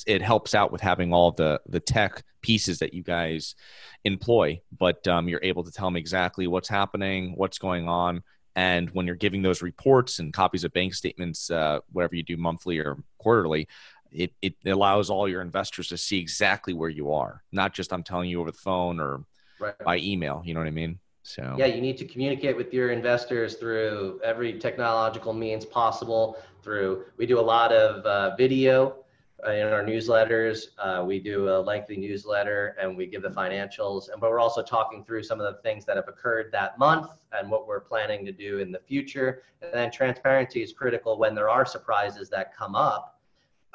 it 0.05 0.21
helps 0.21 0.53
out 0.53 0.71
with 0.71 0.81
having 0.81 1.13
all 1.13 1.31
the 1.31 1.59
the 1.67 1.79
tech 1.79 2.23
pieces 2.41 2.79
that 2.79 2.93
you 2.93 3.03
guys 3.03 3.55
employ, 4.03 4.61
but 4.77 5.05
um, 5.07 5.27
you're 5.27 5.39
able 5.43 5.63
to 5.63 5.71
tell 5.71 5.87
them 5.87 5.95
exactly 5.95 6.47
what's 6.47 6.69
happening, 6.69 7.33
what's 7.35 7.57
going 7.57 7.87
on, 7.87 8.21
and 8.55 8.89
when 8.91 9.07
you're 9.07 9.15
giving 9.15 9.41
those 9.41 9.61
reports 9.61 10.19
and 10.19 10.33
copies 10.33 10.63
of 10.63 10.73
bank 10.73 10.93
statements, 10.93 11.49
uh, 11.49 11.79
whatever 11.91 12.15
you 12.15 12.23
do 12.23 12.37
monthly 12.37 12.77
or 12.77 12.97
quarterly, 13.17 13.67
it, 14.11 14.33
it 14.41 14.55
allows 14.65 15.09
all 15.09 15.27
your 15.27 15.41
investors 15.41 15.87
to 15.89 15.97
see 15.97 16.19
exactly 16.19 16.73
where 16.73 16.89
you 16.89 17.13
are, 17.13 17.43
not 17.51 17.73
just 17.73 17.93
I'm 17.93 18.03
telling 18.03 18.29
you 18.29 18.41
over 18.41 18.51
the 18.51 18.57
phone 18.57 18.99
or 18.99 19.23
right. 19.59 19.77
by 19.79 19.97
email. 19.99 20.41
You 20.43 20.53
know 20.53 20.59
what 20.59 20.67
I 20.67 20.71
mean? 20.71 20.99
So 21.29 21.55
yeah, 21.59 21.67
you 21.67 21.79
need 21.79 21.95
to 21.99 22.05
communicate 22.05 22.57
with 22.57 22.73
your 22.73 22.89
investors 22.89 23.53
through 23.53 24.19
every 24.23 24.57
technological 24.57 25.31
means 25.31 25.63
possible. 25.63 26.39
Through 26.63 27.05
we 27.17 27.27
do 27.27 27.39
a 27.39 27.47
lot 27.55 27.71
of 27.71 28.03
uh, 28.03 28.35
video 28.35 29.05
uh, 29.45 29.51
in 29.51 29.67
our 29.67 29.83
newsletters. 29.83 30.69
Uh, 30.79 31.03
we 31.05 31.19
do 31.19 31.49
a 31.49 31.59
lengthy 31.59 31.97
newsletter 31.97 32.75
and 32.81 32.97
we 32.97 33.05
give 33.05 33.21
the 33.21 33.29
financials, 33.29 34.11
and 34.11 34.19
but 34.19 34.31
we're 34.31 34.39
also 34.39 34.63
talking 34.63 35.03
through 35.03 35.21
some 35.21 35.39
of 35.39 35.45
the 35.53 35.61
things 35.61 35.85
that 35.85 35.97
have 35.97 36.07
occurred 36.07 36.49
that 36.51 36.79
month 36.79 37.11
and 37.31 37.51
what 37.51 37.67
we're 37.67 37.79
planning 37.79 38.25
to 38.25 38.31
do 38.31 38.57
in 38.57 38.71
the 38.71 38.79
future. 38.79 39.43
And 39.61 39.71
then 39.71 39.91
transparency 39.91 40.63
is 40.63 40.73
critical 40.73 41.19
when 41.19 41.35
there 41.35 41.47
are 41.47 41.63
surprises 41.63 42.27
that 42.29 42.57
come 42.57 42.73
up. 42.73 43.19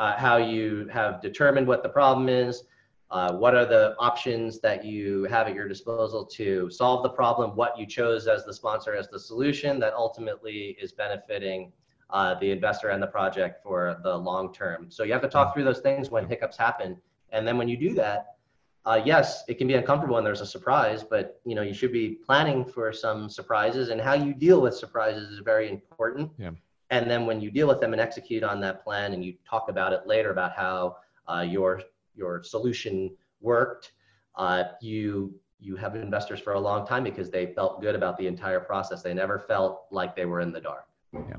Uh, 0.01 0.17
how 0.17 0.39
you 0.39 0.89
have 0.93 1.23
determined 1.23 1.69
what 1.69 1.85
the 1.85 1.89
problem 1.89 2.29
is, 2.29 2.65
uh, 3.15 3.33
what 3.33 3.55
are 3.55 3.65
the 3.65 3.95
options 4.01 4.59
that 4.59 4.85
you 4.85 5.23
have 5.31 5.47
at 5.47 5.55
your 5.55 5.69
disposal 5.69 6.25
to 6.27 6.69
solve 6.69 7.05
the 7.05 7.09
problem, 7.09 7.55
what 7.55 7.79
you 7.79 7.87
chose 7.87 8.27
as 8.27 8.45
the 8.45 8.53
sponsor 8.53 8.93
as 8.97 9.09
the 9.09 9.21
solution 9.21 9.79
that 9.79 9.95
ultimately 9.95 10.77
is 10.83 10.91
benefiting 10.91 11.71
uh, 12.11 12.35
the 12.41 12.51
investor 12.51 12.89
and 12.89 13.01
the 13.01 13.07
project 13.07 13.63
for 13.63 14.01
the 14.03 14.17
long 14.17 14.53
term. 14.53 14.87
So 14.91 15.05
you 15.05 15.13
have 15.13 15.23
to 15.23 15.29
talk 15.29 15.55
through 15.55 15.63
those 15.63 15.79
things 15.79 16.11
when 16.11 16.29
hiccups 16.29 16.57
happen. 16.57 16.97
And 17.31 17.47
then 17.47 17.57
when 17.57 17.69
you 17.69 17.77
do 17.77 17.95
that, 17.95 18.35
uh, 18.85 19.01
yes, 19.05 19.45
it 19.47 19.59
can 19.59 19.69
be 19.69 19.75
uncomfortable 19.75 20.17
when 20.17 20.25
there's 20.25 20.41
a 20.41 20.47
surprise, 20.47 21.05
but 21.05 21.41
you 21.45 21.55
know 21.55 21.63
you 21.63 21.73
should 21.73 21.93
be 21.93 22.19
planning 22.27 22.65
for 22.65 22.93
some 22.93 23.31
surprises, 23.31 23.91
and 23.91 24.01
how 24.01 24.15
you 24.15 24.35
deal 24.35 24.61
with 24.61 24.75
surprises 24.75 25.31
is 25.31 25.39
very 25.39 25.71
important. 25.71 26.33
Yeah. 26.37 26.51
And 26.91 27.09
then 27.09 27.27
when 27.27 27.41
you 27.41 27.53
deal 27.53 27.69
with 27.69 27.81
them 27.81 27.93
and 27.93 28.01
execute 28.01 28.43
on 28.43 28.61
that 28.61 28.83
plan, 28.85 29.15
and 29.15 29.25
you 29.25 29.35
talk 29.49 29.69
about 29.69 29.93
it 29.93 30.03
later 30.05 30.33
about 30.33 30.53
how 30.57 30.97
uh, 31.33 31.47
your 31.49 31.81
your 32.15 32.43
solution 32.43 33.11
worked, 33.41 33.93
uh, 34.37 34.65
you 34.81 35.35
you 35.61 35.77
have 35.77 35.97
investors 35.97 36.41
for 36.41 36.55
a 36.55 36.61
long 36.61 36.87
time 36.87 37.05
because 37.05 37.31
they 37.31 37.47
felt 37.55 37.81
good 37.81 37.95
about 37.95 38.19
the 38.19 38.27
entire 38.27 38.61
process. 38.61 39.03
They 39.03 39.15
never 39.15 39.39
felt 39.39 39.87
like 39.91 40.15
they 40.15 40.27
were 40.27 40.41
in 40.41 40.53
the 40.53 40.61
dark. 40.61 40.87
Yeah, 41.15 41.37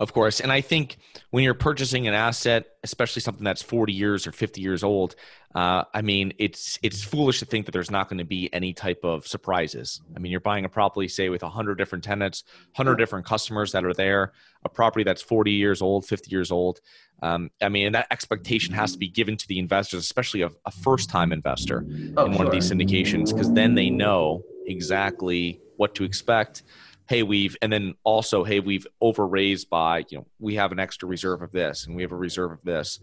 of 0.00 0.12
course. 0.12 0.40
And 0.40 0.52
I 0.52 0.60
think 0.60 0.98
when 1.30 1.44
you're 1.44 1.54
purchasing 1.54 2.06
an 2.06 2.14
asset, 2.14 2.66
especially 2.82 3.20
something 3.20 3.44
that's 3.44 3.62
40 3.62 3.92
years 3.92 4.26
or 4.26 4.32
50 4.32 4.60
years 4.60 4.84
old, 4.84 5.14
uh, 5.54 5.84
I 5.94 6.02
mean, 6.02 6.32
it's 6.38 6.78
it's 6.82 7.02
foolish 7.02 7.38
to 7.38 7.44
think 7.44 7.66
that 7.66 7.72
there's 7.72 7.90
not 7.90 8.08
going 8.08 8.18
to 8.18 8.24
be 8.24 8.52
any 8.52 8.72
type 8.72 9.00
of 9.04 9.26
surprises. 9.26 10.00
I 10.14 10.18
mean, 10.18 10.32
you're 10.32 10.40
buying 10.40 10.64
a 10.64 10.68
property, 10.68 11.08
say, 11.08 11.28
with 11.28 11.42
100 11.42 11.76
different 11.76 12.04
tenants, 12.04 12.44
100 12.74 12.96
different 12.96 13.24
customers 13.24 13.72
that 13.72 13.84
are 13.84 13.94
there, 13.94 14.32
a 14.64 14.68
property 14.68 15.04
that's 15.04 15.22
40 15.22 15.52
years 15.52 15.80
old, 15.80 16.06
50 16.06 16.30
years 16.30 16.50
old. 16.50 16.80
Um, 17.22 17.50
I 17.62 17.68
mean, 17.68 17.86
and 17.86 17.94
that 17.94 18.08
expectation 18.10 18.74
has 18.74 18.92
to 18.92 18.98
be 18.98 19.08
given 19.08 19.36
to 19.36 19.48
the 19.48 19.58
investors, 19.58 20.00
especially 20.00 20.42
a, 20.42 20.50
a 20.66 20.70
first-time 20.70 21.32
investor 21.32 21.86
oh, 22.16 22.26
in 22.26 22.32
one 22.32 22.38
sure. 22.38 22.46
of 22.46 22.52
these 22.52 22.70
syndications, 22.70 23.32
because 23.32 23.52
then 23.52 23.74
they 23.74 23.88
know 23.88 24.42
exactly 24.66 25.60
what 25.76 25.94
to 25.94 26.04
expect 26.04 26.64
hey 27.06 27.22
we've 27.22 27.56
and 27.62 27.72
then 27.72 27.94
also 28.04 28.44
hey 28.44 28.60
we've 28.60 28.86
overraised 29.02 29.68
by 29.68 30.04
you 30.08 30.18
know 30.18 30.26
we 30.38 30.54
have 30.54 30.72
an 30.72 30.78
extra 30.78 31.08
reserve 31.08 31.42
of 31.42 31.52
this 31.52 31.86
and 31.86 31.94
we 31.94 32.02
have 32.02 32.12
a 32.12 32.16
reserve 32.16 32.52
of 32.52 32.62
this. 32.64 33.00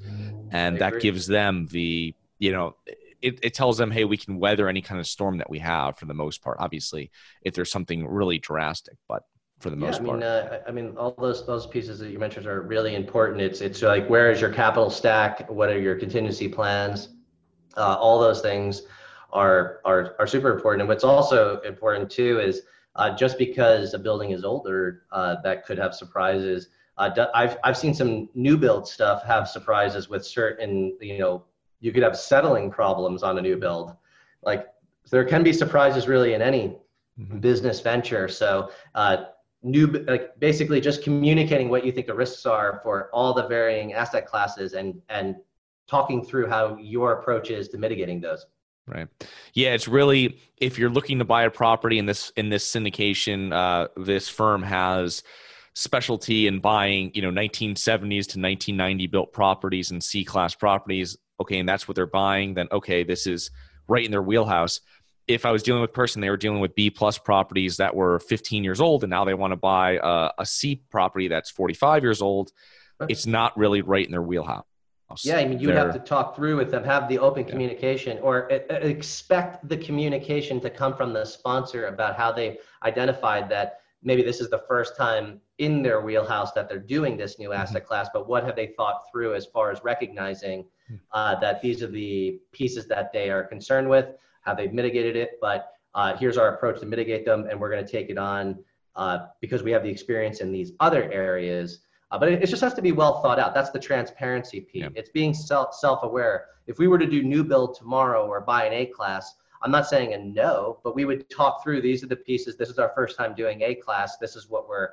And 0.52 0.80
that 0.80 1.00
gives 1.00 1.28
them 1.28 1.68
the 1.72 2.14
you 2.40 2.52
know 2.52 2.76
it, 3.22 3.40
it 3.44 3.54
tells 3.54 3.78
them 3.78 3.92
hey 3.92 4.04
we 4.04 4.18
can 4.18 4.40
weather 4.40 4.68
any 4.68 4.82
kind 4.82 5.00
of 5.00 5.08
storm 5.08 5.38
that 5.38 5.50
we 5.50 5.60
have 5.60 5.98
for 5.98 6.06
the 6.06 6.14
most 6.14 6.42
part 6.42 6.58
obviously 6.60 7.12
if 7.44 7.54
there's 7.54 7.72
something 7.72 8.08
really 8.08 8.40
drastic 8.40 8.98
but 9.08 9.24
for 9.60 9.70
the 9.70 9.76
most 9.76 10.02
yeah, 10.02 10.10
I 10.10 10.14
mean, 10.14 10.22
part. 10.22 10.24
uh, 10.24 10.58
i 10.68 10.72
mean 10.72 10.98
all 10.98 11.16
those 11.20 11.46
those 11.46 11.68
pieces 11.68 12.00
that 12.00 12.10
you 12.10 12.20
mentioned 12.20 12.48
are 12.48 12.62
really 12.62 12.96
important. 12.96 13.42
It's 13.42 13.62
it's 13.62 13.82
like 13.82 14.08
where 14.08 14.32
is 14.32 14.42
your 14.42 14.52
capital 14.52 14.90
stack? 14.90 15.50
What 15.50 15.70
are 15.70 15.80
your 15.80 15.96
contingency 15.96 16.48
plans? 16.48 17.10
Uh, 17.78 17.96
all 17.96 18.20
those 18.20 18.42
things 18.42 18.82
are 19.32 19.80
are 19.86 20.16
are 20.20 20.28
super 20.28 20.52
important. 20.52 20.82
And 20.82 20.90
what's 20.90 21.04
also 21.04 21.60
important 21.62 22.10
too 22.10 22.40
is 22.40 22.64
uh, 22.96 23.16
just 23.16 23.38
because 23.38 23.94
a 23.94 24.00
building 24.00 24.32
is 24.32 24.44
older, 24.44 25.04
uh, 25.12 25.36
that 25.44 25.66
could 25.66 25.78
have 25.78 25.96
surprises. 25.96 26.70
Uh, 26.98 27.28
I've, 27.34 27.58
I've 27.64 27.78
seen 27.78 27.94
some 27.94 28.30
new 28.34 28.58
build 28.58 28.88
stuff 28.88 29.24
have 29.24 29.48
surprises 29.48 30.10
with 30.10 30.26
certain, 30.26 30.98
you 31.00 31.18
know, 31.20 31.44
you 31.80 31.92
could 31.92 32.04
have 32.04 32.18
settling 32.18 32.70
problems 32.70 33.24
on 33.24 33.38
a 33.38 33.42
new 33.42 33.58
build. 33.58 33.96
Like 34.44 34.68
there 35.10 35.26
can 35.26 35.44
be 35.44 35.54
surprises 35.54 36.08
really 36.08 36.34
in 36.34 36.42
any 36.42 36.78
mm-hmm. 37.20 37.40
business 37.40 37.80
venture. 37.80 38.28
So 38.28 38.72
uh, 38.94 39.26
new, 39.64 39.88
like 40.08 40.38
basically 40.40 40.82
just 40.82 41.04
communicating 41.04 41.70
what 41.70 41.86
you 41.86 41.92
think 41.92 42.08
the 42.08 42.14
risks 42.14 42.46
are 42.46 42.82
for 42.84 43.10
all 43.14 43.34
the 43.34 43.48
varying 43.48 43.94
asset 43.94 44.28
classes 44.28 44.74
and, 44.74 45.02
and 45.10 45.36
talking 45.88 46.24
through 46.24 46.48
how 46.48 46.78
your 46.78 47.14
approach 47.14 47.50
is 47.50 47.68
to 47.70 47.78
mitigating 47.78 48.22
those. 48.22 48.46
Right. 48.88 49.08
Yeah, 49.54 49.74
it's 49.74 49.88
really 49.88 50.40
if 50.58 50.78
you're 50.78 50.90
looking 50.90 51.20
to 51.20 51.26
buy 51.26 51.44
a 51.44 51.50
property 51.50 51.98
in 51.98 52.06
this 52.06 52.32
in 52.36 52.50
this 52.50 52.70
syndication, 52.70 53.54
uh, 53.54 53.88
this 53.96 54.28
firm 54.28 54.64
has 54.64 55.24
specialty 55.74 56.48
in 56.48 56.60
buying, 56.60 57.12
you 57.14 57.22
know, 57.22 57.32
1970s 57.32 58.28
to 58.28 58.40
1990 58.40 59.08
built 59.08 59.34
properties 59.34 59.92
and 59.92 60.04
C 60.04 60.26
class 60.26 60.56
properties. 60.56 61.18
Okay, 61.40 61.60
and 61.60 61.70
that's 61.70 61.88
what 61.88 61.96
they're 61.96 62.06
buying. 62.08 62.54
Then 62.54 62.68
okay, 62.72 63.04
this 63.04 63.28
is 63.28 63.52
right 63.88 64.04
in 64.04 64.12
their 64.12 64.22
wheelhouse. 64.22 64.82
If 65.28 65.46
I 65.46 65.52
was 65.52 65.64
dealing 65.64 65.82
with 65.82 65.92
a 65.92 65.94
person, 65.94 66.20
they 66.20 66.30
were 66.30 66.38
dealing 66.38 66.60
with 66.60 66.76
B 66.76 66.90
plus 66.90 67.18
properties 67.18 67.78
that 67.78 67.96
were 67.96 68.20
15 68.20 68.64
years 68.64 68.82
old, 68.82 69.04
and 69.04 69.10
now 69.10 69.24
they 69.24 69.36
want 69.36 69.52
to 69.52 69.58
buy 69.58 70.00
a, 70.02 70.32
a 70.40 70.46
C 70.46 70.82
property 70.90 71.28
that's 71.28 71.52
45 71.52 72.04
years 72.04 72.22
old. 72.22 72.52
It's 73.10 73.26
not 73.26 73.58
really 73.58 73.82
right 73.82 74.06
in 74.06 74.12
their 74.12 74.22
wheelhouse. 74.22 74.66
Yeah, 75.24 75.38
I 75.38 75.46
mean, 75.46 75.60
you 75.60 75.68
would 75.68 75.78
have 75.78 75.94
to 75.94 76.00
talk 76.00 76.36
through 76.36 76.58
with 76.58 76.72
them, 76.72 76.84
have 76.84 77.08
the 77.08 77.20
open 77.20 77.44
yeah. 77.46 77.52
communication, 77.52 78.20
or 78.20 78.48
expect 78.50 79.68
the 79.68 79.78
communication 79.78 80.60
to 80.62 80.70
come 80.70 80.96
from 80.96 81.14
the 81.14 81.26
sponsor 81.26 81.88
about 81.88 82.16
how 82.16 82.32
they 82.32 82.58
identified 82.84 83.50
that 83.50 83.82
maybe 84.04 84.24
this 84.24 84.42
is 84.42 84.50
the 84.50 84.64
first 84.68 84.98
time 84.98 85.40
in 85.58 85.84
their 85.84 86.02
wheelhouse 86.02 86.52
that 86.54 86.68
they're 86.68 86.80
doing 86.80 87.18
this 87.18 87.38
new 87.38 87.50
mm-hmm. 87.50 87.62
asset 87.62 87.78
mm-hmm. 87.78 87.88
class, 87.88 88.10
but 88.14 88.28
what 88.28 88.44
have 88.44 88.56
they 88.56 88.68
thought 88.68 89.04
through 89.12 89.36
as 89.36 89.46
far 89.46 89.72
as 89.72 89.84
recognizing 89.84 90.66
hmm. 90.88 90.96
uh, 91.12 91.40
that 91.40 91.62
these 91.62 91.84
are 91.84 91.88
the 91.88 92.40
pieces 92.52 92.88
that 92.88 93.14
they 93.14 93.30
are 93.30 93.44
concerned 93.44 93.88
with, 93.88 94.08
how 94.42 94.54
they've 94.54 94.74
mitigated 94.74 95.16
it, 95.16 95.38
but 95.40 95.74
uh, 95.94 96.16
here's 96.16 96.38
our 96.38 96.56
approach 96.56 96.80
to 96.80 96.86
mitigate 96.86 97.26
them, 97.26 97.48
and 97.50 97.60
we're 97.60 97.70
going 97.70 97.86
to 97.86 97.92
take 97.92 98.10
it 98.10 98.18
on 98.18 98.58
uh, 98.96 99.28
because 99.40 99.64
we 99.64 99.72
have 99.72 99.84
the 99.84 99.90
experience 99.90 100.40
in 100.40 100.52
these 100.52 100.72
other 100.80 101.12
areas 101.12 101.80
uh, 102.12 102.20
but 102.20 102.30
it, 102.30 102.44
it, 102.44 102.48
just 102.48 102.62
has 102.62 102.74
to 102.74 102.82
be 102.82 102.92
well 102.92 103.22
thought 103.22 103.40
out. 103.40 103.54
That's 103.54 103.70
the 103.70 103.80
transparency 103.80 104.62
piece. 104.62 104.84
Yeah. 104.84 104.90
It's 104.96 105.10
being 105.10 105.34
self 105.34 105.74
self 105.76 106.04
aware. 106.04 106.48
If 106.68 106.78
we 106.78 106.88
were 106.88 106.98
to 106.98 107.08
do 107.08 107.24
new 107.24 107.44
build 107.44 107.76
tomorrow 107.76 108.28
or 108.28 108.42
buy 108.42 108.66
an 108.66 108.74
A 108.74 108.86
class, 108.86 109.36
I'm 109.62 109.72
not 109.72 109.88
saying 109.88 110.14
a 110.14 110.18
no, 110.18 110.80
but 110.84 110.96
we 110.96 111.06
would 111.06 111.30
talk 111.30 111.64
through 111.64 111.82
these 111.82 112.04
are 112.04 112.08
the 112.08 112.16
pieces. 112.16 112.58
This 112.58 112.70
is 112.70 112.80
our 112.80 112.92
first 112.96 113.18
time 113.18 113.36
doing 113.36 113.62
A 113.62 113.76
class. 113.76 114.18
This 114.18 114.36
is 114.36 114.50
what 114.50 114.68
we're 114.68 114.90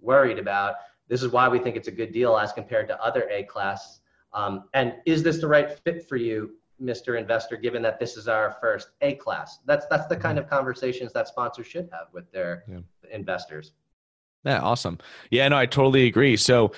worried 0.00 0.38
about. 0.38 0.76
This 1.08 1.22
is 1.22 1.30
why 1.30 1.48
we 1.48 1.58
think 1.58 1.76
it's 1.76 1.88
a 1.88 1.92
good 1.92 2.12
deal 2.12 2.36
as 2.36 2.52
compared 2.52 2.88
to 2.88 3.00
other 3.02 3.28
A 3.30 3.44
class. 3.44 4.00
Um, 4.32 4.64
and 4.74 4.94
is 5.06 5.22
this 5.22 5.38
the 5.38 5.46
right 5.46 5.70
fit 5.70 6.08
for 6.08 6.16
you, 6.16 6.56
Mr. 6.82 7.18
Investor, 7.18 7.56
given 7.56 7.80
that 7.82 8.00
this 8.00 8.16
is 8.16 8.26
our 8.26 8.56
first 8.60 8.88
A 9.02 9.14
class? 9.14 9.60
That's 9.66 9.86
that's 9.86 10.06
the 10.06 10.16
kind 10.16 10.38
mm-hmm. 10.38 10.44
of 10.44 10.50
conversations 10.50 11.12
that 11.12 11.28
sponsors 11.28 11.66
should 11.66 11.88
have 11.92 12.08
with 12.12 12.30
their 12.32 12.64
yeah. 12.68 12.78
investors. 13.12 13.72
Yeah, 14.46 14.60
awesome. 14.60 14.98
Yeah, 15.30 15.48
no, 15.48 15.56
I 15.56 15.66
totally 15.66 16.06
agree. 16.06 16.36
So, 16.36 16.72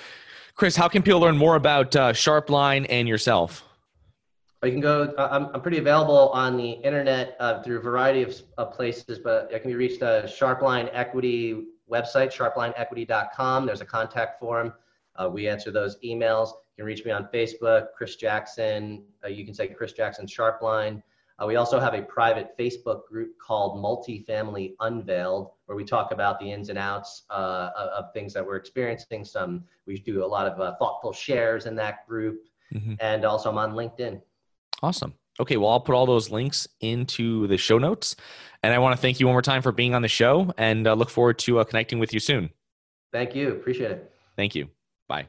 Chris, 0.55 0.75
how 0.75 0.87
can 0.87 1.03
people 1.03 1.19
learn 1.19 1.37
more 1.37 1.55
about 1.55 1.95
uh, 1.95 2.11
Sharpline 2.11 2.87
and 2.89 3.07
yourself? 3.07 3.63
You 4.63 4.71
can 4.71 4.81
go. 4.81 5.13
Uh, 5.17 5.29
I'm, 5.31 5.45
I'm 5.53 5.61
pretty 5.61 5.77
available 5.77 6.29
on 6.29 6.57
the 6.57 6.71
internet 6.71 7.37
uh, 7.39 7.61
through 7.61 7.77
a 7.77 7.81
variety 7.81 8.23
of, 8.23 8.35
of 8.57 8.73
places, 8.73 9.19
but 9.19 9.53
I 9.53 9.59
can 9.59 9.69
be 9.69 9.75
reached 9.75 10.01
at 10.01 10.25
Sharpline 10.25 10.89
Equity 10.91 11.67
website, 11.89 12.33
sharplineequity.com. 12.33 13.65
There's 13.65 13.81
a 13.81 13.85
contact 13.85 14.39
form. 14.39 14.73
Uh, 15.15 15.29
we 15.31 15.47
answer 15.47 15.71
those 15.71 15.97
emails. 16.03 16.47
You 16.49 16.83
can 16.83 16.85
reach 16.85 17.05
me 17.05 17.11
on 17.11 17.29
Facebook, 17.33 17.87
Chris 17.95 18.15
Jackson. 18.15 19.03
Uh, 19.23 19.27
you 19.29 19.45
can 19.45 19.53
say 19.53 19.67
Chris 19.67 19.93
Jackson 19.93 20.25
Sharpline. 20.25 21.01
Uh, 21.41 21.45
we 21.45 21.55
also 21.55 21.79
have 21.79 21.93
a 21.93 22.01
private 22.01 22.57
Facebook 22.57 23.05
group 23.05 23.37
called 23.37 23.77
Multifamily 23.77 24.75
Unveiled, 24.81 25.51
where 25.69 25.75
we 25.75 25.85
talk 25.85 26.11
about 26.11 26.39
the 26.39 26.51
ins 26.51 26.69
and 26.69 26.79
outs 26.79 27.25
uh, 27.29 27.69
of 27.95 28.11
things 28.11 28.33
that 28.33 28.43
we're 28.43 28.55
experiencing. 28.55 29.23
Some 29.23 29.63
we 29.85 29.99
do 29.99 30.25
a 30.25 30.25
lot 30.25 30.47
of 30.47 30.59
uh, 30.59 30.75
thoughtful 30.77 31.13
shares 31.13 31.67
in 31.67 31.75
that 31.75 32.07
group, 32.07 32.41
mm-hmm. 32.73 32.95
and 32.99 33.23
also 33.23 33.51
I'm 33.51 33.57
on 33.59 33.73
LinkedIn. 33.73 34.19
Awesome. 34.81 35.13
Okay, 35.39 35.57
well, 35.57 35.69
I'll 35.69 35.79
put 35.79 35.93
all 35.93 36.07
those 36.07 36.31
links 36.31 36.67
into 36.81 37.45
the 37.45 37.55
show 37.55 37.77
notes, 37.77 38.15
and 38.63 38.73
I 38.73 38.79
want 38.79 38.95
to 38.95 39.01
thank 39.01 39.19
you 39.19 39.27
one 39.27 39.35
more 39.35 39.43
time 39.43 39.61
for 39.61 39.71
being 39.71 39.93
on 39.93 40.01
the 40.01 40.07
show, 40.07 40.51
and 40.57 40.87
uh, 40.87 40.95
look 40.95 41.11
forward 41.11 41.37
to 41.39 41.59
uh, 41.59 41.63
connecting 41.65 41.99
with 41.99 42.15
you 42.15 42.19
soon. 42.19 42.49
Thank 43.13 43.35
you. 43.35 43.51
Appreciate 43.51 43.91
it. 43.91 44.11
Thank 44.35 44.55
you. 44.55 44.69
Bye. 45.07 45.27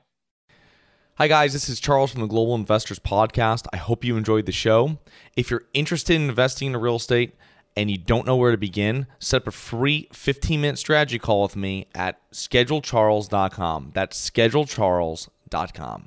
Hi, 1.16 1.28
guys. 1.28 1.52
This 1.52 1.68
is 1.68 1.80
Charles 1.80 2.12
from 2.12 2.22
the 2.22 2.26
Global 2.26 2.54
Investors 2.54 2.98
Podcast. 2.98 3.66
I 3.74 3.76
hope 3.76 4.04
you 4.04 4.16
enjoyed 4.16 4.46
the 4.46 4.52
show. 4.52 4.96
If 5.36 5.50
you're 5.50 5.64
interested 5.74 6.16
in 6.16 6.30
investing 6.30 6.68
in 6.68 6.76
real 6.78 6.96
estate 6.96 7.34
and 7.80 7.90
you 7.90 7.96
don't 7.96 8.26
know 8.26 8.36
where 8.36 8.50
to 8.50 8.58
begin, 8.58 9.06
set 9.18 9.40
up 9.42 9.48
a 9.48 9.52
free 9.52 10.08
15 10.12 10.60
minute 10.60 10.78
strategy 10.78 11.18
call 11.18 11.42
with 11.42 11.56
me 11.56 11.86
at 11.94 12.20
schedulecharles.com. 12.32 13.92
That's 13.94 14.30
schedulecharles.com. 14.30 16.04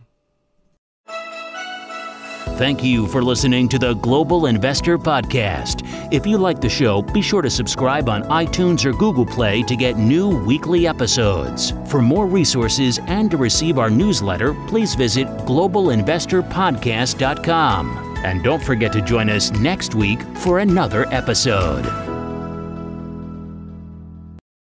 Thank 2.58 2.84
you 2.84 3.08
for 3.08 3.24
listening 3.24 3.70
to 3.70 3.80
the 3.80 3.94
Global 3.96 4.46
Investor 4.46 5.00
Podcast. 5.00 5.82
If 6.14 6.28
you 6.28 6.38
like 6.38 6.62
the 6.62 6.70
show, 6.70 7.02
be 7.02 7.24
sure 7.24 7.42
to 7.42 7.50
subscribe 7.50 8.10
on 8.10 8.22
iTunes 8.24 8.86
or 8.86 8.92
Google 8.94 9.26
Play 9.26 9.64
to 9.64 9.76
get 9.76 9.98
new 9.98 10.38
weekly 10.46 10.86
episodes. 10.86 11.74
For 11.88 12.00
more 12.00 12.28
resources 12.28 13.00
and 13.08 13.32
to 13.32 13.38
receive 13.38 13.80
our 13.80 13.90
newsletter, 13.90 14.54
please 14.68 14.94
visit 14.94 15.26
globalinvestorpodcast.com. 15.28 18.12
And 18.24 18.44
don't 18.44 18.64
forget 18.64 18.92
to 18.94 19.02
join 19.02 19.30
us 19.30 19.52
next 19.52 19.96
week 19.96 20.22
for 20.38 20.60
another 20.60 21.06
episode. 21.14 21.86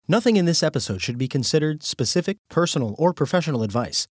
Nothing 0.08 0.36
in 0.36 0.44
this 0.44 0.62
episode 0.64 1.00
should 1.00 1.18
be 1.18 1.28
considered 1.28 1.84
specific, 1.84 2.38
personal, 2.48 2.96
or 2.98 3.12
professional 3.12 3.62
advice. 3.62 4.08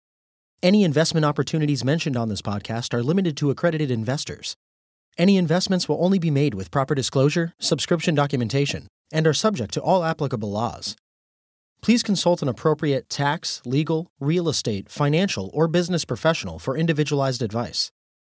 Any 0.63 0.85
investment 0.85 1.25
opportunities 1.25 1.83
mentioned 1.83 2.15
on 2.15 2.29
this 2.29 2.41
podcast 2.41 2.93
are 2.93 3.03
limited 3.03 3.35
to 3.37 3.49
accredited 3.49 3.91
investors. 3.91 4.55
Any 5.17 5.35
investments 5.35 5.89
will 5.89 6.01
only 6.01 6.17
be 6.17 6.31
made 6.31 6.53
with 6.53 6.71
proper 6.71 6.95
disclosure, 6.95 7.53
subscription 7.59 8.15
documentation, 8.15 8.87
and 9.11 9.27
are 9.27 9.33
subject 9.33 9.73
to 9.73 9.81
all 9.81 10.05
applicable 10.05 10.49
laws. 10.49 10.95
Please 11.81 12.03
consult 12.03 12.41
an 12.41 12.47
appropriate 12.47 13.09
tax, 13.09 13.61
legal, 13.65 14.09
real 14.19 14.47
estate, 14.47 14.89
financial, 14.89 15.49
or 15.53 15.67
business 15.67 16.05
professional 16.05 16.59
for 16.59 16.77
individualized 16.77 17.41
advice. 17.41 17.91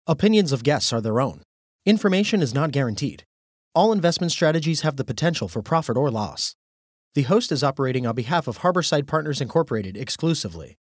Opinions 0.07 0.51
of 0.51 0.63
guests 0.63 0.93
are 0.93 1.01
their 1.01 1.19
own. 1.19 1.41
Information 1.83 2.43
is 2.43 2.53
not 2.53 2.71
guaranteed. 2.71 3.25
All 3.73 3.91
investment 3.91 4.31
strategies 4.31 4.81
have 4.81 4.97
the 4.97 5.03
potential 5.03 5.47
for 5.47 5.63
profit 5.63 5.97
or 5.97 6.11
loss. 6.11 6.55
The 7.15 7.23
host 7.23 7.51
is 7.51 7.63
operating 7.63 8.05
on 8.05 8.13
behalf 8.13 8.47
of 8.47 8.59
Harborside 8.59 9.07
Partners 9.07 9.41
Incorporated 9.41 9.97
exclusively. 9.97 10.77